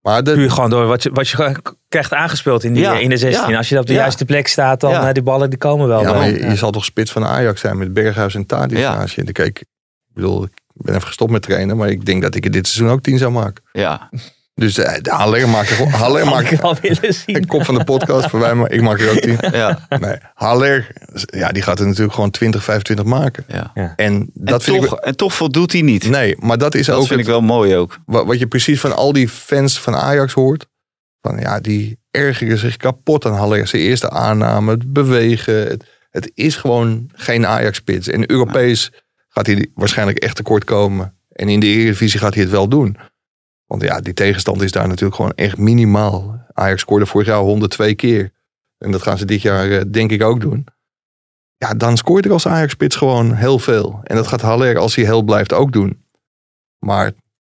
Maar 0.00 0.24
de, 0.24 0.32
Puur 0.32 0.50
gewoon 0.50 0.70
door 0.70 0.86
wat 0.86 1.02
je, 1.02 1.10
wat 1.12 1.28
je 1.28 1.56
krijgt 1.88 2.12
aangespeeld 2.12 2.64
in, 2.64 2.72
die, 2.72 2.82
Ja, 2.82 2.92
in 2.98 3.08
de 3.08 3.16
16. 3.16 3.48
ja, 3.50 3.56
Als 3.56 3.68
je 3.68 3.78
op 3.78 3.86
de 3.86 3.92
ja. 3.92 3.98
juiste 3.98 4.24
plek 4.24 4.46
staat, 4.48 4.80
dan 4.80 4.90
Ja. 4.90 5.06
eh, 5.08 5.12
die 5.14 5.22
ballen 5.22 5.50
die 5.50 5.58
komen 5.58 5.88
wel. 5.88 6.00
ja, 6.00 6.12
maar 6.12 6.26
je, 6.26 6.38
Ja. 6.40 6.48
je 6.50 6.56
zal 6.56 6.70
toch 6.70 6.84
spits 6.84 7.12
van 7.12 7.24
Ajax 7.24 7.60
zijn 7.60 7.78
met 7.78 7.92
Berghuis 7.92 8.34
en 8.34 8.46
Tadic 8.46 8.78
Ja. 8.78 8.94
naast 8.94 9.14
je. 9.14 9.32
Kijk, 9.32 9.58
ik 9.60 9.66
bedoel, 10.14 10.44
ik 10.44 10.52
ben 10.76 10.94
even 10.94 11.06
gestopt 11.06 11.30
met 11.30 11.42
trainen. 11.42 11.76
Maar 11.76 11.88
ik 11.88 12.04
denk 12.04 12.22
dat 12.22 12.34
ik 12.34 12.44
het 12.44 12.52
dit 12.52 12.66
seizoen 12.68 12.94
ook 12.94 13.02
10 13.02 13.18
zou 13.18 13.32
maken. 13.32 13.64
ja. 13.72 14.08
Dus 14.54 14.78
eh, 14.78 14.94
de 15.02 15.10
Haller 15.10 15.48
maakt 15.48 15.70
er, 15.70 15.88
Haller 16.02 16.26
maakt 16.26 16.50
ik 17.26 17.46
kop 17.48 17.64
van 17.64 17.74
de 17.74 17.84
podcast 17.84 18.30
voor 18.30 18.40
wij, 18.40 18.54
maar 18.54 18.70
ik 18.72 18.82
maak 18.82 19.00
er 19.00 19.10
ook 19.10 19.18
10. 19.20 19.38
ja, 19.52 19.86
Nee, 20.00 20.16
Haller, 20.34 20.88
ja, 21.26 21.48
die 21.48 21.62
gaat 21.62 21.78
er 21.80 21.86
natuurlijk 21.86 22.14
gewoon 22.14 22.30
20, 22.30 22.64
25 22.64 23.04
maken. 23.06 23.44
ja. 23.48 23.72
En 23.74 23.94
En, 23.96 24.30
dat 24.34 24.62
vind 24.64 24.82
toch, 24.82 24.98
ik... 24.98 25.04
en 25.04 25.16
toch 25.16 25.34
voldoet 25.34 25.72
hij 25.72 25.80
niet. 25.82 26.08
Nee, 26.08 26.36
maar 26.40 26.58
dat 26.58 26.74
is 26.74 26.86
dat 26.86 26.94
ook 26.96 27.06
vind 27.06 27.18
het- 27.20 27.28
ik 27.28 27.32
wel 27.34 27.40
mooi 27.42 27.76
ook. 27.76 27.98
wat, 28.06 28.26
wat 28.26 28.38
je 28.38 28.46
precies 28.46 28.80
van 28.80 28.94
al 28.96 29.12
die 29.12 29.28
fans 29.28 29.80
van 29.80 29.94
Ajax 29.96 30.32
hoort. 30.32 30.66
Van 31.20 31.38
ja, 31.38 31.60
die 31.60 31.98
ergeren 32.10 32.58
zich 32.58 32.76
kapot 32.76 33.26
aan 33.26 33.34
Haller. 33.36 33.66
Zijn 33.66 33.82
eerste 33.82 34.10
aanname, 34.10 34.70
het 34.70 34.92
bewegen. 34.92 35.54
Het, 35.68 35.84
het 36.10 36.30
is 36.34 36.56
gewoon 36.56 37.10
geen 37.14 37.46
Ajax-spits. 37.46 38.08
En 38.08 38.30
Europees 38.30 38.92
gaat 39.36 39.46
hij 39.46 39.70
waarschijnlijk 39.74 40.18
echt 40.18 40.36
tekort 40.36 40.64
komen. 40.64 41.14
En 41.32 41.48
in 41.48 41.60
de 41.60 41.66
Eredivisie 41.66 42.20
gaat 42.20 42.34
hij 42.34 42.42
het 42.42 42.52
wel 42.52 42.68
doen. 42.68 42.96
Want 43.66 43.82
ja, 43.82 44.00
die 44.00 44.14
tegenstand 44.14 44.62
is 44.62 44.72
daar 44.72 44.88
natuurlijk 44.88 45.16
gewoon 45.16 45.34
echt 45.34 45.56
minimaal. 45.56 46.44
Ajax 46.52 46.80
scoorde 46.80 47.06
vorig 47.06 47.26
jaar 47.26 47.38
102 47.38 47.94
keer. 47.94 48.32
En 48.78 48.90
dat 48.90 49.02
gaan 49.02 49.18
ze 49.18 49.24
dit 49.24 49.42
jaar 49.42 49.70
eh, 49.70 49.82
denk 49.90 50.10
ik 50.10 50.22
ook 50.22 50.40
doen. 50.40 50.66
Ja, 51.56 51.74
dan 51.74 51.96
scoort 51.96 52.24
er 52.24 52.32
als 52.32 52.46
Ajax-spits 52.46 52.96
gewoon 52.96 53.34
heel 53.34 53.58
veel. 53.58 54.00
En 54.02 54.16
dat 54.16 54.26
gaat 54.26 54.40
Haller, 54.40 54.78
als 54.78 54.94
hij 54.94 55.04
heel 55.04 55.22
blijft, 55.22 55.52
ook 55.52 55.72
doen. 55.72 56.04
Maar 56.78 57.12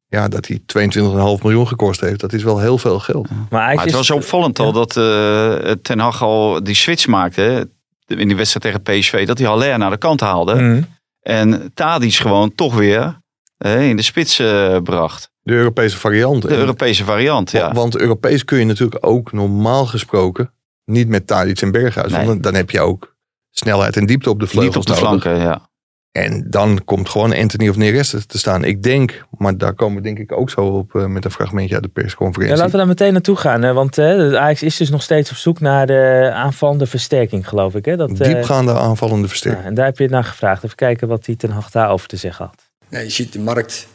ja, 0.08 0.28
dat 0.28 0.48
hij 0.48 0.60
22,5 0.60 1.42
miljoen 1.42 1.68
gekost 1.68 2.02
heeft, 2.02 2.20
dat 2.20 2.34
is 2.34 2.44
wel 2.44 2.60
heel 2.60 2.78
veel 2.78 3.00
geld. 3.00 3.28
Maar 3.50 3.82
het 3.82 3.92
was 3.92 4.12
opvallend 4.12 4.60
al 4.60 4.72
dat 4.72 4.98
eh, 4.98 5.72
Ten 5.82 6.00
Hag 6.00 6.22
al 6.22 6.64
die 6.64 6.76
switch 6.76 7.08
maakte. 7.08 7.70
In 8.06 8.28
die 8.28 8.38
wedstrijd 8.38 8.66
tegen 8.66 9.00
PSV. 9.00 9.28
Dat 9.28 9.38
hij 9.38 9.48
Haller 9.48 9.78
naar 9.78 9.90
de 9.90 9.98
kant 9.98 10.20
haalde. 10.20 10.56
Mhm. 10.56 10.82
En 11.22 11.72
Tadic 11.74 12.14
gewoon 12.14 12.56
toch 12.56 12.76
weer 12.76 13.22
eh, 13.58 13.90
in 13.90 13.96
de 13.96 14.02
spits 14.02 14.40
eh, 14.40 14.78
bracht. 14.84 15.32
De 15.44 15.54
Europese 15.54 15.98
variant. 15.98 16.42
De 16.42 16.56
Europese 16.58 17.04
variant, 17.04 17.52
ja. 17.52 17.68
wa- 17.68 17.74
Want 17.74 17.98
Europees 17.98 18.46
kun 18.46 18.58
je 18.60 18.66
natuurlijk 18.66 19.06
ook 19.06 19.32
normaal 19.32 19.86
gesproken 19.86 20.54
niet 20.86 21.08
met 21.08 21.28
Tadic 21.28 21.62
en 21.62 21.72
Berghuis. 21.72 22.12
Nee. 22.12 22.26
Want 22.26 22.44
dan, 22.44 22.54
heb 22.54 22.70
je 22.70 22.80
ook 22.82 23.16
snelheid 23.52 23.98
en 23.98 24.06
diepte 24.06 24.30
op 24.30 24.40
de 24.40 24.44
Niet 24.46 24.54
vleugels 24.54 24.86
op 24.86 24.96
de 24.96 25.02
nodig. 25.02 25.22
flanken, 25.22 25.42
ja. 25.42 25.70
En 26.12 26.46
dan 26.50 26.82
komt 26.86 27.10
gewoon 27.10 27.36
Anthony 27.36 27.70
of 27.70 27.76
Neres 27.76 28.16
te 28.28 28.38
staan. 28.38 28.64
Ik 28.64 28.84
denk, 28.84 29.26
maar 29.38 29.58
daar 29.58 29.74
komen 29.74 29.96
we 29.96 30.02
denk 30.02 30.20
ik 30.20 30.32
ook 30.32 30.50
zo 30.50 30.62
op 30.62 30.94
uh, 30.94 31.06
met 31.06 31.26
een 31.26 31.32
fragmentje 31.32 31.74
uit 31.74 31.84
de 31.84 31.90
persconferentie. 31.90 32.56
Ja, 32.56 32.62
laten 32.62 32.72
we 32.72 32.78
daar 32.78 32.88
meteen 32.88 33.14
naartoe 33.14 33.36
gaan. 33.36 33.62
Hè? 33.62 33.74
Want 33.74 33.98
uh, 33.98 34.34
Ajax 34.34 34.64
is 34.64 34.78
dus 34.78 34.90
nog 34.90 35.02
steeds 35.02 35.32
op 35.32 35.36
zoek 35.36 35.60
naar 35.60 35.88
de 35.88 36.32
aanvallende 36.34 36.86
versterking, 36.86 37.48
geloof 37.48 37.76
ik. 37.76 37.86
Hè? 37.86 37.96
Dat, 37.96 38.18
Diepgaande 38.18 38.74
aanvallende 38.74 39.28
versterking. 39.28 39.64
Ja, 39.64 39.70
en 39.70 39.76
daar 39.76 39.86
heb 39.86 39.98
je 39.98 40.10
naar 40.10 40.24
gevraagd. 40.24 40.64
Even 40.64 40.76
kijken 40.76 41.08
wat 41.08 41.26
hij 41.26 41.36
ten 41.36 41.50
Hag 41.50 41.70
daarover 41.70 42.08
te 42.08 42.16
zeggen 42.16 42.46
had. 42.46 42.70
Nee, 42.90 43.04
je 43.04 43.12
ziet 43.12 43.34
de 43.34 43.40
markt, 43.40 43.88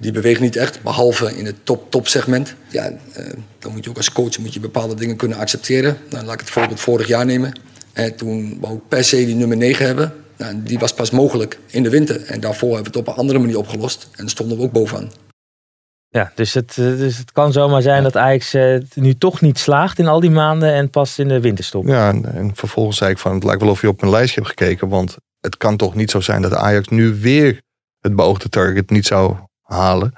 die 0.00 0.12
beweegt 0.12 0.40
niet 0.40 0.56
echt, 0.56 0.82
behalve 0.82 1.36
in 1.36 1.46
het 1.46 1.56
top-top 1.62 2.08
segment. 2.08 2.54
Ja, 2.68 2.90
uh, 2.90 3.26
dan 3.58 3.72
moet 3.72 3.84
je 3.84 3.90
ook 3.90 3.96
als 3.96 4.12
coach 4.12 4.38
moet 4.38 4.54
je 4.54 4.60
bepaalde 4.60 4.94
dingen 4.94 5.16
kunnen 5.16 5.38
accepteren. 5.38 5.96
Nou, 6.10 6.24
laat 6.24 6.34
ik 6.34 6.40
het 6.40 6.50
voorbeeld 6.50 6.80
vorig 6.80 7.06
jaar 7.06 7.26
nemen. 7.26 7.52
En 7.92 8.16
toen 8.16 8.58
wou 8.60 8.74
ik 8.74 8.88
per 8.88 9.04
se 9.04 9.26
die 9.26 9.34
nummer 9.34 9.56
9 9.56 9.86
hebben. 9.86 10.21
Nou, 10.36 10.62
die 10.62 10.78
was 10.78 10.94
pas 10.94 11.10
mogelijk 11.10 11.58
in 11.66 11.82
de 11.82 11.90
winter. 11.90 12.24
En 12.24 12.40
daarvoor 12.40 12.74
hebben 12.74 12.92
we 12.92 12.98
het 12.98 13.08
op 13.08 13.14
een 13.14 13.20
andere 13.20 13.38
manier 13.38 13.58
opgelost. 13.58 14.08
En 14.16 14.28
stonden 14.28 14.56
we 14.56 14.62
ook 14.62 14.72
bovenaan. 14.72 15.10
Ja, 16.08 16.32
dus 16.34 16.54
het, 16.54 16.70
eh, 16.70 16.84
dus 16.84 17.18
het 17.18 17.32
kan 17.32 17.52
zomaar 17.52 17.82
zijn 17.82 18.02
dat 18.02 18.16
Ajax 18.16 18.54
uh, 18.54 18.80
nu 18.94 19.14
toch 19.14 19.40
niet 19.40 19.58
slaagt 19.58 19.98
in 19.98 20.06
al 20.06 20.20
die 20.20 20.30
maanden 20.30 20.72
en 20.72 20.90
pas 20.90 21.18
in 21.18 21.28
de 21.28 21.40
winter 21.40 21.64
stopt. 21.64 21.88
Ja, 21.88 22.08
en, 22.08 22.34
en, 22.34 22.50
vervolgens 22.54 22.96
zei 22.96 23.10
ik 23.10 23.18
van 23.18 23.34
het 23.34 23.44
lijkt 23.44 23.62
wel 23.62 23.70
of 23.70 23.80
je 23.80 23.88
op 23.88 24.00
mijn 24.00 24.12
lijstje 24.12 24.40
hebt 24.40 24.58
gekeken. 24.58 24.88
Want 24.88 25.16
het 25.40 25.56
kan 25.56 25.76
toch 25.76 25.94
niet 25.94 26.10
zo 26.10 26.20
zijn 26.20 26.42
dat 26.42 26.54
Ajax 26.54 26.88
nu 26.88 27.14
weer 27.14 27.60
het 28.00 28.16
beoogde 28.16 28.48
target 28.48 28.90
niet 28.90 29.06
zou 29.06 29.36
halen. 29.62 30.12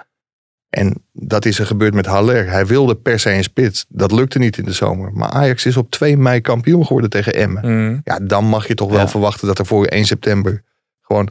En 0.74 1.04
dat 1.12 1.44
is 1.44 1.58
er 1.58 1.66
gebeurd 1.66 1.94
met 1.94 2.06
Haller. 2.06 2.50
Hij 2.50 2.66
wilde 2.66 2.96
per 2.96 3.20
se 3.20 3.32
een 3.32 3.42
spits. 3.42 3.84
Dat 3.88 4.12
lukte 4.12 4.38
niet 4.38 4.58
in 4.58 4.64
de 4.64 4.72
zomer. 4.72 5.12
Maar 5.12 5.28
Ajax 5.28 5.66
is 5.66 5.76
op 5.76 5.90
2 5.90 6.16
mei 6.16 6.40
kampioen 6.40 6.87
geworden 6.87 7.10
tegen 7.10 7.34
Emmen. 7.34 7.62
Mm. 7.66 8.00
Ja, 8.04 8.18
dan 8.18 8.44
mag 8.44 8.66
je 8.68 8.74
toch 8.74 8.90
wel 8.90 9.08
verwachten 9.08 9.46
dat 9.46 9.58
er 9.58 9.66
voor 9.66 9.87
1 9.87 10.04
september 10.04 10.62
gewoon 11.00 11.30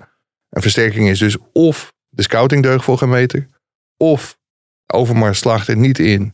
een 0.50 0.62
versterking 0.62 1.10
is. 1.10 1.20
Dus 1.20 1.38
of 1.54 1.94
de 2.10 2.22
scouting 2.22 2.64
deugt 2.64 2.84
voor 2.84 2.98
geen 2.98 3.10
meter. 3.10 3.48
Of 3.98 4.38
Overmars 4.88 5.40
slaagt 5.40 5.68
er 5.68 5.78
niet 5.78 6.00
in 6.00 6.34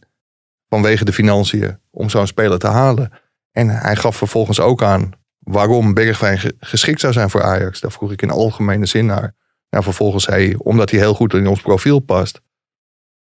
vanwege 0.68 1.06
de 1.06 1.14
financiën 1.14 1.80
om 1.92 2.10
zo'n 2.10 2.28
speler 2.28 2.60
te 2.60 2.68
halen. 2.68 3.12
En 3.52 3.70
hij 3.70 3.96
gaf 3.96 4.16
vervolgens 4.16 4.60
ook 4.60 4.84
aan 4.84 5.12
waarom 5.40 5.94
Bergwijn 5.94 6.40
geschikt 6.60 7.00
zou 7.00 7.14
zijn 7.14 7.30
voor 7.30 7.44
Ajax. 7.44 7.80
Daar 7.80 7.92
vroeg 7.92 8.12
ik 8.12 8.22
in 8.22 8.30
algemene 8.30 8.86
zin 8.86 9.06
naar. 9.06 9.36
Nou, 9.70 9.84
vervolgens 9.84 10.24
zei 10.24 10.46
hij, 10.46 10.56
omdat 10.58 10.90
hij 10.90 11.00
heel 11.00 11.14
goed 11.14 11.34
in 11.34 11.48
ons 11.48 11.62
profiel 11.62 12.00
past. 12.00 12.42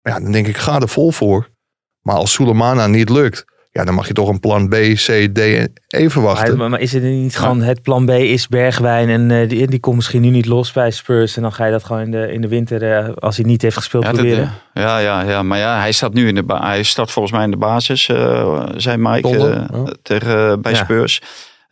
Ja, 0.09 0.19
dan 0.19 0.31
denk 0.31 0.47
ik, 0.47 0.57
ga 0.57 0.79
er 0.79 0.89
vol 0.89 1.11
voor. 1.11 1.49
Maar 2.01 2.15
als 2.15 2.31
Sulemana 2.31 2.87
niet 2.87 3.09
lukt, 3.09 3.45
ja, 3.75 3.83
dan 3.83 3.93
mag 3.93 4.07
je 4.07 4.13
toch 4.13 4.29
een 4.29 4.39
plan 4.39 4.69
B, 4.69 4.73
C, 4.73 5.29
D 5.33 5.39
even 5.87 6.21
wachten. 6.21 6.57
Maar, 6.57 6.69
maar 6.69 6.79
is 6.79 6.93
het 6.93 7.03
niet 7.03 7.37
gewoon 7.37 7.61
het 7.61 7.81
plan 7.81 8.05
B 8.05 8.09
is 8.09 8.47
Bergwijn 8.47 9.09
en 9.09 9.29
uh, 9.29 9.49
die, 9.49 9.67
die 9.67 9.79
komt 9.79 9.95
misschien 9.95 10.21
nu 10.21 10.29
niet 10.29 10.45
los 10.45 10.71
bij 10.71 10.91
Spurs 10.91 11.35
en 11.35 11.41
dan 11.41 11.53
ga 11.53 11.65
je 11.65 11.71
dat 11.71 11.83
gewoon 11.83 12.01
in 12.01 12.11
de, 12.11 12.31
in 12.31 12.41
de 12.41 12.47
winter, 12.47 13.07
uh, 13.07 13.15
als 13.15 13.35
hij 13.37 13.45
niet 13.45 13.61
heeft 13.61 13.77
gespeeld, 13.77 14.03
ja, 14.03 14.11
proberen? 14.11 14.53
Dat, 14.73 14.83
ja, 14.83 14.97
ja, 14.97 15.21
ja, 15.21 15.43
maar 15.43 15.57
ja, 15.57 15.79
hij 15.79 15.91
staat 15.91 16.13
nu 16.13 16.27
in 16.27 16.35
de 16.35 16.43
hij 16.47 16.83
staat 16.83 17.11
volgens 17.11 17.33
mij 17.33 17.43
in 17.43 17.51
de 17.51 17.57
basis, 17.57 18.07
uh, 18.07 18.63
zei 18.75 18.97
Mike, 18.97 19.67
tegen, 20.01 20.61
bij 20.61 20.75
Spurs. 20.75 21.21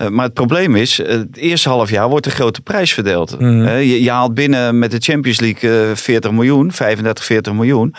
maar 0.09 0.25
het 0.25 0.33
probleem 0.33 0.75
is, 0.75 0.97
het 0.97 1.37
eerste 1.37 1.69
half 1.69 1.89
jaar 1.89 2.09
wordt 2.09 2.25
de 2.25 2.31
grote 2.31 2.61
prijs 2.61 2.93
verdeeld. 2.93 3.39
Mm. 3.39 3.67
je, 3.67 4.03
je, 4.03 4.11
haalt 4.11 4.33
binnen 4.33 4.79
met 4.79 4.91
de 4.91 4.99
Champions 4.99 5.39
League 5.39 5.95
40 5.95 6.31
miljoen, 6.31 6.71
35, 6.71 7.23
40 7.23 7.53
miljoen. 7.53 7.95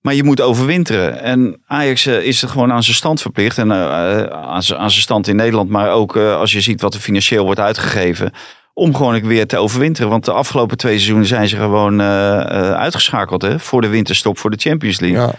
Maar 0.00 0.14
je 0.14 0.24
moet 0.24 0.40
overwinteren. 0.40 1.20
En 1.22 1.62
Ajax 1.66 2.06
uh, 2.06 2.22
is 2.22 2.42
er 2.42 2.48
gewoon 2.48 2.72
aan 2.72 2.82
zijn 2.82 2.96
stand 2.96 3.20
verplicht. 3.20 3.58
En 3.58 3.68
uh, 3.68 4.22
aan 4.22 4.62
zijn 4.62 4.90
stand 4.90 5.28
in 5.28 5.36
Nederland. 5.36 5.70
Maar 5.70 5.90
ook 5.90 6.16
uh, 6.16 6.36
als 6.36 6.52
je 6.52 6.60
ziet 6.60 6.80
wat 6.80 6.94
er 6.94 7.00
financieel 7.00 7.44
wordt 7.44 7.60
uitgegeven. 7.60 8.32
Om 8.74 8.94
gewoon 8.94 9.20
weer 9.22 9.46
te 9.46 9.56
overwinteren. 9.56 10.10
Want 10.10 10.24
de 10.24 10.32
afgelopen 10.32 10.76
twee 10.76 10.92
seizoenen 10.92 11.26
zijn 11.26 11.48
ze 11.48 11.56
gewoon 11.56 12.02
uitgeschakeld. 12.02 13.42
Hè, 13.42 13.58
voor 13.58 13.80
de 13.80 13.88
winterstop 13.88 14.38
voor 14.38 14.50
de 14.50 14.56
Champions 14.56 15.00
League. 15.00 15.20
Ja. 15.20 15.32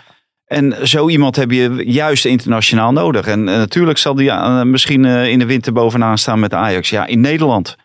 En 0.46 0.88
zo 0.88 1.10
iemand 1.10 1.36
heb 1.36 1.52
je 1.52 1.84
juist 1.86 2.26
internationaal 2.26 2.92
nodig. 2.92 3.28
En 3.28 3.44
natuurlijk 3.44 3.98
zal 3.98 4.16
die 4.16 4.32
misschien 4.66 5.06
in 5.06 5.40
de 5.40 5.46
winter 5.46 5.74
bovenaan 5.74 6.18
staan 6.18 6.40
met 6.40 6.54
Ajax. 6.54 6.90
Ja, 6.90 7.06
in 7.06 7.22
Nederland. 7.22 7.76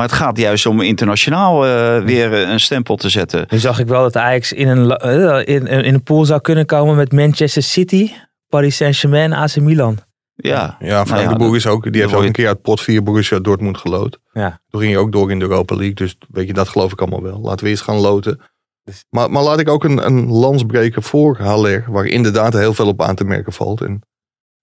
Maar 0.00 0.08
het 0.08 0.18
gaat 0.18 0.38
juist 0.38 0.66
om 0.66 0.80
internationaal 0.80 1.66
uh, 1.66 2.04
weer 2.04 2.32
een 2.32 2.60
stempel 2.60 2.96
te 2.96 3.08
zetten. 3.08 3.46
Nu 3.48 3.58
zag 3.58 3.78
ik 3.78 3.86
wel 3.86 4.02
dat 4.02 4.16
Ajax 4.16 4.52
in 4.52 4.68
een, 4.68 5.00
uh, 5.04 5.38
in, 5.54 5.66
in 5.66 5.94
een 5.94 6.02
pool 6.02 6.24
zou 6.24 6.40
kunnen 6.40 6.66
komen 6.66 6.96
met 6.96 7.12
Manchester 7.12 7.62
City, 7.62 8.10
Paris 8.48 8.76
Saint-Germain, 8.76 9.32
AC 9.32 9.56
Milan. 9.56 9.98
Ja, 10.34 10.76
ja 10.80 11.06
Frank 11.06 11.08
nou 11.08 11.22
ja, 11.22 11.28
de 11.28 11.36
Boer 11.36 11.56
is 11.56 11.66
ook, 11.66 11.92
die 11.92 12.00
heeft 12.00 12.14
ook 12.14 12.22
een 12.22 12.32
keer 12.32 12.46
uit 12.46 12.62
pot 12.62 12.80
4 12.80 13.02
Borussia 13.02 13.38
Dortmund 13.38 13.78
gelood. 13.78 14.18
Ja. 14.32 14.60
Toen 14.68 14.80
ging 14.80 14.92
je 14.92 14.98
ook 14.98 15.12
door 15.12 15.30
in 15.30 15.38
de 15.38 15.44
Europa 15.44 15.74
League, 15.74 15.94
dus 15.94 16.16
weet 16.28 16.46
je, 16.46 16.52
dat 16.52 16.68
geloof 16.68 16.92
ik 16.92 17.00
allemaal 17.00 17.22
wel. 17.22 17.40
Laten 17.40 17.64
we 17.64 17.70
eerst 17.70 17.82
gaan 17.82 18.00
loten. 18.00 18.40
Dus- 18.84 19.04
maar, 19.10 19.30
maar 19.30 19.42
laat 19.42 19.60
ik 19.60 19.68
ook 19.68 19.84
een, 19.84 20.06
een 20.06 20.26
lans 20.26 20.64
breken 20.64 21.02
voor 21.02 21.38
Haller, 21.38 21.84
waar 21.88 22.06
inderdaad 22.06 22.52
heel 22.52 22.74
veel 22.74 22.88
op 22.88 23.02
aan 23.02 23.14
te 23.14 23.24
merken 23.24 23.52
valt. 23.52 23.80
En 23.80 24.00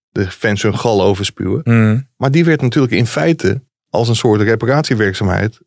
de 0.10 0.32
fans 0.32 0.62
hun 0.62 0.78
gal 0.78 1.02
overspuwen. 1.02 1.62
Mm. 1.64 2.08
Maar 2.18 2.32
die 2.32 2.46
werd 2.46 2.62
natuurlijk 2.62 2.94
in 2.94 3.08
feite 3.08 3.62
als 3.90 4.10
een 4.10 4.16
soort 4.16 4.42
reparatiewerkzaamheid 4.42 5.60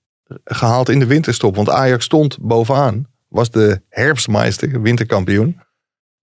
gehaald 0.45 0.89
in 0.89 0.99
de 0.99 1.07
winterstop. 1.07 1.57
Want 1.57 1.71
Ajax 1.71 2.05
stond 2.05 2.39
bovenaan, 2.41 3.07
was 3.29 3.51
de 3.51 3.83
herfstmeister, 3.89 4.83
winterkampioen. 4.83 5.61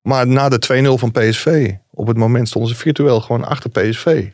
Maar 0.03 0.27
na 0.27 0.49
de 0.49 0.91
2-0 0.97 0.99
van 0.99 1.11
PSV, 1.11 1.75
op 1.91 2.07
het 2.07 2.17
moment 2.17 2.49
stonden 2.49 2.71
ze 2.71 2.77
virtueel 2.77 3.21
gewoon 3.21 3.45
achter 3.45 3.71
PSV. 3.71 4.29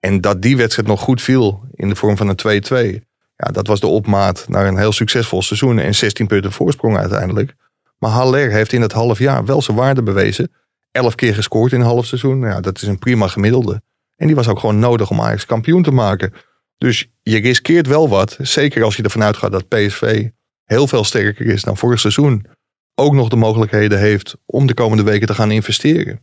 En 0.00 0.20
dat 0.20 0.42
die 0.42 0.56
wedstrijd 0.56 0.88
nog 0.88 1.00
goed 1.00 1.22
viel 1.22 1.64
in 1.74 1.88
de 1.88 1.96
vorm 1.96 2.16
van 2.16 2.28
een 2.28 2.62
2-2. 3.00 3.04
Ja, 3.36 3.50
dat 3.52 3.66
was 3.66 3.80
de 3.80 3.86
opmaat 3.86 4.44
naar 4.48 4.66
een 4.66 4.78
heel 4.78 4.92
succesvol 4.92 5.42
seizoen 5.42 5.78
en 5.78 5.94
16 5.94 6.26
punten 6.26 6.52
voorsprong 6.52 6.96
uiteindelijk. 6.96 7.54
Maar 7.98 8.10
Haller 8.10 8.50
heeft 8.50 8.72
in 8.72 8.82
het 8.82 8.92
half 8.92 9.18
jaar 9.18 9.44
wel 9.44 9.62
zijn 9.62 9.76
waarde 9.76 10.02
bewezen. 10.02 10.52
11 10.90 11.14
keer 11.14 11.34
gescoord 11.34 11.72
in 11.72 11.80
een 11.80 11.86
half 11.86 12.06
seizoen. 12.06 12.40
Ja, 12.40 12.60
dat 12.60 12.82
is 12.82 12.88
een 12.88 12.98
prima 12.98 13.28
gemiddelde. 13.28 13.82
En 14.16 14.26
die 14.26 14.36
was 14.36 14.48
ook 14.48 14.58
gewoon 14.58 14.78
nodig 14.78 15.10
om 15.10 15.20
Ajax 15.20 15.46
kampioen 15.46 15.82
te 15.82 15.90
maken. 15.90 16.32
Dus 16.78 17.06
je 17.22 17.38
riskeert 17.38 17.86
wel 17.86 18.08
wat. 18.08 18.36
Zeker 18.40 18.84
als 18.84 18.96
je 18.96 19.02
ervan 19.02 19.22
uitgaat 19.22 19.52
dat 19.52 19.68
PSV 19.68 20.28
heel 20.64 20.86
veel 20.86 21.04
sterker 21.04 21.46
is 21.46 21.62
dan 21.62 21.76
vorig 21.76 22.00
seizoen. 22.00 22.46
Ook 22.94 23.12
nog 23.12 23.28
de 23.28 23.36
mogelijkheden 23.36 23.98
heeft 23.98 24.36
om 24.46 24.66
de 24.66 24.74
komende 24.74 25.02
weken 25.02 25.26
te 25.26 25.34
gaan 25.34 25.50
investeren. 25.50 26.20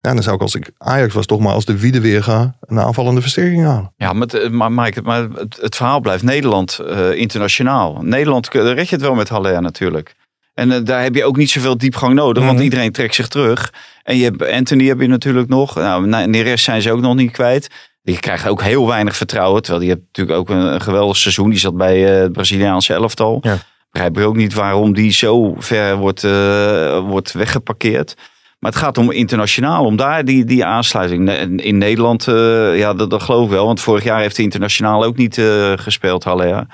Ja, 0.00 0.14
dan 0.14 0.22
zou 0.22 0.36
ik 0.36 0.42
als 0.42 0.54
ik 0.54 0.70
Ajax 0.78 1.14
was 1.14 1.26
toch 1.26 1.40
maar 1.40 1.52
als 1.52 1.64
de 1.64 1.78
wiede 1.78 2.00
weer 2.00 2.22
ga 2.22 2.56
een 2.60 2.78
aanvallende 2.78 3.20
versterking 3.20 3.64
halen. 3.64 3.92
Ja, 3.96 4.12
maar, 4.12 4.50
maar 4.50 4.72
Mike, 4.72 5.02
maar 5.02 5.28
het, 5.30 5.58
het 5.60 5.76
verhaal 5.76 6.00
blijft 6.00 6.22
Nederland 6.22 6.80
uh, 6.82 7.12
internationaal. 7.12 8.02
Nederland 8.02 8.48
red 8.48 8.88
je 8.88 8.94
het 8.94 9.04
wel 9.04 9.14
met 9.14 9.28
Haller 9.28 9.62
natuurlijk. 9.62 10.14
En 10.54 10.70
uh, 10.70 10.78
daar 10.84 11.02
heb 11.02 11.14
je 11.14 11.24
ook 11.24 11.36
niet 11.36 11.50
zoveel 11.50 11.78
diepgang 11.78 12.14
nodig, 12.14 12.42
want 12.42 12.54
mhm. 12.54 12.64
iedereen 12.64 12.92
trekt 12.92 13.14
zich 13.14 13.28
terug. 13.28 13.72
En 14.02 14.16
je 14.16 14.24
hebt 14.24 14.46
Anthony 14.46 14.86
heb 14.86 15.00
je 15.00 15.06
natuurlijk 15.06 15.48
nog. 15.48 15.74
Nou, 15.74 16.06
Neres 16.26 16.62
zijn 16.62 16.82
ze 16.82 16.92
ook 16.92 17.00
nog 17.00 17.14
niet 17.14 17.30
kwijt. 17.30 17.68
Die 18.08 18.18
krijgt 18.18 18.48
ook 18.48 18.62
heel 18.62 18.86
weinig 18.86 19.16
vertrouwen. 19.16 19.62
Terwijl 19.62 19.84
die 19.84 19.94
heeft 19.94 20.06
natuurlijk 20.06 20.38
ook 20.38 20.48
een, 20.48 20.80
geweldig 20.80 21.16
seizoen. 21.16 21.50
Die 21.50 21.58
zat 21.58 21.76
bij 21.76 22.14
uh, 22.14 22.20
het 22.22 22.32
Braziliaanse 22.32 22.92
elftal. 22.92 23.38
Ja. 23.40 23.58
Begrijp 23.90 24.18
ik 24.18 24.24
ook 24.24 24.36
niet 24.36 24.54
waarom 24.54 24.92
die 24.92 25.12
zo 25.12 25.54
ver 25.58 25.96
wordt, 25.96 26.22
uh, 26.22 26.98
wordt 26.98 27.32
weggeparkeerd. 27.32 28.14
Maar 28.58 28.70
het 28.70 28.80
gaat 28.80 28.98
om 28.98 29.10
internationaal, 29.10 29.84
om 29.84 29.96
daar 29.96 30.24
die, 30.24 30.44
die 30.44 30.64
aansluiting. 30.64 31.30
In 31.60 31.78
Nederland, 31.78 32.26
uh, 32.26 32.78
ja, 32.78 32.94
dat, 32.94 33.10
dat, 33.10 33.22
geloof 33.22 33.44
ik 33.44 33.50
wel. 33.50 33.66
Want 33.66 33.80
vorig 33.80 34.04
jaar 34.04 34.20
heeft 34.20 34.36
hij 34.36 34.44
internationaal 34.44 35.04
ook 35.04 35.16
niet 35.16 35.40
gespeeld, 35.76 36.24
Haller. 36.24 36.66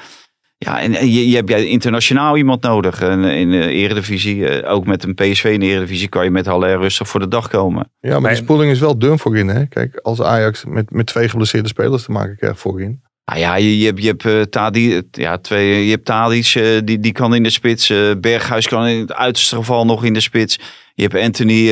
Ja, 0.64 0.81
en, 0.81 1.11
je, 1.11 1.29
je 1.29 1.37
hebt 1.37 1.50
internationaal 1.50 2.37
iemand 2.37 2.62
nodig. 2.62 3.00
En 3.00 3.24
in 3.24 3.50
de 3.50 3.68
eredivisie, 3.68 4.48
eh, 4.48 4.72
ook 4.72 4.87
met 4.87 5.05
een 5.05 5.14
PSV 5.14 5.44
in 5.44 5.61
de 5.61 5.66
eredivisie, 5.66 6.09
kan 6.09 6.24
je 6.24 6.31
met 6.31 6.46
Haller 6.46 6.79
rustig 6.79 7.09
voor 7.09 7.20
de 7.20 7.29
dag 7.29 7.48
komen. 7.48 7.90
Ja, 8.00 8.20
maar, 8.20 8.31
de 8.31 8.37
spoeling 8.37 8.70
is 8.70 8.81
wel 8.81 8.98
dun 8.98 9.18
voorin. 9.18 9.48
Hè? 9.48 9.66
Kijk, 9.66 9.96
als 9.96 10.22
Ajax 10.22 10.64
met, 10.64 10.90
met 10.90 11.07
twee 11.07 11.29
geblesseerde 11.29 11.68
spelers 11.68 12.05
te 12.05 12.11
maken 12.11 12.37
krijgt 12.37 12.61
voorin. 12.61 13.03
Nou 13.24 13.38
ja, 13.38 13.55
je, 13.57 13.79
je 13.79 13.87
hebt, 13.87 14.03
je 14.03 14.07
hebt, 14.07 14.24
uh, 14.24 14.42
Tadi, 14.42 15.03
ja, 15.11 15.38
twee, 15.38 15.85
je 15.85 15.90
hebt 15.90 16.05
Tadic, 16.05 16.55
uh, 16.55 16.81
die, 16.85 16.98
die 16.98 17.12
kan 17.12 17.35
in 17.35 17.42
de 17.42 17.50
spits. 17.50 17.90
Uh, 17.90 18.14
Berghuis 18.20 18.68
kan 18.68 18.87
in 18.87 19.00
het 19.00 19.12
uiterste 19.12 19.57
geval 19.57 19.85
nog 19.85 20.05
in 20.05 20.12
de 20.12 20.20
spits. 20.20 20.59
Je 20.94 21.03
hebt 21.03 21.24
Anthony. 21.24 21.66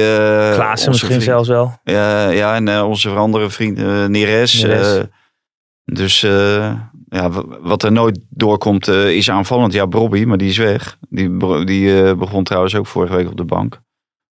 Klaassen 0.54 0.90
misschien 0.90 1.10
vriend, 1.10 1.22
zelfs 1.22 1.48
wel. 1.48 1.78
Ja, 1.84 2.28
ja 2.28 2.54
en 2.54 2.82
onze 2.82 3.08
andere 3.08 3.50
vriend 3.50 3.76
Neres. 4.08 4.62
Neres. 4.62 5.06
dus 5.84 6.26
ja, 7.12 7.30
wat 7.60 7.82
er 7.82 7.92
nooit 7.92 8.18
doorkomt 8.28 8.88
uh, 8.88 9.10
is 9.10 9.30
aanvallend. 9.30 9.72
Ja, 9.72 9.86
Bobby, 9.86 10.24
maar 10.24 10.38
die 10.38 10.48
is 10.48 10.56
weg. 10.56 10.98
Die, 11.08 11.64
die 11.64 12.02
uh, 12.02 12.14
begon 12.14 12.44
trouwens 12.44 12.74
ook 12.74 12.86
vorige 12.86 13.14
week 13.16 13.28
op 13.28 13.36
de 13.36 13.44
bank. 13.44 13.80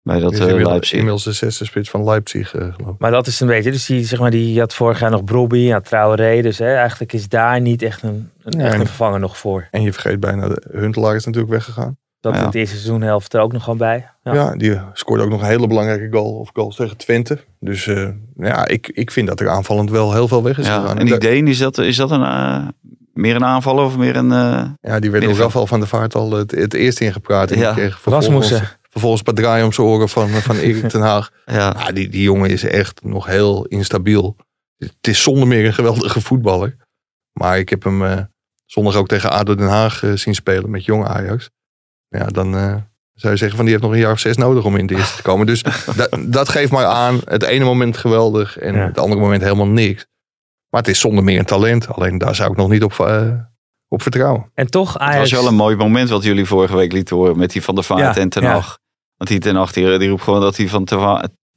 Bij 0.01 0.19
dat 0.19 0.33
uh, 0.33 0.39
Leipzig. 0.39 0.97
Inmiddels 0.97 1.23
de 1.23 1.31
zesde 1.31 1.65
spits 1.65 1.89
van 1.89 2.03
Leipzig, 2.03 2.49
geloof 2.49 2.77
ik. 2.77 2.99
Maar 2.99 3.11
dat 3.11 3.27
is 3.27 3.39
een 3.39 3.47
beetje, 3.47 3.71
dus 3.71 3.85
die, 3.85 4.05
zeg 4.05 4.19
maar, 4.19 4.31
die 4.31 4.59
had 4.59 4.73
vorig 4.73 4.99
jaar 4.99 5.11
nog 5.11 5.23
Brobby, 5.23 5.57
ja, 5.57 5.79
Traoré. 5.79 6.41
Dus 6.41 6.57
hè, 6.57 6.73
eigenlijk 6.73 7.13
is 7.13 7.27
daar 7.27 7.61
niet 7.61 7.81
echt 7.81 8.03
een, 8.03 8.29
een, 8.43 8.61
echt 8.61 8.79
een 8.79 8.85
vervanger 8.85 9.19
nog 9.19 9.37
voor. 9.37 9.67
En 9.71 9.81
je 9.81 9.93
vergeet 9.93 10.19
bijna, 10.19 10.47
de 10.47 10.67
Huntelaar 10.71 11.15
is 11.15 11.25
natuurlijk 11.25 11.53
weggegaan. 11.53 11.97
Dat 12.21 12.35
ja. 12.35 12.45
het 12.45 12.55
eerste 12.55 12.75
seizoenhelft 12.75 13.33
er 13.33 13.41
ook 13.41 13.51
nog 13.53 13.63
gewoon 13.63 13.77
bij. 13.77 14.09
Ja. 14.23 14.33
ja. 14.33 14.55
die 14.55 14.79
scoorde 14.93 15.23
ook 15.23 15.29
nog 15.29 15.41
een 15.41 15.47
hele 15.47 15.67
belangrijke 15.67 16.07
goal 16.17 16.39
of 16.39 16.49
goals 16.53 16.75
tegen 16.75 16.97
Twente. 16.97 17.37
Dus 17.59 17.85
uh, 17.85 18.09
ja, 18.37 18.67
ik, 18.67 18.87
ik 18.87 19.11
vind 19.11 19.27
dat 19.27 19.39
er 19.39 19.49
aanvallend 19.49 19.89
wel 19.89 20.13
heel 20.13 20.27
veel 20.27 20.43
weg 20.43 20.57
is 20.57 20.65
ja, 20.65 20.79
gegaan. 20.81 20.97
En 20.97 21.05
die 21.05 21.17
Deen, 21.17 21.47
is 21.47 21.57
dat, 21.57 21.77
is 21.77 21.95
dat 21.95 22.11
een... 22.11 22.21
Uh, 22.21 22.67
Meer 23.13 23.35
een 23.35 23.45
aanvaller 23.45 23.85
of 23.85 23.97
meer 23.97 24.15
een... 24.15 24.31
eh, 24.31 24.65
Ja, 24.81 24.99
die 24.99 25.11
werd 25.11 25.23
door. 25.23 25.35
Rafael 25.35 25.67
van 25.67 25.79
der 25.79 25.87
Vaart 25.87 26.15
al 26.15 26.31
het, 26.31 26.51
het 26.51 26.73
eerst 26.73 26.99
ingepraat. 26.99 27.55
Ja. 27.55 27.75
Rasmussen. 28.03 28.61
vervolgens 28.89 29.21
een 29.25 29.33
paar 29.33 29.43
draaien 29.43 29.65
om 29.65 29.73
zijn 29.73 29.87
oren 29.87 30.09
van, 30.09 30.29
van 30.29 30.55
Erik 30.65 30.89
ten 30.89 31.01
Haag. 31.01 31.31
ja. 31.45 31.73
Ja, 31.77 31.91
die, 31.91 32.09
die 32.09 32.21
jongen 32.21 32.49
is 32.49 32.63
echt 32.63 33.03
nog 33.03 33.25
heel 33.25 33.65
instabiel. 33.65 34.35
Het 34.77 35.07
is 35.07 35.21
zonder 35.21 35.47
meer 35.47 35.65
een 35.65 35.73
geweldige 35.73 36.21
voetballer. 36.21 36.75
Maar 37.33 37.57
ik 37.59 37.69
heb 37.69 37.83
hem 37.83 38.05
eh, 38.05 38.17
zondag 38.65 38.95
ook 38.95 39.07
tegen 39.07 39.31
ADO 39.31 39.55
Den 39.55 39.67
Haag 39.67 40.03
eh, 40.03 40.11
zien 40.13 40.35
spelen 40.35 40.69
met 40.69 40.85
jonge 40.85 41.07
Ajax. 41.07 41.49
Ja, 42.09 42.25
dan 42.25 42.55
eh, 42.55 42.75
zou 43.13 43.33
je 43.33 43.39
zeggen 43.39 43.55
van 43.57 43.65
die 43.65 43.69
heeft 43.73 43.83
nog 43.85 43.91
een 43.93 43.99
jaar 43.99 44.11
of 44.11 44.19
zes 44.19 44.37
nodig 44.37 44.63
om 44.65 44.75
in 44.75 44.87
de 44.87 44.95
eerste 44.95 45.15
te 45.15 45.21
komen. 45.21 45.45
Dus 45.45 45.63
dat, 45.95 46.17
dat 46.27 46.49
geeft 46.49 46.71
maar 46.71 46.85
aan. 46.85 47.19
Het 47.23 47.43
ene 47.43 47.65
moment 47.65 47.97
geweldig 47.97 48.57
en 48.57 48.75
Ja. 48.75 48.85
het 48.85 48.97
andere 48.99 49.21
moment 49.21 49.41
helemaal 49.41 49.67
niks. 49.67 50.05
Maar 50.69 50.81
het 50.81 50.89
is 50.89 50.99
zonder 50.99 51.23
meer 51.23 51.39
een 51.39 51.45
talent. 51.45 51.87
Alleen 51.87 52.17
daar 52.17 52.35
zou 52.35 52.51
ik 52.51 52.57
nog 52.57 52.69
niet 52.69 52.83
op, 52.83 52.99
eh, 52.99 53.31
op 53.87 54.01
vertrouwen. 54.01 54.51
En 54.53 54.67
toch 54.69 54.93
Het 54.93 55.01
Ajax... 55.01 55.19
was 55.19 55.31
wel 55.41 55.47
een 55.47 55.55
mooi 55.55 55.75
moment 55.75 56.09
wat 56.09 56.23
jullie 56.23 56.45
vorige 56.45 56.75
week 56.75 56.91
lieten 56.91 57.15
horen 57.15 57.37
met 57.37 57.51
die 57.51 57.63
Van 57.63 57.75
der 57.75 57.83
Vaart 57.83 58.15
Ja, 58.15 58.21
en 58.21 58.29
Ten 58.29 58.43
ja. 58.43 58.51
Hag. 58.51 58.77
Want 59.17 59.29
die 59.29 59.39
Ten 59.39 59.55
Hag 59.55 59.71
die, 59.71 59.97
die 59.97 60.09
roept 60.09 60.21
gewoon 60.23 60.41
dat 60.41 60.57
hij 60.57 60.67
van, 60.67 60.87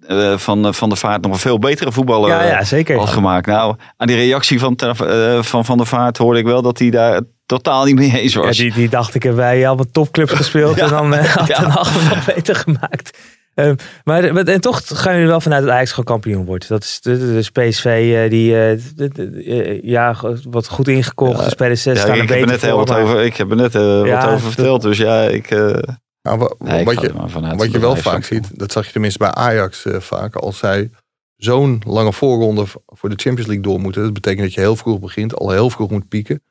Eh, 0.06 0.36
van, 0.38 0.66
eh, 0.66 0.72
van 0.72 0.88
der 0.88 0.98
Vaart 0.98 1.22
nog 1.22 1.32
een 1.32 1.38
veel 1.38 1.58
betere 1.58 1.92
voetballer 1.92 2.28
ja, 2.28 2.42
ja, 2.44 2.64
zeker. 2.64 2.98
had 2.98 3.08
gemaakt. 3.08 3.46
Nou, 3.46 3.76
aan 3.96 4.06
die 4.06 4.16
reactie 4.16 4.58
van, 4.58 4.76
eh, 4.76 5.42
van 5.42 5.64
Van 5.64 5.76
der 5.76 5.86
Vaart 5.86 6.18
hoorde 6.18 6.38
ik 6.38 6.44
wel 6.44 6.62
dat 6.62 6.78
hij 6.78 6.90
daar 6.90 7.20
totaal 7.46 7.84
niet 7.84 7.94
mee 7.94 8.20
eens 8.20 8.32
Ja, 8.32 8.40
was. 8.40 8.56
die, 8.56 8.72
die 8.72 8.88
dacht 8.88 9.14
ik 9.14 9.22
heb 9.22 9.34
bij 9.34 9.66
allemaal 9.66 9.86
topclubs 9.92 10.32
gespeeld 10.32 10.78
en 10.84 10.88
dan 10.88 11.14
eh, 11.14 11.34
had 11.34 11.46
Ja. 11.48 11.54
Ten 11.54 11.70
Hag 11.70 11.94
hem 11.94 12.08
nog 12.08 12.24
beter 12.34 12.54
gemaakt. 12.54 13.18
Ehm, 13.54 13.74
maar 14.04 14.24
en 14.24 14.60
toch 14.60 14.80
gaan 14.84 15.12
jullie 15.12 15.28
wel 15.28 15.40
vanuit 15.40 15.62
dat 15.64 15.70
Ajax 15.72 15.90
gewoon 15.90 16.04
kampioen 16.04 16.44
wordt. 16.44 16.68
Dat 16.68 16.82
is 16.82 17.00
de, 17.00 17.18
de, 17.18 17.40
de 17.52 17.68
PSV 17.68 17.84
eh, 17.84 18.30
die 18.30 18.56
eh, 18.64 18.78
de- 18.96 19.08
de- 19.08 19.44
eh, 19.44 19.82
ja 19.82 20.16
wat 20.50 20.68
goed 20.68 20.88
ingekocht. 20.88 21.38
Ja. 21.38 21.44
de 21.44 21.50
spelers 21.50 21.84
Ja, 21.84 21.94
staan 21.94 22.14
ik, 22.14 22.28
heb 22.28 22.40
er 22.40 22.46
net 22.46 22.62
heel 22.62 22.76
wat 22.76 22.92
over, 22.94 23.20
ik 23.24 23.36
heb 23.36 23.50
er 23.50 23.56
net 23.56 23.74
eh, 23.74 24.04
Ja, 24.04 24.24
wat 24.24 24.34
over 24.34 24.52
verteld. 24.52 24.82
Dus 24.82 24.98
ja, 24.98 25.22
ik, 25.22 25.50
eh, 25.50 25.74
Nou, 26.22 26.38
wa- 26.38 26.54
nee, 26.58 26.80
ik 26.80 26.86
wat 26.86 27.00
je, 27.00 27.12
maar 27.12 27.30
vanuit 27.30 27.58
Wat 27.58 27.72
je 27.72 27.78
wel 27.78 27.96
vaak 27.96 28.24
ziet, 28.24 28.58
dat 28.58 28.72
zag 28.72 28.86
je 28.86 28.92
tenminste 28.92 29.18
bij 29.18 29.30
Ajax 29.30 29.84
eh, 29.84 30.00
vaak. 30.00 30.34
Als 30.36 30.58
zij 30.58 30.90
zo'n 31.36 31.82
lange 31.86 32.12
voorronde 32.12 32.64
voor 32.86 33.08
de 33.08 33.16
Champions 33.16 33.46
League 33.46 33.60
door 33.62 33.80
moeten. 33.80 34.02
Dat 34.02 34.12
betekent 34.12 34.42
dat 34.42 34.54
je 34.54 34.60
heel 34.60 34.76
vroeg 34.76 35.00
begint, 35.00 35.34
al 35.36 35.50
heel 35.50 35.70
vroeg 35.70 35.90
moet 35.90 36.08
pieken. 36.08 36.42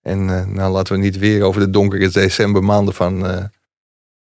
En 0.00 0.30
eh, 0.38 0.46
nou 0.46 0.72
laten 0.72 0.94
we 0.94 1.00
niet 1.00 1.18
weer 1.18 1.42
over 1.42 1.60
de 1.60 1.70
donkere 1.70 2.08
decembermaanden 2.08 2.94
van, 2.94 3.26
eh, 3.26 3.44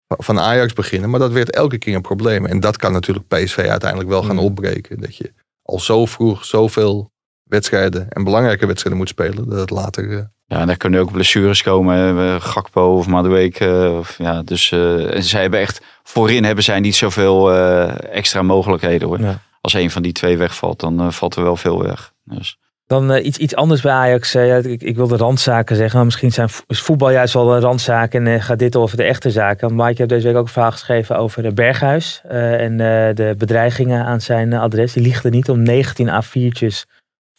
van- 0.07 0.23
van 0.23 0.39
Ajax 0.39 0.73
beginnen. 0.73 1.09
Maar 1.09 1.19
dat 1.19 1.31
werd 1.31 1.51
elke 1.51 1.77
keer 1.77 1.95
een 1.95 2.01
probleem. 2.01 2.45
En 2.45 2.59
dat 2.59 2.77
kan 2.77 2.91
natuurlijk 2.91 3.27
PSV 3.27 3.57
uiteindelijk 3.57 4.09
wel 4.09 4.23
gaan 4.23 4.35
Mm. 4.35 4.41
opbreken. 4.43 4.99
Dat 5.01 5.15
je 5.15 5.33
al 5.61 5.79
zo 5.79 6.05
vroeg 6.05 6.45
zoveel 6.45 7.11
wedstrijden 7.45 8.07
en 8.09 8.23
belangrijke 8.23 8.65
wedstrijden 8.65 8.99
moet 8.99 9.09
spelen. 9.09 9.49
Dat 9.49 9.59
het 9.59 9.69
later... 9.69 10.11
eh, 10.11 10.23
Ja, 10.47 10.59
en 10.59 10.67
daar 10.67 10.77
kunnen 10.77 10.99
ook 10.99 11.11
blessures 11.11 11.61
komen. 11.63 11.97
hè. 11.97 12.39
Gakpo 12.41 12.97
of 12.97 13.07
Madueke. 13.07 13.95
Of, 13.99 14.15
ja, 14.17 14.41
dus 14.43 14.71
eh, 14.71 15.15
en 15.15 15.23
zij 15.23 15.41
hebben 15.41 15.59
echt... 15.59 15.81
Voorin 16.03 16.43
hebben 16.43 16.63
zij 16.63 16.79
niet 16.79 16.95
zoveel 16.95 17.53
eh, 17.53 17.93
extra 18.15 18.41
mogelijkheden 18.41 19.07
hoor. 19.07 19.19
Ja. 19.19 19.39
Als 19.61 19.73
een 19.73 19.91
van 19.91 20.01
die 20.01 20.11
twee 20.11 20.37
wegvalt, 20.37 20.79
dan 20.79 20.99
eh, 20.99 21.09
valt 21.09 21.35
er 21.35 21.43
wel 21.43 21.55
veel 21.55 21.83
weg. 21.83 22.11
Dus, 22.23 22.57
Dan 22.87 23.11
eh, 23.11 23.25
iets, 23.25 23.37
iets 23.37 23.55
anders 23.55 23.81
bij 23.81 23.91
Ajax. 23.91 24.35
Eh, 24.35 24.47
ja, 24.47 24.55
ik, 24.55 24.81
ik 24.81 24.95
wilde 24.95 25.17
randzaken 25.17 25.75
zeggen. 25.75 25.95
Maar 25.95 26.05
misschien 26.05 26.31
zijn, 26.31 26.49
vo- 26.49 26.63
is 26.67 26.81
voetbal 26.81 27.11
juist 27.11 27.33
wel 27.33 27.53
een 27.55 27.61
randzaak. 27.61 28.13
En 28.13 28.27
eh, 28.27 28.41
gaat 28.41 28.59
dit 28.59 28.75
over 28.75 28.97
de 28.97 29.03
echte 29.03 29.31
zaken. 29.31 29.75
Mike 29.75 29.93
heeft 29.97 30.09
deze 30.09 30.27
week 30.27 30.35
ook 30.35 30.45
een 30.45 30.51
verhaal 30.51 30.71
geschreven 30.71 31.17
over 31.17 31.45
eh, 31.45 31.51
Berghuis. 31.51 32.21
eh, 32.27 32.53
en 32.61 32.71
eh, 32.71 33.15
de 33.15 33.35
bedreigingen 33.37 34.05
aan 34.05 34.21
zijn 34.21 34.53
eh, 34.53 34.61
adres. 34.61 34.93
Die 34.93 35.15
er 35.23 35.29
niet 35.29 35.49
om 35.49 35.61
19 35.63 36.07
A4'tjes 36.23 36.94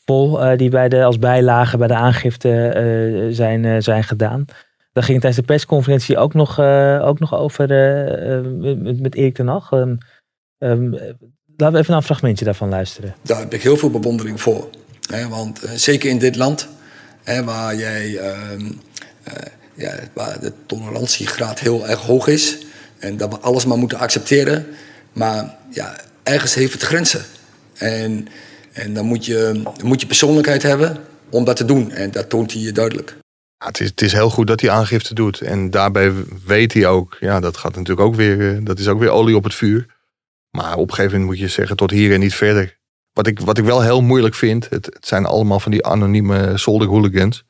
eh, 0.07 0.57
die 0.57 0.71
bij 0.71 0.89
de, 0.89 1.05
als 1.05 1.19
bijlage 1.19 1.77
bij 1.77 1.89
de 1.89 1.95
aangifte 1.95 2.69
eh, 2.69 3.35
zijn, 3.35 3.65
eh, 3.65 3.77
zijn 3.79 4.05
gedaan. 4.05 4.45
Daar 4.93 5.05
ging 5.05 5.21
tijdens 5.21 5.41
de 5.41 5.53
persconferentie 5.53 6.19
ook 6.19 6.35
nog, 6.35 6.61
ook 7.01 7.19
nog 7.19 7.35
over 7.35 7.69
met, 8.59 9.01
met 9.01 9.15
Erik 9.15 9.35
ten 9.35 9.47
Hag. 9.47 9.73
Ehm, 9.73 9.97
ehm, 10.59 10.91
laten 11.57 11.73
we 11.73 11.79
even 11.79 11.87
naar 11.87 11.97
een 11.97 12.03
fragmentje 12.03 12.45
daarvan 12.45 12.69
luisteren. 12.69 13.15
Daar 13.23 13.39
heb 13.39 13.55
ik 13.55 13.63
heel 13.63 13.77
veel 13.77 13.91
bewondering 13.91 14.41
voor. 14.41 14.69
Hè, 15.11 15.29
want 15.29 15.63
zeker 15.75 16.11
in 16.11 16.19
dit 16.19 16.37
land, 16.37 16.69
hè, 17.23 17.45
waar, 17.45 17.77
jij, 17.77 18.17
ehm, 18.17 18.73
eh, 19.23 19.33
ja, 19.75 19.95
waar 20.13 20.41
de 20.41 20.53
tolerantiegraad 20.67 21.61
heel 21.61 21.89
erg 21.89 22.01
hoog 22.01 22.27
is. 22.27 22.59
En 22.99 23.17
dat 23.17 23.33
we 23.33 23.39
alles 23.39 23.65
maar 23.65 23.79
moeten 23.79 23.99
accepteren. 23.99 24.67
Maar 25.13 25.57
ja, 25.71 25.97
ergens 26.23 26.55
heeft 26.55 26.73
het 26.73 26.83
grenzen. 26.83 27.25
En, 27.75 28.29
en 28.77 28.95
dan, 28.95 29.05
moet 29.07 29.25
je, 29.25 29.61
dan 29.63 29.87
moet 29.87 30.01
je 30.01 30.07
persoonlijkheid 30.07 30.63
hebben 30.63 30.97
om 31.31 31.45
dat 31.45 31.57
te 31.57 31.65
doen. 31.65 31.91
En 31.91 32.11
dat 32.11 32.29
toont 32.29 32.53
hij 32.53 32.63
je 32.63 32.73
duidelijk. 32.73 33.17
Ja, 33.59 33.67
het, 33.67 33.81
is, 33.81 33.89
het 33.89 34.03
is 34.03 34.13
heel 34.13 34.31
goed 34.31 34.47
dat 34.47 34.61
hij 34.61 34.71
aangifte 34.71 35.15
doet. 35.15 35.41
En 35.41 35.71
daarbij 35.71 36.13
weet 36.47 36.73
hij 36.73 36.87
ook, 36.87 37.17
ja, 37.21 37.41
dat 37.41 37.57
gaat 37.57 37.75
natuurlijk 37.75 38.07
ook 38.07 38.15
weer, 38.15 38.55
eh, 38.55 38.59
dat 38.63 38.79
is 38.79 38.89
ook 38.89 38.99
weer 38.99 39.11
olie 39.11 39.37
op 39.37 39.45
het 39.45 39.55
vuur. 39.55 39.87
Maar 40.51 40.77
op 40.77 40.89
een 40.89 40.95
gegeven 40.95 41.19
moment 41.19 41.31
moet 41.31 41.49
je 41.49 41.55
zeggen, 41.55 41.77
tot 41.77 41.91
hier 41.91 42.13
en 42.13 42.21
niet 42.21 42.35
verder. 42.35 42.79
Wat 43.13 43.27
ik, 43.27 43.41
wat 43.41 43.59
ik 43.59 43.65
wel 43.65 43.83
heel 43.83 44.01
moeilijk 44.03 44.35
vind, 44.35 44.69
het, 44.71 44.87
het 44.87 45.07
zijn 45.07 45.27
allemaal 45.27 45.61
van 45.61 45.73
die 45.73 45.87
anonieme 45.87 46.53
zolderhooligans. 46.59 47.45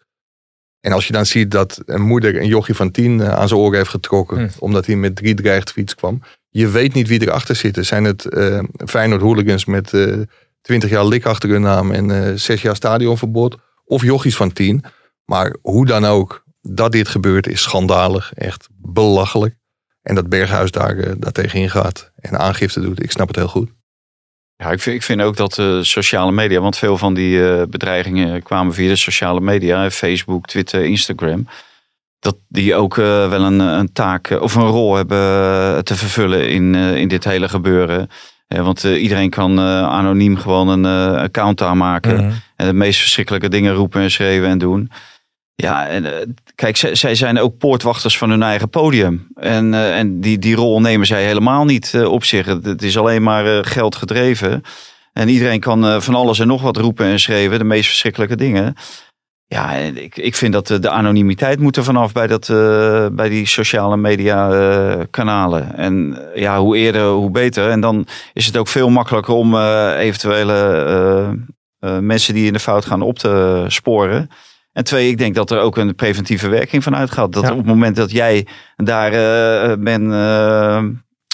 En 0.81 0.93
als 0.93 1.07
je 1.07 1.13
dan 1.13 1.27
ziet 1.27 1.51
dat 1.51 1.83
een 1.87 2.03
moeder 2.03 2.41
een 2.41 2.47
jochie 2.47 2.75
van 2.75 2.91
tien 2.91 3.21
eh, 3.21 3.35
aan 3.35 3.49
zijn 3.49 3.61
oren 3.61 3.77
heeft 3.79 3.91
getrokken, 3.91 4.39
Hm. 4.39 4.49
omdat 4.59 4.87
hij 4.87 4.97
met 4.97 5.17
drie 5.17 5.35
dreigtweets 5.35 5.95
kwam. 5.95 6.23
Je 6.49 6.69
weet 6.69 6.95
niet 6.95 7.09
wie 7.09 7.23
erachter 7.23 7.57
zit. 7.57 7.79
Zijn 7.81 8.05
het 8.05 8.25
eh 8.25 8.63
Feyenoord 8.87 9.21
hooligans 9.21 9.65
met 9.65 9.95
eh 9.95 10.19
20 10.67 10.91
jaar 10.91 11.05
lik 11.07 11.27
achter 11.27 11.51
hun 11.51 11.61
naam 11.61 11.91
en 11.91 12.11
eh 12.11 12.33
zes 12.35 12.63
jaar 12.63 12.77
stadionverbod? 12.77 13.57
Of 13.85 14.03
jochies 14.03 14.37
van 14.37 14.53
tien? 14.53 14.85
Maar 15.25 15.57
hoe 15.63 15.87
dan 15.87 16.05
ook, 16.05 16.45
dat 16.61 16.93
dit 16.93 17.09
gebeurt 17.09 17.47
is 17.47 17.63
schandalig. 17.63 18.33
Echt 18.35 18.69
belachelijk. 18.77 19.55
En 20.03 20.15
dat 20.15 20.29
Berghuis 20.29 20.71
daar, 20.71 20.99
eh, 20.99 21.13
daar 21.19 21.51
gaat 21.71 22.13
en 22.17 22.39
aangifte 22.39 22.81
doet. 22.81 23.03
Ik 23.03 23.11
snap 23.11 23.29
het 23.29 23.37
heel 23.37 23.49
goed. 23.49 23.71
ja, 24.57 24.71
ik, 24.71 24.81
vind, 24.81 24.97
ik 24.97 25.03
vind 25.03 25.21
ook 25.21 25.37
dat 25.37 25.59
eh, 25.59 25.81
sociale 25.81 26.33
media, 26.33 26.61
want 26.61 26.79
veel 26.79 26.99
van 26.99 27.15
die 27.15 27.67
bedreigingen 27.67 28.43
kwamen 28.43 28.75
via 28.75 28.89
de 28.89 28.97
sociale 28.97 29.41
media, 29.41 29.91
Facebook, 29.91 30.47
Twitter, 30.47 30.85
Instagram. 30.85 31.49
Dat 32.19 32.37
die 32.49 32.75
ook 32.75 32.95
wel 32.95 33.43
een, 33.43 33.59
een 33.59 33.93
taak 33.93 34.31
of 34.31 34.55
een 34.55 34.69
rol 34.69 34.95
hebben 34.95 35.85
te 35.85 35.97
vervullen 35.97 36.49
in, 36.49 36.75
in 36.75 37.09
dit 37.09 37.25
hele 37.25 37.49
gebeuren. 37.49 38.09
Want 38.47 38.85
eh, 38.85 39.03
iedereen 39.03 39.31
kan 39.31 39.59
eh, 39.59 39.83
anoniem 39.83 40.37
gewoon 40.37 40.69
een 40.69 40.85
eh, 40.85 41.23
account 41.23 41.63
aanmaken. 41.63 42.15
Mhm. 42.15 42.33
En 42.57 42.67
de 42.67 42.73
meest 42.73 43.01
verschrikkelijke 43.01 43.49
dingen 43.49 43.75
roepen 43.75 44.03
en 44.03 44.11
schreeuwen 44.11 44.51
en 44.51 44.59
doen. 44.59 44.91
Ja, 45.55 45.87
en 45.87 46.35
kijk, 46.55 46.77
zij, 46.77 46.95
zij 46.95 47.15
zijn 47.15 47.39
ook 47.39 47.59
poortwachters 47.59 48.19
van 48.19 48.31
hun 48.31 48.43
eigen 48.43 48.69
podium. 48.69 49.27
En, 49.35 49.75
en 49.75 50.21
die, 50.21 50.39
die 50.39 50.55
rol 50.55 50.81
nemen 50.81 51.07
zij 51.07 51.25
helemaal 51.25 51.65
niet 51.65 52.01
op 52.05 52.25
zich. 52.25 52.47
Het, 52.47 52.83
is 52.83 52.99
alleen 52.99 53.23
maar 53.23 53.65
geld 53.65 53.97
gedreven. 53.97 54.63
En 55.13 55.29
iedereen 55.29 55.61
kan 55.61 56.03
van 56.03 56.15
alles 56.15 56.39
en 56.39 56.47
nog 56.47 56.63
wat 56.63 56.77
roepen 56.77 57.07
en 57.07 57.21
schreeuwen. 57.21 57.59
De 57.59 57.65
meest 57.65 57.89
verschrikkelijke 57.89 58.37
dingen. 58.37 58.75
Ja, 59.49 59.73
ik, 59.73 60.17
ik 60.17 60.35
vind 60.35 60.53
dat 60.53 60.67
de 60.67 60.91
anonimiteit 60.91 61.61
moet 61.61 61.77
er 61.77 61.85
vanaf 61.85 62.13
bij, 62.13 62.27
dat, 62.27 62.49
eh, 62.49 63.07
bij 63.13 63.29
die 63.29 63.47
sociale 63.47 63.97
media 63.97 64.51
eh, 64.51 65.01
kanalen. 65.11 65.77
En 65.77 66.19
eh, 66.35 66.41
ja, 66.41 66.59
hoe 66.61 66.77
eerder, 66.77 67.07
hoe 67.07 67.31
beter. 67.31 67.71
En 67.71 67.81
dan 67.81 68.07
is 68.33 68.47
het 68.47 68.57
ook 68.57 68.69
veel 68.69 68.91
makkelijker 68.91 69.35
om 69.35 69.57
eventuele 69.97 71.39
mensen 72.01 72.35
die 72.35 72.47
in 72.47 72.53
de 72.53 72.59
fout 72.59 72.85
gaan 72.85 73.03
op 73.03 73.19
te 73.19 73.65
sporen. 73.69 74.29
En 74.73 74.85
twee, 74.85 75.09
ik 75.09 75.19
denk 75.19 75.35
dat 75.35 75.51
er 75.51 75.61
ook 75.61 75.77
een 75.77 75.95
preventieve 75.95 76.49
werking 76.49 76.83
van 76.83 76.97
uitgaat. 76.97 77.33
Dat 77.33 77.43
Ja. 77.45 77.51
op 77.51 77.57
het 77.57 77.67
moment 77.67 77.97
dat 77.97 78.11
jij 78.11 78.47
daar 78.77 79.13
eh 79.13 79.77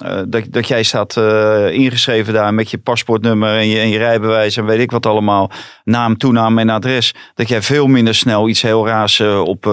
eh, 0.03 0.23
dat, 0.29 0.45
dat 0.51 0.69
jij 0.69 0.83
staat 0.83 1.17
eh, 1.17 1.71
ingeschreven 1.73 2.33
daar 2.33 2.55
met 2.55 2.71
je 2.71 2.79
paspoortnummer 2.79 3.57
en 3.57 3.67
je, 3.67 3.79
en 3.79 3.89
je 3.89 3.99
rijbewijs 3.99 4.57
en 4.57 4.65
weet 4.65 4.81
ik 4.81 4.91
wat 4.91 5.07
allemaal, 5.07 5.51
naam, 5.85 6.17
toenaam 6.17 6.59
en 6.59 6.69
adres, 6.69 7.15
dat 7.35 7.49
jij 7.49 7.63
veel 7.63 7.87
minder 7.87 8.15
snel 8.15 8.49
iets 8.49 8.63
heel 8.63 8.87
raars 8.87 9.21
eh, 9.21 9.41
op, 9.41 9.67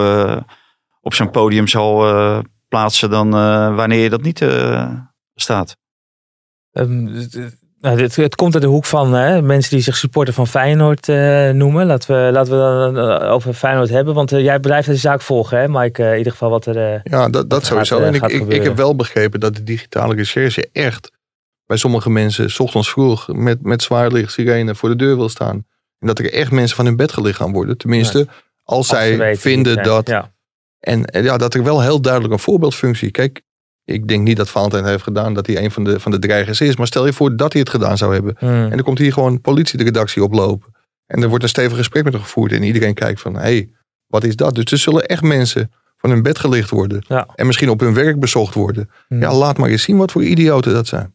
op 1.02 1.14
zo'n 1.14 1.32
podium 1.32 1.68
zal 1.68 2.44
plaatsen 2.68 3.10
dan 3.10 3.30
wanneer 3.76 4.04
je 4.04 4.10
dat 4.10 4.22
niet 4.22 4.46
staat. 5.36 5.78
Ehm, 6.72 7.08
nou, 7.82 8.02
het, 8.02 8.16
het 8.16 8.36
komt 8.36 8.54
uit 8.54 8.64
de 8.64 8.70
hoek 8.70 8.86
van 8.86 9.14
hè, 9.14 9.42
mensen 9.42 9.72
die 9.72 9.84
zich 9.84 9.98
supporter 9.98 10.34
van 10.34 10.48
Feyenoord 10.48 11.10
eh, 11.10 11.50
noemen. 11.50 11.86
Laten 11.86 12.26
we, 12.26 12.32
laten 12.32 12.54
we 12.54 12.94
dan 12.94 13.10
eh, 13.10 13.32
over 13.32 13.54
Feyenoord 13.54 13.90
hebben. 13.90 14.14
Want 14.14 14.32
eh, 14.32 14.44
jij 14.44 14.60
blijft 14.60 14.88
deze 14.88 15.00
zaak 15.00 15.22
volgen, 15.22 15.60
hè, 15.60 15.68
Mike? 15.68 16.04
In 16.04 16.18
ieder 16.18 16.32
geval 16.32 16.50
wat 16.50 16.66
er... 16.66 17.02
Ja, 17.04 17.30
dat, 17.30 17.50
dat 17.50 17.66
sowieso. 17.66 18.00
en 18.00 18.14
ik, 18.14 18.24
ik, 18.26 18.64
heb 18.64 18.76
wel 18.76 18.96
begrepen 18.96 19.40
dat 19.40 19.56
de 19.56 19.64
digitale 19.64 20.16
recherche 20.16 20.70
echt 20.72 21.12
bij 21.66 21.78
sommige 21.78 22.10
mensen 22.10 22.50
's 22.50 22.60
ochtends 22.60 22.90
vroeg 22.90 23.28
met, 23.28 23.62
met 23.62 23.84
zwaarlicht 23.84 24.32
sirene 24.32 24.76
voor 24.76 24.90
de 24.90 24.96
deur 24.96 25.18
wil 25.18 25.30
staan. 25.30 25.66
En 26.00 26.08
dat 26.08 26.20
er 26.20 26.34
echt 26.34 26.52
mensen 26.52 26.76
van 26.76 26.86
hun 26.86 26.96
bed 26.96 27.12
gelicht 27.12 27.38
gaan 27.38 27.52
worden. 27.52 27.78
Tenminste, 27.78 28.28
als 28.64 28.88
zij 28.88 29.18
weten 29.18 29.42
vinden 29.42 29.84
dat 29.84 30.08
Ja. 30.08 30.32
En 30.80 31.10
ja, 31.12 31.38
dat 31.38 31.54
er 31.54 31.64
wel 31.64 31.82
heel 31.82 32.02
duidelijk 32.02 32.34
een 32.34 32.40
voorbeeldfunctie. 32.40 33.12
Kijk, 33.12 33.42
ik 33.90 34.08
denk 34.08 34.24
niet 34.24 34.38
dat 34.38 34.50
Valentijn 34.50 34.86
heeft 34.86 35.04
gedaan 35.04 35.34
dat 35.34 35.48
hij 35.48 35.64
een 35.64 35.72
van 35.72 35.84
de, 35.84 36.00
van 36.00 36.12
de 36.12 36.20
dreigers 36.20 36.62
is. 36.62 36.76
Maar 36.76 36.88
stel 36.88 37.06
je 37.06 37.14
voor 37.14 37.36
dat 37.36 37.52
hij 37.52 37.62
het 37.62 37.70
gedaan 37.70 37.98
zou 37.98 38.14
hebben. 38.14 38.36
Hmm. 38.38 38.50
En 38.50 38.70
dan 38.70 38.82
komt 38.82 38.98
hier 38.98 39.14
gewoon 39.14 39.42
politie 39.42 39.78
de 39.78 39.84
redactie 39.84 40.24
oplopen. 40.24 40.74
En 41.06 41.22
er 41.22 41.30
wordt 41.30 41.44
een 41.44 41.50
stevig 41.50 41.78
gesprek 41.78 42.04
met 42.04 42.14
hem 42.14 42.22
gevoerd. 42.22 42.52
En 42.52 42.64
iedereen 42.64 42.94
kijkt 42.94 43.22
van, 43.22 43.34
hé, 43.34 43.40
hey, 43.40 43.70
wat 44.08 44.24
is 44.24 44.36
dat? 44.36 44.56
Dus 44.56 44.66
er 44.66 44.78
zullen 44.78 45.06
echt 45.06 45.22
mensen 45.22 45.72
van 45.98 46.10
hun 46.10 46.22
bed 46.22 46.40
gelicht 46.40 46.70
worden. 46.70 47.04
Ja. 47.08 47.28
En 47.36 47.46
misschien 47.46 47.70
op 47.70 47.80
hun 47.80 47.94
werk 47.94 48.20
bezocht 48.20 48.54
worden. 48.54 48.90
Hm. 49.08 49.22
Ja, 49.22 49.34
laat 49.34 49.58
maar 49.58 49.70
eens 49.70 49.84
zien 49.84 49.98
wat 49.98 50.12
voor 50.12 50.24
idioten 50.24 50.74
dat 50.74 50.88
zijn. 50.88 51.14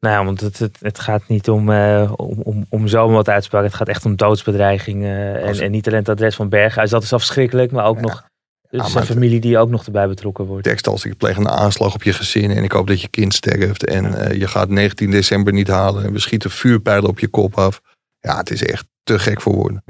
Nou 0.00 0.14
ja, 0.14 0.24
want 0.24 0.40
het, 0.40 0.58
het, 0.58 0.76
het 0.80 0.98
gaat 0.98 1.22
niet 1.26 1.48
om, 1.48 1.70
eh, 1.70 2.12
om, 2.16 2.40
om, 2.42 2.66
om 2.68 2.88
zomaar 2.88 3.14
wat 3.14 3.28
uitspraken. 3.28 3.68
Het 3.68 3.76
gaat 3.76 3.88
echt 3.88 4.04
om 4.04 4.16
doodsbedreiging. 4.16 5.02
eh, 5.02 5.48
en, 5.48 5.60
en 5.60 5.70
niet 5.70 5.86
alleen 5.86 5.98
het 5.98 6.08
adres 6.08 6.34
van 6.34 6.48
Berghuis. 6.48 6.90
Dat 6.90 7.02
is 7.02 7.12
afschrikkelijk. 7.12 7.72
Maar 7.72 7.84
ook 7.84 8.00
nog 8.00 8.29
dus 8.70 8.80
maar 8.80 8.90
zijn 8.90 9.04
het- 9.04 9.12
familie 9.12 9.40
die 9.40 9.58
ook 9.58 9.70
nog 9.70 9.84
erbij 9.86 10.08
betrokken 10.08 10.44
wordt. 10.44 10.64
Tekst 10.64 10.86
als 10.86 11.04
ik 11.04 11.16
pleeg 11.16 11.36
een 11.36 11.48
aanslag 11.48 11.94
op 11.94 12.02
je 12.02 12.12
gezin 12.12 12.50
en 12.50 12.64
ik 12.64 12.72
hoop 12.72 12.86
dat 12.86 13.00
je 13.00 13.08
kind 13.08 13.34
sterft. 13.34 13.84
En 13.84 14.14
eh, 14.14 14.38
je 14.38 14.46
gaat 14.48 14.68
19 14.68 15.10
december 15.10 15.52
niet 15.52 15.68
halen. 15.68 16.04
En 16.04 16.12
we 16.12 16.18
schieten 16.18 16.50
vuurpijlen 16.50 17.08
op 17.08 17.18
je 17.18 17.28
kop 17.28 17.58
af. 17.58 17.80
Ja, 18.20 18.36
het 18.36 18.50
is 18.50 18.64
echt 18.64 18.86
te 19.02 19.18
gek 19.18 19.40
voor 19.40 19.54
woorden. 19.54 19.82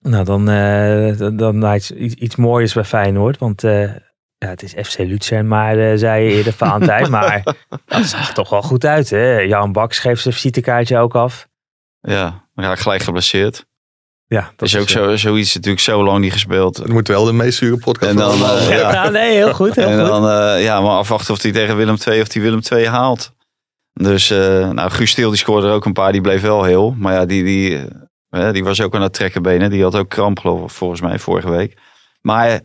Nou, 0.00 0.24
dan, 0.24 0.48
eh, 0.50 1.18
dan, 1.18 1.36
dan 1.36 1.58
nou, 1.58 1.74
iets, 1.74 1.90
iets, 1.90 2.14
iets 2.14 2.36
moois 2.36 2.72
bij 2.72 2.84
Feyenoord. 2.84 3.38
Want 3.38 3.64
eh, 3.64 3.82
ja, 4.38 4.48
het 4.48 4.62
is 4.62 4.88
FC 4.88 4.98
Luzern, 4.98 5.48
maar 5.48 5.78
eh, 5.78 5.98
zei 5.98 6.24
je 6.24 6.36
eerder 6.36 6.52
Valentijn. 6.52 7.10
maar 7.16 7.42
dat 7.84 8.04
zag 8.04 8.28
er 8.28 8.34
toch 8.34 8.50
wel 8.50 8.62
goed 8.62 8.84
uit. 8.84 9.10
Hè? 9.10 9.38
Jan 9.38 9.72
Baks 9.72 9.98
geeft 9.98 10.22
zijn 10.22 10.34
visitekaartje 10.34 10.98
ook 10.98 11.14
af. 11.14 11.48
Ja, 12.00 12.48
raak 12.54 12.76
ik 12.76 12.82
gelijk 12.82 13.02
geblesseerd. 13.02 13.66
Ja, 14.26 14.52
Dat 14.56 14.68
is 14.68 14.76
ook 14.76 14.88
zo, 14.88 15.16
zoiets 15.16 15.54
natuurlijk 15.54 15.82
zo 15.82 16.04
lang 16.04 16.18
niet 16.20 16.32
gespeeld. 16.32 16.76
Het 16.76 16.88
moet 16.88 17.08
wel 17.08 17.24
de 17.24 17.32
meest 17.32 17.58
zure 17.58 17.76
podcast 17.76 18.10
En 18.10 18.16
dan, 18.16 18.32
eh, 18.44 18.68
Ja, 18.78 18.92
ja. 18.92 19.08
nee, 19.08 19.32
heel 19.34 19.54
goed. 19.54 19.74
Heel 19.74 19.86
En 19.88 19.98
goed. 20.00 20.06
dan 20.08 20.28
eh, 20.28 20.62
ja, 20.62 20.80
maar 20.80 20.90
afwachten 20.90 21.34
of 21.34 21.42
hij 21.42 21.52
tegen 21.52 21.76
Willem 21.76 21.96
II 22.06 22.20
of 22.20 22.32
hij 22.32 22.42
Willem 22.42 22.60
II 22.72 22.86
haalt. 22.86 23.32
Dus 23.92 24.30
eh 24.30 24.70
nou, 24.70 24.90
Guus 24.90 25.10
Stil 25.10 25.28
die 25.30 25.38
scoorde 25.38 25.66
er 25.66 25.72
ook 25.72 25.84
een 25.84 25.92
paar, 25.92 26.12
die 26.12 26.20
bleef 26.20 26.40
wel 26.40 26.64
heel. 26.64 26.94
Maar 26.98 27.12
ja, 27.14 27.24
die, 27.26 27.44
die, 27.44 27.84
eh, 28.30 28.52
die 28.52 28.64
was 28.64 28.80
ook 28.80 28.94
aan 28.94 29.02
het 29.02 29.12
trekkenbenen. 29.12 29.70
Die 29.70 29.82
had 29.82 29.96
ook 29.96 30.08
kramp 30.08 30.38
geloof 30.38 30.62
ik, 30.62 30.70
volgens 30.70 31.00
mij 31.00 31.18
vorige 31.18 31.50
week. 31.50 31.76
Maar 32.20 32.48
eh, 32.48 32.58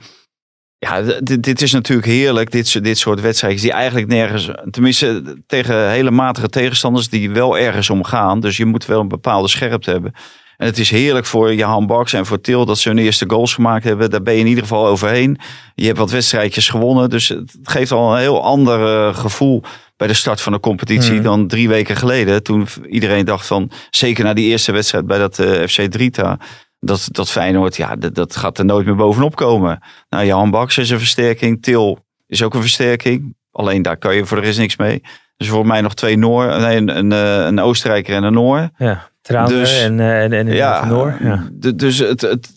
ja, 0.78 1.02
dit, 1.02 1.44
dit 1.44 1.62
is 1.62 1.72
natuurlijk 1.72 2.08
heerlijk. 2.08 2.52
Dit, 2.52 2.68
soort- 2.68 2.84
dit 2.84 2.98
soort 2.98 3.22
wedstrijden 3.22 3.62
die 3.62 3.72
eigenlijk 3.72 4.08
nergens... 4.08 4.50
Tenminste 4.72 5.38
tegen 5.48 5.90
hele 5.90 6.12
matige 6.12 6.50
tegenstanders 6.50 7.10
die 7.10 7.32
wel 7.32 7.58
ergens 7.58 7.90
om 7.90 8.04
gaan. 8.04 8.40
Dus 8.40 8.58
je 8.58 8.66
moet 8.66 8.86
wel 8.86 9.00
een 9.00 9.08
bepaalde 9.08 9.48
scherpte 9.48 9.92
hebben. 9.92 10.14
En 10.60 10.66
het 10.66 10.78
is 10.78 10.90
heerlijk 10.90 11.26
voor 11.26 11.54
Johan 11.54 11.88
Baks 11.88 12.14
en 12.14 12.26
voor 12.26 12.42
Til 12.42 12.66
dat 12.66 12.78
ze 12.78 12.90
hun 12.90 12.98
eerste 12.98 13.30
goals 13.30 13.54
gemaakt 13.54 13.84
hebben. 13.84 14.10
Daar 14.10 14.22
ben 14.22 14.34
je 14.34 14.40
in 14.40 14.48
ieder 14.48 14.64
geval 14.64 14.88
overheen. 14.88 15.38
Je 15.76 15.86
hebt 15.86 15.98
wat 15.98 16.12
wedstrijdjes 16.12 16.70
gewonnen. 16.70 17.10
Dus 17.10 17.28
het 17.28 17.56
geeft 17.64 17.92
al 17.92 18.14
een 18.14 18.20
heel 18.20 18.44
ander 18.44 19.08
eh, 19.08 19.16
gevoel 19.16 19.64
bij 19.98 20.08
de 20.08 20.14
start 20.14 20.42
van 20.42 20.52
de 20.54 20.60
competitie 20.60 21.14
Hmm. 21.14 21.24
dan 21.24 21.48
drie 21.48 21.70
weken 21.70 21.96
geleden. 21.96 22.44
Toen 22.44 22.68
iedereen 22.90 23.26
dacht 23.26 23.48
van, 23.48 23.72
zeker 23.90 24.24
na 24.24 24.34
die 24.34 24.50
eerste 24.50 24.72
wedstrijd 24.72 25.06
bij 25.06 25.18
dat 25.18 25.40
eh, 25.40 25.68
FC 25.68 25.82
Drita. 25.82 26.38
Dat, 26.80 27.08
dat 27.12 27.30
Feyenoord, 27.30 27.76
ja, 27.76 27.96
dat, 27.96 28.16
dat 28.16 28.36
gaat 28.36 28.58
er 28.58 28.66
nooit 28.66 28.86
meer 28.86 28.96
bovenop 28.96 29.36
komen. 29.36 29.80
Nou, 30.10 30.26
Johan 30.26 30.52
Baks 30.52 30.78
is 30.78 30.90
een 30.90 31.00
versterking. 31.00 31.62
Til 31.62 32.06
is 32.28 32.44
ook 32.44 32.54
een 32.54 32.62
versterking. 32.62 33.36
Alleen 33.52 33.82
daar 33.82 33.98
kan 33.98 34.16
je 34.16 34.26
voor 34.26 34.38
de 34.38 34.44
rest 34.44 34.60
niks 34.60 34.76
mee. 34.76 35.02
Dus 35.38 35.48
voor 35.48 35.66
mij 35.66 35.82
nog 35.82 35.94
twee 35.94 36.18
Noor, 36.18 36.60
nee, 36.60 36.78
een, 36.78 36.98
een, 36.98 37.12
eh, 37.12 37.46
een 37.46 37.60
Oostenrijker 37.60 38.16
en 38.16 38.24
een 38.24 38.34
Noor. 38.34 38.70
Ja, 38.78 39.10
Trauner 39.22 39.58
Dus- 39.58 39.82
en, 39.82 40.00
eh, 40.00 40.24
en, 40.24 40.34
en 40.34 40.48
Ja. 40.48 41.16
Ja. 41.20 41.50
dus 41.76 41.98
het, 41.98 42.22
het 42.22 42.50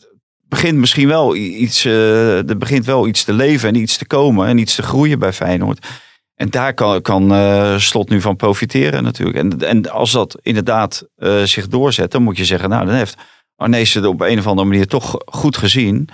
begint 0.48 0.78
misschien 0.78 1.08
wel 1.08 1.36
iets, 1.36 1.84
eh, 1.84 2.48
er 2.48 2.58
begint 2.58 2.84
wel 2.84 3.06
iets 3.06 3.24
te 3.24 3.32
leven 3.32 3.68
en 3.68 3.74
iets 3.74 3.96
te 3.96 4.06
komen 4.06 4.46
en 4.46 4.58
iets 4.58 4.74
te 4.74 4.82
groeien 4.82 5.18
bij 5.18 5.32
Feyenoord. 5.32 5.86
En 6.34 6.50
daar 6.50 6.74
kan, 6.74 7.02
kan 7.02 7.32
eh, 7.32 7.78
Slot 7.78 8.08
nu 8.08 8.20
van 8.20 8.36
profiteren 8.36 9.02
natuurlijk. 9.02 9.38
En, 9.38 9.68
en 9.68 9.90
als 9.90 10.10
dat 10.10 10.38
inderdaad 10.42 11.06
zich 11.44 11.68
doorzet, 11.68 12.10
dan 12.10 12.22
moet 12.22 12.36
je 12.36 12.44
zeggen, 12.44 12.68
nou 12.68 12.86
dan 12.86 12.94
heeft 12.94 13.16
Arnees 13.56 13.94
het 13.94 14.04
op 14.04 14.20
een 14.20 14.38
of 14.38 14.46
andere 14.46 14.68
manier 14.68 14.86
toch 14.86 15.16
goed 15.24 15.56
gezien. 15.56 16.08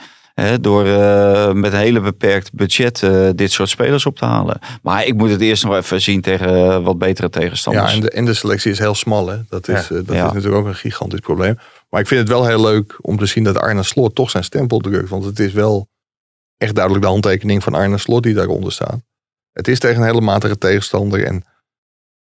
Door 0.60 0.86
eh, 0.86 1.52
met 1.52 1.72
een 1.72 1.78
hele 1.78 2.00
beperkt 2.00 2.52
budget 2.52 3.02
eh, 3.02 3.28
dit 3.34 3.52
soort 3.52 3.68
spelers 3.68 4.06
op 4.06 4.16
te 4.16 4.24
halen. 4.24 4.58
Maar 4.82 5.06
ik 5.06 5.14
moet 5.14 5.30
het 5.30 5.40
eerst 5.40 5.64
nog 5.64 5.74
even 5.74 6.00
zien 6.00 6.20
tegen 6.20 6.48
eh, 6.48 6.84
wat 6.84 6.98
betere 6.98 7.30
tegenstanders. 7.30 7.90
Ja, 7.90 7.94
en 7.96 8.00
de, 8.00 8.10
en 8.10 8.24
de 8.24 8.34
selectie 8.34 8.70
is 8.70 8.78
heel 8.78 8.94
smal. 8.94 9.28
Hè? 9.28 9.36
Dat, 9.48 9.68
is, 9.68 9.88
Ja. 9.88 9.94
dat 9.94 10.14
Ja. 10.16 10.26
is 10.26 10.32
natuurlijk 10.32 10.62
ook 10.62 10.66
een 10.66 10.74
gigantisch 10.74 11.20
probleem. 11.20 11.58
Maar 11.90 12.00
ik 12.00 12.06
vind 12.06 12.20
het 12.20 12.28
wel 12.28 12.46
heel 12.46 12.60
leuk 12.60 12.98
om 13.00 13.18
te 13.18 13.26
zien 13.26 13.44
dat 13.44 13.58
Arne 13.58 13.82
Slot 13.82 14.14
toch 14.14 14.30
zijn 14.30 14.44
stempel 14.44 14.78
drukt. 14.78 15.08
Want 15.08 15.24
het 15.24 15.38
is 15.38 15.52
wel 15.52 15.88
echt 16.56 16.74
duidelijk 16.74 17.04
de 17.04 17.10
handtekening 17.10 17.62
van 17.62 17.74
Arne 17.74 17.98
Slot 17.98 18.22
die 18.22 18.34
daaronder 18.34 18.72
staat. 18.72 18.98
Het 19.52 19.68
is 19.68 19.78
tegen 19.78 20.00
een 20.00 20.06
hele 20.08 20.20
matige 20.20 20.58
tegenstander. 20.58 21.24
En 21.24 21.44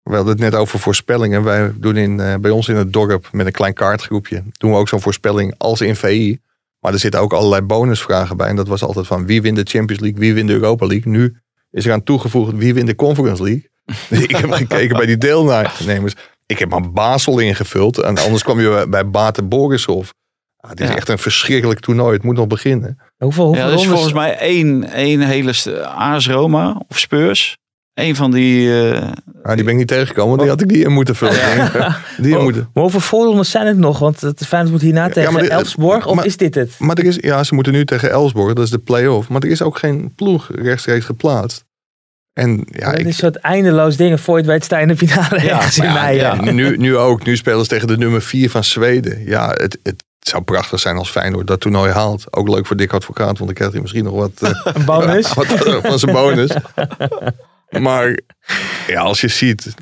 we 0.02 0.16
hadden 0.16 0.34
het 0.34 0.42
net 0.42 0.56
over 0.56 0.80
voorspellingen. 0.80 1.44
Wij 1.44 1.72
doen 1.76 1.98
in, 1.98 2.42
bij 2.42 2.52
ons 2.52 2.68
in 2.68 2.76
het 2.76 2.94
dorp 2.94 3.30
met 3.32 3.46
een 3.46 3.52
klein 3.52 3.74
kaartgroepje. 3.74 4.44
Doen 4.58 4.72
we 4.72 4.78
ook 4.78 4.90
zo'n 4.90 5.02
voorspelling 5.02 5.54
als 5.58 5.82
in 5.82 5.96
VI. 5.96 6.40
Maar 6.80 6.94
er 6.94 7.00
zitten 7.00 7.20
ook 7.20 7.34
allerlei 7.34 7.62
bonusvragen 7.62 8.38
bij. 8.38 8.48
En 8.48 8.56
dat 8.56 8.68
was 8.68 8.84
altijd 8.84 9.08
van 9.08 9.26
wie 9.26 9.42
wint 9.42 9.56
de 9.56 9.64
Champions 9.72 10.02
League, 10.02 10.20
wie 10.20 10.34
wint 10.34 10.48
de 10.48 10.54
Europa 10.54 10.86
League. 10.86 11.12
Nu 11.12 11.38
is 11.72 11.86
er 11.86 11.92
aan 11.92 12.04
toegevoegd 12.04 12.54
wie 12.56 12.74
wint 12.74 12.88
de 12.88 12.96
Conference 12.96 13.44
League. 13.44 13.70
Dus 14.10 14.20
ik 14.28 14.32
heb 14.36 14.52
gekeken 14.52 14.98
bij 14.98 15.06
die 15.06 15.18
deelnemers. 15.18 16.16
Ik 16.46 16.60
heb 16.60 16.70
maar 16.70 16.92
Basel 16.92 17.40
ingevuld. 17.40 17.98
En 17.98 18.18
anders 18.18 18.44
kwam 18.44 18.60
je 18.60 18.70
bij- 18.70 18.90
bij 18.90 19.10
Bate 19.10 19.44
Borisov. 19.44 20.10
Ah, 20.58 20.70
het 20.70 20.80
is 20.80 20.88
Ja. 20.90 20.96
echt 20.96 21.10
een 21.10 21.18
verschrikkelijk 21.20 21.80
toernooi. 21.80 22.14
Het 22.14 22.24
moet 22.24 22.36
nog 22.36 22.48
beginnen. 22.48 23.00
Hoeveel, 23.18 23.46
hoeveel 23.46 23.64
Ja, 23.64 23.70
er 23.70 23.74
is 23.78 23.80
rondes- 23.86 23.94
volgens 23.94 24.14
mij 24.14 24.38
één, 24.38 24.84
één 24.84 25.22
hele 25.22 25.54
AS 25.86 26.28
Roma 26.28 26.82
of 26.88 27.00
Spurs. 27.00 27.58
Eén 27.94 28.16
van 28.16 28.32
die... 28.32 28.84
eh, 28.92 29.08
Ah, 29.44 29.56
die 29.56 29.64
ben 29.64 29.74
ik 29.74 29.80
niet 29.80 29.88
tegengekomen. 29.88 30.30
want 30.30 30.40
Die 30.42 30.50
had 30.50 30.62
ik 30.62 30.68
die 30.70 30.84
in 30.84 30.92
moeten 30.92 31.16
vullen. 31.16 31.36
Die 32.18 32.32
in 32.32 32.38
Oh, 32.38 32.44
moeten. 32.44 32.70
Maar 32.74 32.84
hoeveel 32.84 33.00
voorrondes 33.00 33.50
zijn 33.52 33.68
het 33.68 33.78
nog? 33.78 34.00
Want 34.00 34.22
het 34.22 34.46
Feyenoord 34.46 34.72
moet 34.74 34.82
hierna 34.82 35.10
tegen 35.10 35.50
Elfsborg. 35.50 36.06
Of 36.06 36.16
maar- 36.16 36.26
is 36.26 36.38
dit 36.38 36.56
het? 36.56 36.76
Maar 36.80 36.96
er 36.98 37.04
is, 37.06 37.18
ja, 37.22 37.44
ze 37.44 37.54
moeten 37.56 37.74
nu 37.74 37.86
tegen 37.86 38.12
Elsborg. 38.12 38.54
Dat 38.54 38.64
is 38.66 38.70
de 38.72 38.78
play-off. 38.78 39.30
Maar 39.30 39.42
er 39.42 39.50
is 39.50 39.62
ook 39.62 39.78
geen 39.78 40.14
ploeg 40.16 40.50
rechtstreeks 40.56 41.06
geplaatst. 41.06 41.66
En 42.34 42.64
ja, 42.72 42.90
het 42.90 43.00
ik, 43.00 43.06
is 43.06 43.06
een 43.06 43.14
soort 43.14 43.36
eindeloos 43.36 43.96
dingen. 43.98 44.20
Voor 44.20 44.36
je 44.38 44.42
het 44.44 44.52
weet 44.52 44.64
sta 44.64 44.76
je 44.76 44.82
in 44.82 44.88
de 44.88 44.98
finale 44.98 45.36
ergens 45.50 45.78
in 45.78 45.84
Ja, 45.84 45.94
mei. 45.94 46.18
ja, 46.18 46.38
hè? 46.44 46.52
nu, 46.52 46.78
nu 46.78 46.98
ook. 46.98 47.26
Nu 47.26 47.36
spelen 47.38 47.62
ze 47.62 47.68
tegen 47.68 47.88
de 47.88 47.98
nummer 47.98 48.22
4 48.22 48.50
van 48.50 48.64
Zweden. 48.64 49.26
Ja, 49.26 49.50
het, 49.50 49.80
het 49.84 50.04
zou 50.20 50.44
prachtig 50.44 50.80
zijn 50.80 50.98
als 50.98 51.10
Feyenoord 51.10 51.48
dat 51.48 51.60
toernooi 51.60 51.92
haalt. 51.92 52.26
Ook 52.36 52.50
leuk 52.50 52.66
voor 52.66 52.76
Dick 52.76 52.94
Advocaat, 52.94 53.26
want 53.26 53.38
dan 53.40 53.54
krijgt 53.54 53.74
hij 53.74 53.82
misschien 53.82 54.04
nog 54.04 54.14
wat, 54.14 54.32
eh, 54.42 54.74
Een 54.76 54.86
bonus. 54.86 55.34
wat 55.34 55.46
van 55.84 56.00
zijn 56.00 56.12
bonus. 56.16 56.52
Maar 57.80 58.20
ja, 58.88 59.02
als 59.02 59.22
je 59.22 59.28
ziet 59.28 59.74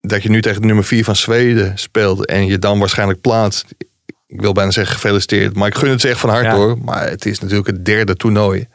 dat 0.00 0.22
je 0.22 0.30
nu 0.30 0.42
tegen 0.42 0.60
de 0.60 0.66
nummer 0.66 0.84
4 0.84 1.04
van 1.04 1.16
Zweden 1.16 1.78
speelt 1.78 2.26
en 2.26 2.46
je 2.46 2.58
dan 2.58 2.78
waarschijnlijk 2.78 3.20
plaatst. 3.20 3.64
Ik 4.26 4.40
wil 4.40 4.52
bijna 4.52 4.70
zeggen 4.70 4.94
gefeliciteerd, 4.94 5.56
maar 5.56 5.68
ik 5.68 5.74
gun 5.74 5.90
het 5.90 6.00
ze 6.00 6.08
echt 6.08 6.20
van 6.20 6.30
harte 6.30 6.44
Ja. 6.48 6.54
hoor. 6.54 6.78
Maar 6.84 7.08
het 7.08 7.26
is 7.26 7.38
natuurlijk 7.40 7.66
het 7.66 7.84
derde 7.84 8.14
toernooi. 8.16 8.66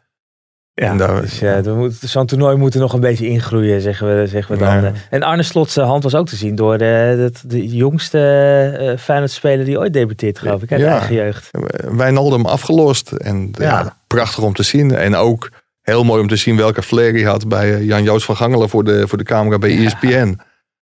Ja, 0.74 0.96
daar- 0.96 1.22
dus, 1.22 1.40
ja, 1.40 1.62
zo'n 2.02 2.26
toernooi 2.26 2.56
moet 2.58 2.74
er 2.74 2.80
nog 2.80 2.94
een 2.94 3.00
beetje 3.00 3.28
ingroeien, 3.28 3.82
zeggen 3.82 4.18
we, 4.22 4.28
zeggen 4.28 4.54
we 4.58 4.64
dan. 4.64 4.76
Ja. 4.82 4.84
eh. 4.84 4.94
En 5.10 5.24
Arne 5.24 5.44
Slot's 5.44 5.76
hand 5.76 6.04
was 6.04 6.16
ook 6.16 6.28
te 6.28 6.36
zien 6.36 6.56
door 6.56 6.78
de, 6.78 7.16
de, 7.42 7.48
de 7.48 7.68
jongste 7.68 8.78
uh, 8.82 8.98
Feyenoord-speler 8.98 9.66
die 9.66 9.78
ooit 9.80 9.94
debuteert, 9.94 10.40
geloof 10.40 10.62
ik, 10.62 10.72
uit 10.72 10.82
Ja. 10.82 10.92
eigen 10.98 11.16
jeugd. 11.16 11.50
Wijnaldum 11.92 12.46
afgelost. 12.46 13.12
En. 13.12 13.50
Ja. 13.58 13.98
prachtig 14.08 14.44
om 14.44 14.54
te 14.54 14.64
zien. 14.64 14.96
En 14.96 15.16
ook 15.16 15.50
heel 15.82 16.04
mooi 16.04 16.22
om 16.22 16.28
te 16.28 16.36
zien 16.36 16.56
welke 16.58 16.82
flair 16.84 17.14
hij 17.14 17.24
had 17.24 17.48
bij 17.48 17.74
eh, 17.74 17.84
Jan-Joos 17.86 18.26
van 18.26 18.36
Gangelen 18.36 18.70
voor 18.70 18.84
de, 18.84 19.08
voor 19.08 19.18
de 19.18 19.24
camera 19.24 19.58
bij 19.58 19.70
E 19.70 19.86
ESPN. 19.86 20.40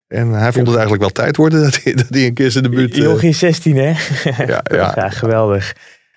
En 0.09 0.29
hij 0.31 0.53
vond 0.53 0.67
het 0.67 0.75
eigenlijk 0.77 1.01
wel 1.01 1.11
tijd 1.13 1.37
worden 1.37 1.63
dat 1.63 1.83
hij, 1.83 1.93
dat 1.95 2.07
hij 2.09 2.27
een 2.27 2.35
keer 2.35 2.51
zijn 2.51 2.65
debuut... 2.65 2.93
eh, 2.93 2.99
Jochie 3.03 3.33
16, 3.33 3.77
hè? 3.77 3.93
ja, 4.47 4.61
ja. 4.77 4.93
Ja, 4.97 5.09
geweldig. 5.11 5.75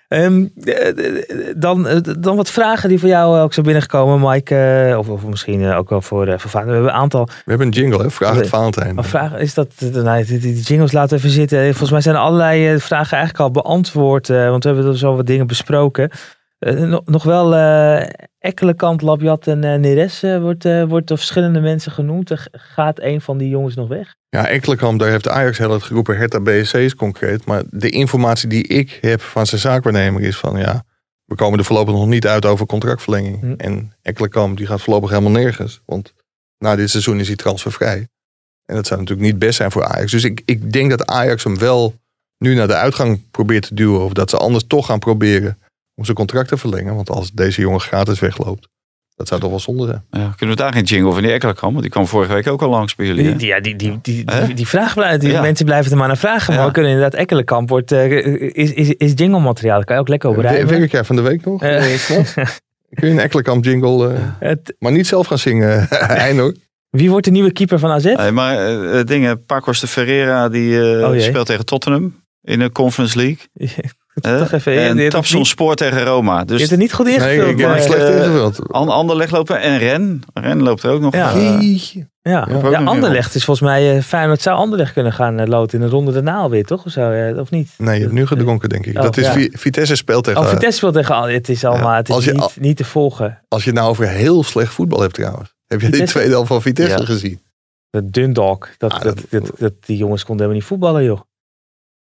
Ehm, 0.08 0.44
eh, 0.64 0.88
eh, 0.88 1.24
dan, 1.56 1.88
eh, 1.88 1.96
dan 2.18 2.36
wat 2.36 2.50
vragen 2.50 2.88
die 2.88 2.98
voor 2.98 3.08
jou 3.08 3.36
eh, 3.36 3.42
ook 3.42 3.52
zijn 3.52 3.64
binnengekomen, 3.64 4.30
Mike. 4.30 4.54
eh, 4.90 4.98
of, 4.98 5.08
of 5.08 5.24
misschien 5.26 5.62
eh, 5.64 5.76
ook 5.76 5.88
wel 5.90 6.02
voor, 6.02 6.26
eh 6.26 6.38
voor 6.38 6.50
Valentijn. 6.50 6.66
We 6.66 6.72
hebben 6.72 6.92
een 6.94 7.00
aantal 7.00 7.24
We 7.26 7.32
hebben 7.50 7.66
een 7.66 7.72
jingle, 7.72 8.02
hè? 8.02 8.10
Vraag 8.10 8.34
het. 8.36 8.48
Valentijn. 8.48 9.04
vragen. 9.04 9.38
Is 9.38 9.54
dat, 9.54 9.68
eh, 9.78 9.88
nee, 10.02 10.24
die, 10.24 10.38
die 10.38 10.60
jingles 10.60 10.92
laten 10.92 11.16
even 11.16 11.30
zitten. 11.30 11.64
Volgens 11.64 11.90
mij 11.90 12.00
zijn 12.00 12.16
allerlei 12.16 12.72
eh, 12.74 12.80
vragen 12.80 13.16
eigenlijk 13.16 13.40
al 13.44 13.62
beantwoord. 13.62 14.30
eh, 14.30 14.48
want 14.50 14.64
we 14.64 14.70
hebben 14.70 14.88
er 14.90 14.98
zo 14.98 15.16
wat 15.16 15.26
dingen 15.26 15.46
besproken. 15.46 16.10
Eh, 16.58 17.00
nog, 17.04 17.22
wel 17.22 17.54
eh 17.54 18.08
Ekkelenkamp, 18.38 19.00
Labjat 19.00 19.46
en 19.46 19.64
eh, 19.64 19.78
Neres 19.78 20.20
wordt, 20.20 20.64
wordt 20.88 21.06
door 21.06 21.16
verschillende 21.16 21.60
mensen 21.60 21.92
genoemd. 21.92 22.30
Er 22.30 22.48
gaat 22.52 23.00
een 23.00 23.20
van 23.20 23.38
die 23.38 23.48
jongens 23.48 23.74
nog 23.74 23.88
weg? 23.88 24.14
Ja, 24.28 24.48
Ekkelenkamp, 24.48 24.98
daar 24.98 25.10
heeft 25.10 25.28
Ajax 25.28 25.58
heel 25.58 25.70
hard 25.70 25.82
geroepen. 25.82 26.16
Hertha 26.16 26.40
BSC 26.40 26.74
is 26.74 26.94
concreet. 26.94 27.44
Maar 27.44 27.62
de 27.70 27.90
informatie 27.90 28.48
die 28.48 28.66
ik 28.66 28.98
heb 29.00 29.20
van 29.20 29.46
zijn 29.46 29.60
zaakwaarnemer 29.60 30.22
is 30.22 30.36
van... 30.36 30.58
ja, 30.58 30.84
we 31.24 31.34
komen 31.34 31.58
er 31.58 31.64
voorlopig 31.64 31.94
nog 31.94 32.06
niet 32.06 32.26
uit 32.26 32.46
over 32.46 32.66
contractverlenging. 32.66 33.40
Hm. 33.40 33.54
En 33.56 33.92
Ekkelenkamp 34.02 34.56
die 34.56 34.66
gaat 34.66 34.80
voorlopig 34.80 35.10
helemaal 35.10 35.32
nergens. 35.32 35.80
Want 35.86 36.14
na 36.58 36.76
dit 36.76 36.90
seizoen 36.90 37.20
is 37.20 37.26
hij 37.26 37.36
transfervrij. 37.36 38.08
En 38.64 38.74
dat 38.74 38.86
zou 38.86 39.00
natuurlijk 39.00 39.28
niet 39.28 39.38
best 39.38 39.56
zijn 39.56 39.70
voor 39.70 39.84
Ajax. 39.84 40.10
Dus 40.10 40.24
ik, 40.24 40.42
ik 40.44 40.72
denk 40.72 40.90
dat 40.90 41.06
Ajax 41.06 41.44
hem 41.44 41.58
wel 41.58 41.94
nu 42.38 42.54
naar 42.54 42.66
de 42.66 42.74
uitgang 42.74 43.30
probeert 43.30 43.66
te 43.66 43.74
duwen. 43.74 44.00
Of 44.00 44.12
dat 44.12 44.30
ze 44.30 44.36
anders 44.36 44.64
toch 44.66 44.86
gaan 44.86 44.98
proberen 44.98 45.58
om 45.98 46.04
zijn 46.04 46.16
contract 46.16 46.48
te 46.48 46.56
verlengen. 46.56 46.94
Want 46.94 47.10
als 47.10 47.32
deze 47.32 47.60
jongen 47.60 47.80
gratis 47.80 48.18
wegloopt, 48.18 48.68
Dat 49.16 49.28
zou 49.28 49.40
toch 49.40 49.50
wel 49.50 49.60
zonde 49.60 49.86
zijn. 49.86 50.04
Ja, 50.10 50.32
kunnen 50.36 50.56
we 50.56 50.62
daar 50.62 50.72
geen 50.72 50.84
jingle 50.84 51.12
van 51.12 51.22
die 51.22 51.32
Ekkelenkamp? 51.32 51.70
Want 51.72 51.82
die 51.82 51.92
kwam 51.92 52.06
vorige 52.06 52.32
week 52.32 52.46
ook 52.48 52.62
al 52.62 52.68
langs 52.68 52.94
bij 52.94 53.06
jullie. 53.06 53.24
hè? 53.26 53.36
Die, 53.36 53.46
ja, 53.46 53.60
die, 53.60 53.76
die, 53.76 53.98
die, 54.02 54.24
die, 54.24 54.54
die 54.54 54.66
vraag 54.68 54.94
blijft, 54.94 55.20
die 55.20 55.30
Ja. 55.30 55.40
mensen 55.40 55.64
blijven 55.66 55.90
er 55.92 55.96
maar 55.98 56.06
naar 56.06 56.16
vragen. 56.16 56.50
Maar 56.52 56.60
Ja. 56.62 56.66
we 56.66 56.72
kunnen 56.72 56.92
inderdaad, 56.92 57.20
Ekkelenkamp 57.20 57.68
wordt, 57.68 57.92
eh, 57.92 58.10
is, 58.54 58.72
is, 58.72 58.88
is 58.94 59.12
jingle 59.14 59.40
materiaal. 59.40 59.76
Daar 59.76 59.84
kan 59.84 59.94
je 59.94 60.00
ook 60.00 60.08
lekker 60.08 60.28
over 60.28 60.42
Wer- 60.42 60.50
rijden. 60.50 60.78
Werk 60.78 60.90
jij 60.90 61.04
van 61.04 61.16
de 61.16 61.22
week 61.22 61.44
nog? 61.44 61.62
Eh. 61.62 61.94
eh? 61.94 62.26
Kun 62.94 63.08
je 63.08 63.14
een 63.14 63.20
Ekkelenkamp 63.20 63.64
jingle, 63.64 64.12
eh, 64.14 64.20
Het- 64.38 64.74
maar 64.78 64.92
niet 64.92 65.06
zelf 65.06 65.26
gaan 65.26 65.38
zingen, 65.38 65.88
Eino? 66.28 66.52
Wie 66.90 67.10
wordt 67.10 67.24
de 67.24 67.30
nieuwe 67.32 67.52
keeper 67.52 67.78
van 67.78 67.90
AZ? 67.90 68.04
Nee, 68.04 68.30
maar 68.30 69.04
dingen, 69.04 69.44
Pacos 69.44 69.80
de 69.80 69.86
Ferreira 69.86 70.48
die 70.48 70.80
eh, 71.00 71.08
Oh 71.10 71.20
speelt 71.20 71.46
tegen 71.46 71.64
Tottenham 71.64 72.22
in 72.42 72.58
de 72.58 72.72
Conference 72.72 73.16
League. 73.16 73.38
Toch 74.20 74.52
even, 74.52 74.72
je- 74.72 74.80
je 74.80 74.86
en 74.86 74.98
het 74.98 75.10
Tapson 75.10 75.38
niet- 75.38 75.46
Spoor 75.46 75.74
tegen 75.74 76.04
Roma. 76.04 76.38
Je 76.38 76.44
Dus 76.44 76.58
hebt 76.60 76.72
er 76.72 76.78
niet 76.78 76.92
goed 76.92 77.06
Nee, 77.06 77.14
ingevuld. 77.14 77.48
ik 77.50 77.58
heb 77.58 77.68
het 77.68 77.78
eh, 77.78 77.84
slecht 77.84 78.02
eh, 78.08 78.16
ingevuld. 78.16 78.72
An 78.72 78.88
Anderlecht 78.88 79.30
lopen 79.30 79.60
en 79.60 79.78
Ren. 79.78 80.22
Ren 80.34 80.62
loopt 80.62 80.82
er 80.82 80.90
ook 80.90 81.00
nog. 81.00 81.14
Ja. 81.14 81.38
Jeetje. 81.38 82.08
ja, 82.22 82.40
Anderlecht 82.84 83.34
is 83.34 83.44
volgens 83.44 83.68
mij 83.68 83.96
eh 83.96 84.02
Feyenoord 84.02 84.40
zou 84.42 84.56
Anderlecht 84.56 84.92
kunnen 84.92 85.12
gaan 85.12 85.40
uh, 85.40 85.46
loten 85.46 85.78
in 85.80 85.84
de 85.84 85.90
ronde 85.90 86.12
daarna 86.12 86.36
alweer, 86.36 86.64
toch? 86.64 86.84
Of, 86.84 86.92
zo, 86.92 87.10
eh, 87.10 87.38
of 87.38 87.50
niet? 87.50 87.70
Nee, 87.76 87.94
je 87.94 88.00
hebt 88.00 88.12
nu 88.12 88.26
gedronken, 88.26 88.68
denk 88.68 88.86
ik. 88.86 88.96
Oh, 88.96 89.02
dat 89.02 89.16
is 89.16 89.26
ja. 89.34 89.48
Vitesse 89.52 89.96
speelt 89.96 90.24
tegen... 90.24 90.40
Oh, 90.40 90.48
Vitesse 90.48 90.76
speelt 90.78 90.94
tegen 90.94 91.14
Al- 91.14 91.28
Het 91.28 91.48
is 91.48 91.64
allemaal, 91.64 91.92
het 91.94 92.08
is 92.08 92.14
Als 92.14 92.24
je 92.24 92.32
niet, 92.32 92.40
al- 92.40 92.50
niet 92.54 92.76
te 92.76 92.84
volgen. 92.84 93.38
Als 93.48 93.64
je 93.64 93.70
het 93.70 93.78
nou 93.78 93.90
over 93.90 94.08
heel 94.08 94.42
slecht 94.44 94.72
voetbal 94.72 95.00
hebt 95.00 95.14
trouwens. 95.14 95.54
Heb 95.66 95.80
je 95.80 95.90
die 95.90 96.04
tweede 96.04 96.30
helft 96.30 96.48
van 96.48 96.62
Vitesse 96.62 96.98
Ja. 96.98 97.04
gezien? 97.04 97.40
De 97.90 98.10
Dundalk, 98.10 98.68
dat, 98.78 98.92
Ah, 98.92 99.00
dat, 99.02 99.16
dat- 99.16 99.42
dat, 99.46 99.50
dat, 99.58 99.72
die 99.80 99.96
jongens 99.96 100.24
konden 100.24 100.46
helemaal 100.46 100.60
niet 100.60 100.64
voetballen, 100.78 101.04
joh. 101.04 101.20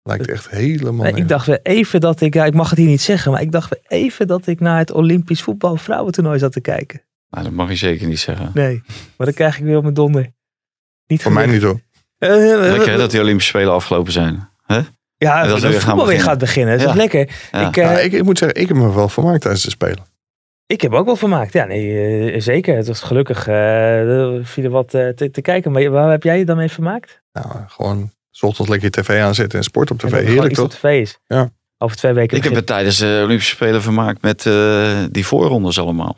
Lijkt 0.03 0.29
echt 0.29 0.51
helemaal 0.51 1.05
Nee, 1.05 1.15
ik 1.15 1.29
dacht 1.29 1.47
weer 1.47 1.61
even 1.63 2.01
dat 2.01 2.21
ik, 2.21 2.35
ja, 2.35 2.45
ik 2.45 2.55
mag 2.55 2.71
het 2.71 2.79
hier 2.79 2.89
niet 2.89 3.01
zeggen, 3.03 3.33
maar 3.33 3.41
ik 3.41 3.53
dacht 3.53 3.71
weer 3.71 4.01
even 4.01 4.27
dat 4.27 4.47
ik 4.47 4.61
naar 4.61 4.79
het 4.79 4.93
Olympisch 4.93 5.43
voetbal 5.43 5.77
vrouwentoernooi 5.77 6.39
zat 6.39 6.53
te 6.53 6.61
kijken. 6.61 7.03
nou, 7.31 7.45
dat 7.45 7.53
mag 7.53 7.69
je 7.69 7.77
zeker 7.77 8.07
niet 8.07 8.19
zeggen. 8.21 8.51
Nee, 8.55 8.83
maar 9.17 9.27
dan 9.27 9.35
krijg 9.35 9.59
ik 9.59 9.65
weer 9.65 9.77
op 9.77 9.83
mijn 9.83 9.95
donder. 9.95 10.33
Niet 11.07 11.23
Voor 11.23 11.33
mij 11.33 11.47
niet 11.47 11.63
hoor. 11.63 11.81
Lekker 12.19 12.91
hè, 12.91 12.97
dat 12.97 13.11
die 13.11 13.21
Olympische 13.21 13.51
Spelen 13.51 13.73
afgelopen 13.73 14.13
zijn. 14.13 14.49
Ja, 14.67 15.43
En 15.43 15.49
dat 15.49 15.51
dat 15.51 15.61
we 15.61 15.67
weer 15.67 15.75
het 15.77 15.83
gaan 15.83 15.97
voetbal 15.97 16.07
weer 16.07 16.21
gaat 16.21 16.39
beginnen. 16.39 16.79
Dat 16.79 16.87
is 16.87 16.93
Ja. 16.93 16.99
lekker. 16.99 17.31
Ja. 17.53 17.69
Ik, 17.69 17.77
eh, 17.77 17.85
Ja, 17.85 17.99
ik, 17.99 18.13
ik 18.13 18.23
moet 18.25 18.39
zeggen, 18.39 18.61
ik 18.61 18.69
heb 18.69 18.77
me 18.77 18.93
wel 18.95 19.09
vermaakt 19.09 19.41
tijdens 19.41 19.65
de 19.65 19.71
Spelen. 19.71 20.05
Ik 20.67 20.81
heb 20.81 20.93
ook 20.93 21.07
wel 21.07 21.17
vermaakt. 21.17 21.53
Ja, 21.53 21.65
nee, 21.65 22.31
eh, 22.33 22.41
zeker. 22.41 22.77
Het 22.77 22.87
was 22.87 23.01
gelukkig 23.01 23.39
eh 23.47 23.55
viel 24.43 24.65
er 24.65 24.71
wat 24.71 24.95
eh, 24.95 25.09
te, 25.09 25.31
te 25.31 25.41
kijken. 25.41 25.73
Maar 25.73 25.91
waar 25.91 26.11
heb 26.11 26.23
jij 26.23 26.39
je 26.39 26.45
dan 26.45 26.57
mee 26.57 26.69
vermaakt? 26.69 27.23
Nou, 27.33 27.47
gewoon 27.67 28.11
's 28.35 28.43
ochtends 28.43 28.71
lekker 28.71 28.91
je 28.95 29.03
tv 29.03 29.21
aanzetten 29.21 29.59
en 29.59 29.65
sport 29.65 29.91
op 29.91 29.99
tv. 29.99 30.11
dat 30.11 30.21
er 30.21 30.27
Heerlijk 30.27 30.55
toch? 30.55 30.65
op 30.65 30.71
tv 30.71 31.01
is. 31.01 31.19
Ja. 31.27 31.51
Over 31.79 31.97
twee 31.97 32.13
weken. 32.13 32.37
Ik 32.37 32.45
heb 32.45 32.55
het 32.55 32.67
tijdens 32.67 32.99
de 32.99 33.21
Olympische 33.25 33.55
Spelen 33.55 33.83
vermaakt 33.83 34.23
met 34.23 34.47
eh, 34.47 34.99
die 35.11 35.27
voorrondes 35.27 35.79
allemaal. 35.79 36.17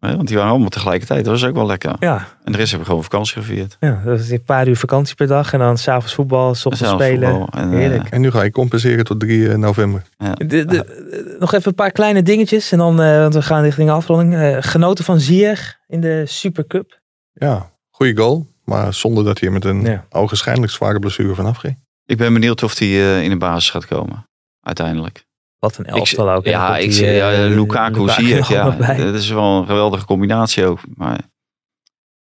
Hè, 0.00 0.16
want 0.16 0.26
die 0.28 0.36
waren 0.36 0.50
allemaal 0.52 0.68
tegelijkertijd. 0.68 1.24
Dat 1.24 1.40
was 1.40 1.48
ook 1.48 1.54
wel 1.54 1.66
lekker. 1.66 1.96
Ja, 2.00 2.28
En 2.44 2.52
de 2.52 2.58
rest 2.58 2.70
hebben 2.70 2.78
we 2.78 2.84
gewoon 2.84 3.02
vakantie 3.02 3.34
gevierd. 3.42 3.76
ja, 3.80 4.02
dat 4.04 4.20
is 4.20 4.30
een 4.30 4.42
paar 4.42 4.68
uur 4.68 4.76
vakantie 4.76 5.14
per 5.14 5.26
dag. 5.26 5.52
En 5.52 5.58
dan 5.58 5.78
s'avonds 5.78 6.14
voetbal, 6.14 6.54
s 6.54 6.66
ochtends 6.66 6.88
Zelf 6.88 7.02
spelen. 7.02 7.30
voetbal. 7.30 7.60
En, 7.60 7.72
eh, 7.72 7.78
Heerlijk. 7.78 8.08
En 8.10 8.20
nu 8.20 8.30
ga 8.30 8.42
je 8.42 8.50
compenseren 8.50 9.04
tot 9.04 9.20
3 9.20 9.48
november. 9.56 10.02
De, 10.34 10.64
de, 10.64 10.84
eh, 10.84 11.40
nog 11.40 11.52
even 11.54 11.68
een 11.68 11.74
paar 11.74 11.90
kleine 11.90 12.22
dingetjes. 12.22 12.72
En 12.72 12.78
dan, 12.78 13.00
eh, 13.02 13.18
want 13.18 13.34
we 13.34 13.42
gaan 13.42 13.62
richting 13.62 13.90
afronding. 13.90 14.34
Eh, 14.34 14.56
genoten 14.60 15.04
van 15.04 15.20
Ziyech 15.20 15.78
in 15.86 16.00
de 16.00 16.22
Supercup. 16.26 17.00
Ja, 17.32 17.70
goede 17.90 18.16
goal. 18.16 18.46
Maar 18.66 18.94
zonder 18.94 19.24
dat 19.24 19.38
hij 19.38 19.48
er 19.48 19.54
met 19.54 19.64
een 19.64 19.80
Ja. 19.82 20.06
ogenschijnlijk 20.10 20.72
zware 20.72 20.98
blessure 20.98 21.34
vanaf 21.34 21.56
ging. 21.56 21.78
Ik 22.06 22.16
ben 22.16 22.32
benieuwd 22.32 22.62
of 22.62 22.74
die 22.74 22.98
eh, 23.00 23.22
in 23.22 23.30
de 23.30 23.36
basis 23.36 23.70
gaat 23.70 23.86
komen. 23.86 24.28
Uiteindelijk. 24.60 25.24
Wat 25.58 25.76
een 25.78 25.84
elftal 25.84 26.30
ook. 26.30 26.44
hè. 26.44 26.50
Ja, 26.50 26.76
ik 26.76 26.90
die, 26.90 27.04
ja, 27.06 27.32
eh, 27.32 27.38
Lukaku 27.54 28.08
zie 28.08 28.34
ik. 28.38 28.44
Ja, 28.56 28.70
dat 28.96 29.14
is 29.14 29.28
wel 29.30 29.58
een 29.60 29.66
geweldige 29.66 30.04
combinatie 30.06 30.64
ook. 30.64 30.80
Maar 30.94 31.20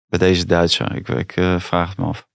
bij 0.07 0.19
deze 0.19 0.47
Duitser, 0.47 0.97
ik, 0.97 1.09
ik 1.09 1.33
eh, 1.37 1.59
vraag 1.61 1.89
het 1.89 1.99
me 1.99 2.05
af. 2.05 2.27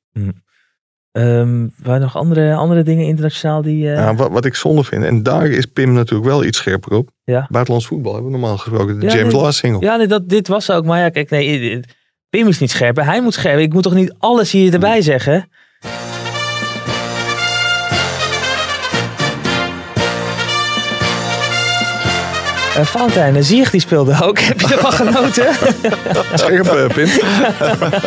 Ehm, 1.11 1.67
waren 1.77 2.01
nog 2.01 2.15
andere, 2.17 2.55
andere 2.55 2.83
dingen 2.83 3.05
internationaal 3.05 3.61
die... 3.61 3.89
eh, 3.89 3.95
Ja, 3.95 4.15
wat, 4.15 4.31
wat 4.31 4.45
ik 4.45 4.55
zonde 4.55 4.83
vind, 4.83 5.03
en 5.03 5.23
daar 5.23 5.45
is 5.47 5.65
Pim 5.65 5.93
natuurlijk 5.93 6.29
wel 6.29 6.43
iets 6.43 6.57
scherper 6.57 6.93
op. 6.97 7.09
Ja. 7.23 7.47
Buitenlands 7.49 7.87
voetbal 7.87 8.13
hebben 8.13 8.31
we 8.31 8.37
normaal 8.37 8.57
gesproken. 8.57 8.99
De 8.99 9.05
Ja, 9.05 9.15
James 9.15 9.33
nee. 9.33 9.41
Last 9.41 9.57
single. 9.59 9.81
Ja, 9.81 9.95
nee, 9.95 10.07
dat, 10.07 10.29
dit 10.29 10.47
was 10.47 10.71
ook. 10.71 10.85
Maar 10.85 10.99
ja, 10.99 11.09
kijk, 11.09 11.29
nee, 11.29 11.79
Pim 12.34 12.47
is 12.47 12.59
niet 12.59 12.71
scherp. 12.71 12.95
Hij 12.95 13.21
moet 13.21 13.34
scherp. 13.34 13.59
Ik 13.59 13.73
moet 13.73 13.84
toch 13.84 13.93
niet 13.93 14.13
alles 14.19 14.51
hier 14.51 14.73
erbij 14.73 15.01
zeggen? 15.01 15.47
Uh, 22.77 22.86
Fountain, 22.86 23.36
uh, 23.36 23.41
Zieg 23.43 23.69
die 23.69 23.79
speelde 23.81 24.17
ook. 24.23 24.39
Heb 24.49 24.61
je 24.61 24.73
ervan 24.73 24.91
genoten? 24.91 25.45
Scherp, 26.34 26.65
eh, 26.67 26.88
Pim. 26.93 27.07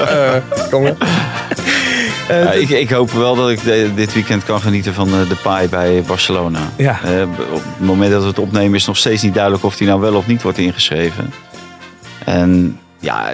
Eh, 0.09 0.35
kom. 0.71 0.87
Eh, 0.87 0.95
Ja, 2.45 2.53
ik, 2.53 2.69
ik 2.69 2.91
hoop 2.91 3.11
wel 3.11 3.35
dat 3.37 3.51
ik 3.51 3.63
de- 3.65 3.91
dit 3.95 4.13
weekend 4.15 4.45
kan 4.45 4.61
genieten 4.61 4.95
van 4.95 5.09
eh, 5.09 5.29
de 5.29 5.37
paai 5.43 5.69
bij 5.69 6.03
Barcelona. 6.07 6.59
Ja. 6.77 6.99
Op 7.53 7.63
het 7.63 7.87
moment 7.87 8.11
dat 8.13 8.23
we 8.23 8.29
het 8.29 8.39
opnemen 8.39 8.75
is 8.75 8.87
nog 8.87 8.97
steeds 8.97 9.23
niet 9.23 9.35
duidelijk 9.35 9.65
of 9.65 9.77
die 9.77 9.87
nou 9.87 10.01
wel 10.01 10.15
of 10.15 10.27
niet 10.27 10.43
wordt 10.43 10.59
ingeschreven. 10.59 11.33
En 12.25 12.79
ja, 13.01 13.29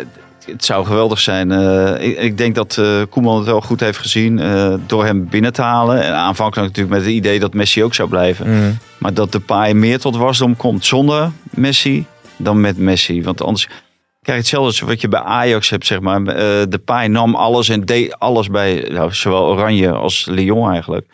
het, 0.47 0.65
zou 0.65 0.87
geweldig 0.87 1.21
zijn. 1.21 1.53
Eh, 1.53 2.09
ik, 2.09 2.19
ik 2.19 2.39
denk 2.39 2.55
dat 2.55 2.79
eh, 2.79 3.03
Koeman 3.11 3.37
het 3.37 3.47
wel 3.47 3.61
goed 3.61 3.81
heeft 3.81 3.99
gezien 3.99 4.39
eh, 4.39 4.75
door 4.87 5.05
hem 5.05 5.29
binnen 5.29 5.53
te 5.53 5.63
halen. 5.63 6.03
En 6.03 6.15
aanvankelijk 6.15 6.69
natuurlijk 6.69 6.97
met 6.97 7.07
het 7.07 7.17
idee 7.17 7.41
dat 7.41 7.55
Messi 7.55 7.85
ook 7.85 7.95
zou 7.95 8.09
blijven. 8.09 8.51
Mm. 8.51 8.79
Maar 8.99 9.15
dat 9.15 9.33
de 9.33 9.41
paai 9.41 9.75
meer 9.75 9.99
tot 9.99 10.17
wasdom 10.17 10.57
komt 10.57 10.85
zonder 10.85 11.31
Messi 11.51 12.07
dan 12.37 12.61
met 12.61 12.79
Messi. 12.79 13.23
Want 13.23 13.43
anders 13.43 13.67
krijg 13.67 14.39
je 14.39 14.45
hetzelfde 14.45 14.69
als 14.69 14.81
wat 14.81 15.01
je 15.01 15.09
bij 15.09 15.21
Ajax 15.21 15.71
hebt, 15.71 15.87
zeg 15.87 16.01
maar. 16.01 16.25
De 16.69 16.81
paai 16.85 17.09
nam 17.09 17.35
alles 17.35 17.69
en 17.69 17.85
deed 17.85 18.19
alles 18.19 18.49
bij 18.49 18.89
nou, 18.91 19.13
zowel 19.13 19.47
Oranje 19.47 19.91
als 19.91 20.27
Lyon 20.31 20.73
eigenlijk. 20.73 21.07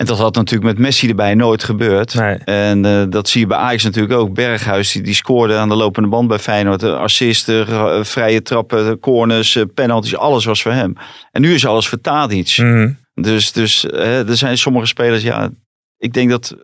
En 0.00 0.06
dat 0.06 0.18
had 0.18 0.34
natuurlijk 0.34 0.70
met 0.70 0.78
Messi 0.78 1.08
erbij 1.08 1.34
nooit 1.34 1.64
gebeurd. 1.64 2.14
Nee. 2.14 2.36
En 2.36 2.84
eh, 2.84 3.02
dat 3.08 3.28
zie 3.28 3.40
je 3.40 3.46
bij 3.46 3.56
Ajax 3.56 3.84
natuurlijk 3.84 4.20
ook. 4.20 4.34
Berghuis 4.34 4.92
die, 4.92 5.02
die 5.02 5.14
scoorde 5.14 5.56
aan 5.56 5.68
de 5.68 5.74
lopende 5.74 6.08
band 6.08 6.28
bij 6.28 6.38
Feyenoord. 6.38 6.82
Eh, 6.82 6.94
Assisten, 6.94 7.66
eh, 7.66 8.04
vrije 8.04 8.42
trappen, 8.42 8.98
corners, 8.98 9.58
penalties. 9.74 10.16
Alles 10.16 10.44
was 10.44 10.62
voor 10.62 10.72
hem. 10.72 10.96
En 11.30 11.40
nu 11.40 11.54
is 11.54 11.66
alles 11.66 11.88
voor 11.88 12.00
Tadic. 12.00 12.56
Mm. 12.56 12.98
Dus, 13.14 13.52
dus 13.52 13.84
er 13.92 14.36
zijn 14.36 14.58
sommige 14.58 14.86
spelers, 14.86 15.22
ja, 15.22 15.50
ik 15.98 16.12
denk 16.12 16.30
dat 16.30 16.56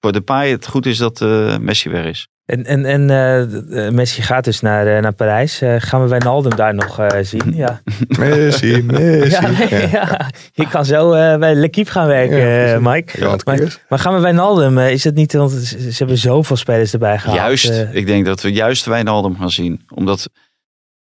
voor 0.00 0.12
de 0.12 0.20
paai 0.20 0.50
het 0.50 0.66
goed 0.66 0.86
is 0.86 0.98
dat 0.98 1.20
Messi 1.60 1.90
weg 1.90 2.04
is. 2.04 2.28
En, 2.46 2.64
en, 2.64 2.84
en 2.84 3.10
eh, 3.10 3.86
eh, 3.86 3.92
Messi 3.92 4.22
gaat 4.22 4.44
dus 4.44 4.60
naar, 4.60 4.86
eh, 4.86 5.02
naar 5.02 5.12
Parijs. 5.12 5.60
Eh, 5.60 5.74
gaan 5.78 6.02
we 6.02 6.08
Wijnaldum 6.08 6.56
daar 6.56 6.74
nog 6.74 6.98
eh, 6.98 7.22
zien? 7.22 7.52
Ja. 7.54 7.80
Messi, 8.18 8.82
Messi. 8.82 9.30
Ja, 9.30 9.50
nee, 9.50 9.68
Ja. 9.70 9.88
ja. 9.92 10.30
Je 10.52 10.68
kan 10.68 10.84
zo 10.84 11.12
eh, 11.12 11.38
bij 11.38 11.54
L'Equipe 11.54 11.90
gaan 11.90 12.06
werken, 12.06 12.38
Ja, 12.38 12.74
eh. 12.74 12.78
Mike. 12.80 13.38
Maar, 13.44 13.78
maar 13.88 13.98
gaan 13.98 14.14
we 14.14 14.20
Wijnaldum, 14.20 14.78
is 14.78 15.04
het 15.04 15.14
niet, 15.14 15.32
want 15.32 15.50
ze 15.52 15.94
hebben 15.98 16.18
zoveel 16.18 16.56
spelers 16.56 16.92
erbij 16.92 17.18
gehaald. 17.18 17.38
juist, 17.38 17.86
ik 17.92 18.06
denk 18.06 18.24
dat 18.24 18.42
we 18.42 18.52
juist 18.52 18.84
Wijnaldum 18.84 19.36
gaan 19.36 19.50
zien. 19.50 19.84
Omdat, 19.94 20.28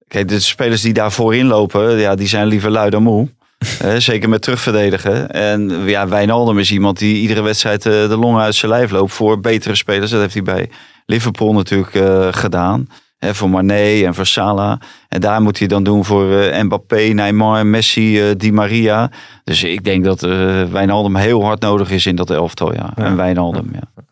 kijk, 0.07 0.27
de 0.27 0.39
spelers 0.39 0.81
die 0.81 0.93
daar 0.93 1.11
voorin 1.11 1.45
lopen, 1.45 1.97
ja, 1.99 2.15
die 2.15 2.27
zijn 2.27 2.47
liever 2.47 2.71
lui 2.71 2.89
dan 2.89 3.03
moe. 3.03 3.27
Zeker 3.97 4.29
met 4.29 4.41
terugverdedigen. 4.41 5.29
En 5.31 5.69
ja, 5.85 6.07
Wijnaldum 6.07 6.59
is 6.59 6.71
iemand 6.71 6.97
die 6.97 7.15
iedere 7.15 7.41
wedstrijd 7.41 7.85
eh, 7.85 7.91
de 7.91 8.17
longen 8.17 8.41
uit 8.41 8.55
zijn 8.55 8.71
lijf 8.71 8.91
loopt 8.91 9.13
voor 9.13 9.39
betere 9.39 9.75
spelers. 9.75 10.11
Dat 10.11 10.21
heeft 10.21 10.33
hij 10.33 10.43
bij 10.43 10.69
Liverpool 11.07 11.53
natuurlijk 11.53 11.95
eh, 11.95 12.27
gedaan. 12.31 12.87
Hè, 13.17 13.35
voor 13.35 13.49
Mané 13.49 14.05
en 14.05 14.13
voor 14.13 14.25
Salah. 14.25 14.79
En 15.07 15.21
daar 15.21 15.41
moet 15.41 15.59
hij 15.59 15.67
dan 15.67 15.83
doen 15.83 16.05
voor 16.05 16.39
eh, 16.39 16.63
Mbappé, 16.63 17.01
Neymar, 17.01 17.65
Messi, 17.65 18.29
eh, 18.29 18.35
Di 18.37 18.51
Maria. 18.51 19.11
Dus 19.43 19.63
ik 19.63 19.83
denk 19.83 20.03
dat 20.03 20.23
eh 20.23 20.63
Wijnaldum 20.63 21.15
heel 21.15 21.43
hard 21.43 21.61
nodig 21.61 21.91
is 21.91 22.05
in 22.05 22.15
dat 22.15 22.29
elftal. 22.29 22.73
Ja. 22.73 22.93
Ja. 22.95 23.05
En 23.05 23.15
Wijnaldum, 23.15 23.69
ja. 23.73 24.03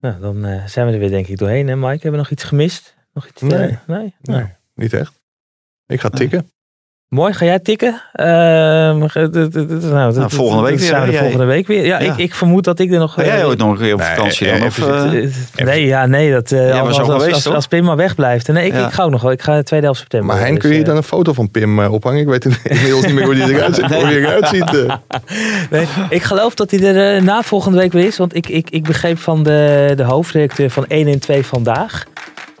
Nou, 0.00 0.20
dan 0.20 0.44
eh, 0.44 0.66
zijn 0.66 0.86
we 0.86 0.92
er 0.92 0.98
weer 0.98 1.10
denk 1.10 1.26
ik 1.26 1.38
doorheen, 1.38 1.68
hè 1.68 1.76
Mike? 1.76 1.88
Hebben 1.88 2.10
we 2.10 2.16
nog 2.16 2.30
iets 2.30 2.44
gemist? 2.44 2.96
Nog 3.12 3.26
iets? 3.28 3.42
Nee. 3.42 3.78
nee? 3.86 4.14
Nee, 4.22 4.44
niet 4.74 4.92
echt. 4.92 5.20
Ik 5.86 6.00
ga 6.00 6.08
tikken. 6.08 6.50
Mooi, 7.10 7.32
ga 7.32 7.44
jij 7.44 7.58
tikken? 7.58 8.00
Nou, 8.12 9.10
volgende 10.30 10.62
week 10.62 10.78
weer, 10.78 10.86
zijn 10.88 11.00
we 11.00 11.06
de 11.06 11.12
jij? 11.12 11.20
volgende 11.20 11.44
week 11.44 11.66
weer. 11.66 11.86
Ja, 11.86 12.00
Ja. 12.00 12.12
Ik, 12.12 12.16
ik 12.18 12.34
vermoed 12.34 12.64
dat 12.64 12.78
ik 12.78 12.92
er 12.92 12.98
nog... 12.98 13.12
Ga 13.14 13.22
eh, 13.22 13.26
jij 13.26 13.44
ooit 13.46 13.58
nog 13.58 13.70
een 13.70 13.78
keer 13.78 13.92
op 13.92 13.98
Nee, 13.98 14.08
vakantie 14.08 14.46
eh, 14.48 14.58
dan? 14.58 14.66
Of, 14.66 14.78
even 14.78 15.12
eh, 15.12 15.24
eh, 15.24 15.64
nee, 15.66 15.86
ja, 15.86 16.06
nee. 16.06 16.32
Dat, 16.32 16.52
eh, 16.52 16.68
Ja, 16.68 16.78
als, 16.78 16.98
al 17.00 17.12
als, 17.12 17.22
geweest, 17.22 17.46
als, 17.46 17.66
Pim 17.66 17.84
maar 17.84 17.96
wegblijft. 17.96 18.48
Nee, 18.48 18.66
ik, 18.66 18.72
Ja. 18.72 18.86
ik 18.86 18.92
ga 18.92 19.02
ook 19.02 19.10
nog 19.10 19.22
wel. 19.22 19.30
Ik 19.30 19.42
ga 19.42 19.62
tweede 19.62 19.84
helft 19.86 20.00
september. 20.00 20.28
Maar 20.34 20.38
Hein, 20.44 20.54
Dus, 20.54 20.62
kun 20.62 20.72
je 20.72 20.78
eh, 20.78 20.84
dan 20.84 20.96
een 20.96 21.02
foto 21.02 21.32
van 21.32 21.50
Pim 21.50 21.80
eh, 21.82 21.92
ophangen? 21.92 22.20
Ik 22.20 22.26
weet 22.28 22.44
inmiddels 22.64 23.04
niet 23.06 23.14
meer 23.14 23.24
hoe 23.24 23.34
die 23.34 23.48
eruit 23.54 23.74
ziet. 23.74 23.94
Hoe 23.94 24.06
die 24.08 24.18
eruit 24.18 24.48
ziet. 24.48 24.76
eh. 24.86 24.94
Nee, 25.70 25.86
ik 26.08 26.22
geloof 26.22 26.54
dat 26.54 26.70
hij 26.70 26.80
er 26.94 27.16
eh, 27.16 27.22
na 27.22 27.42
volgende 27.42 27.78
week 27.78 27.92
weer 27.92 28.06
is. 28.06 28.16
Want 28.16 28.34
ik, 28.36 28.48
ik, 28.48 28.70
ik 28.70 28.82
begreep 28.82 29.18
van 29.18 29.42
de, 29.42 29.92
de 29.96 30.02
hoofdredacteur 30.04 30.70
van 30.70 30.84
1 30.88 31.06
en 31.08 31.18
2 31.18 31.46
vandaag. 31.46 32.04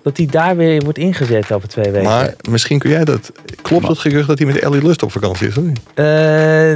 Dat 0.02 0.16
hij 0.16 0.26
daar 0.30 0.56
weer 0.56 0.80
wordt 0.80 0.98
ingezet 0.98 1.52
over 1.52 1.68
twee 1.68 1.90
weken. 1.90 2.08
Maar 2.08 2.34
misschien 2.50 2.78
kun 2.78 2.90
jij 2.90 3.04
dat. 3.04 3.32
Klopt 3.62 3.88
het 3.88 3.98
gerucht 3.98 4.28
dat 4.28 4.38
hij 4.38 4.46
met 4.46 4.58
Ellie 4.58 4.82
Lust 4.82 5.02
op 5.02 5.12
vakantie 5.12 5.48
is? 5.48 5.56
Of 5.56 5.64
niet? 5.64 5.80
Eh, 5.94 6.04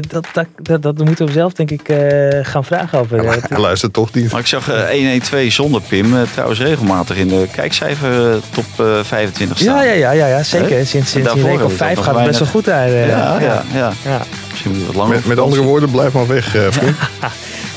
dat, 0.09 0.27
dat, 0.33 0.47
dat, 0.62 0.83
dat 0.83 1.05
moeten 1.05 1.27
we 1.27 1.33
zelf 1.33 1.53
denk 1.53 1.70
ik 1.70 1.89
eh, 1.89 1.99
gaan 2.43 2.64
vragen 2.64 2.99
over. 2.99 3.16
Ja, 3.16 3.22
maar 3.22 3.37
eh, 3.37 3.43
hij 3.49 3.59
luistert 3.59 3.93
toch 3.93 4.12
niet. 4.12 4.31
Maar 4.31 4.41
ik 4.41 4.47
zag 4.47 4.70
eh, 4.70 4.89
112 4.91 5.53
zonder 5.53 5.81
Pim 5.89 6.14
trouwens 6.33 6.61
regelmatig 6.61 7.16
in 7.16 7.29
de 7.29 7.47
kijkcijfer 7.53 8.41
top 8.51 8.87
eh, 8.87 8.99
25 9.03 9.59
staan. 9.59 9.75
ja, 9.75 9.83
ja, 9.83 9.93
ja, 9.93 10.11
ja, 10.11 10.27
ja, 10.27 10.43
zeker. 10.43 10.87
Sinds, 10.87 11.11
sinds 11.11 11.33
die 11.33 11.43
week 11.43 11.62
of 11.64 11.72
vijf 11.72 11.99
gaat 11.99 12.16
het 12.16 12.27
best 12.27 12.39
wel 12.39 12.49
goed 12.49 12.64
daar. 12.64 12.87
eh. 12.87 13.09
ja, 13.09 13.41
ja, 13.41 13.64
ja. 13.75 13.93
ja. 14.05 14.22
Misschien 14.51 14.70
moet 14.70 14.81
je 14.81 14.87
wat 14.87 14.95
langer 14.95 15.14
Met, 15.14 15.27
met 15.27 15.39
andere 15.39 15.62
woorden, 15.62 15.91
blijf 15.91 16.12
maar 16.12 16.27
weg, 16.27 16.55
eh, 16.57 16.62
vriend. 16.70 16.97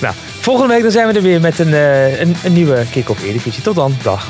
Nou, 0.01 0.13
volgende 0.39 0.73
week 0.73 0.81
dan 0.81 0.91
zijn 0.91 1.07
we 1.07 1.13
er 1.13 1.21
weer 1.21 1.41
met 1.41 1.59
een, 1.59 1.73
eh, 1.73 2.19
een, 2.19 2.35
een 2.43 2.53
nieuwe 2.53 2.83
kick-off 2.91 3.23
Eredivisie. 3.23 3.63
Tot 3.63 3.75
dan. 3.75 3.95
Dag. 4.03 4.27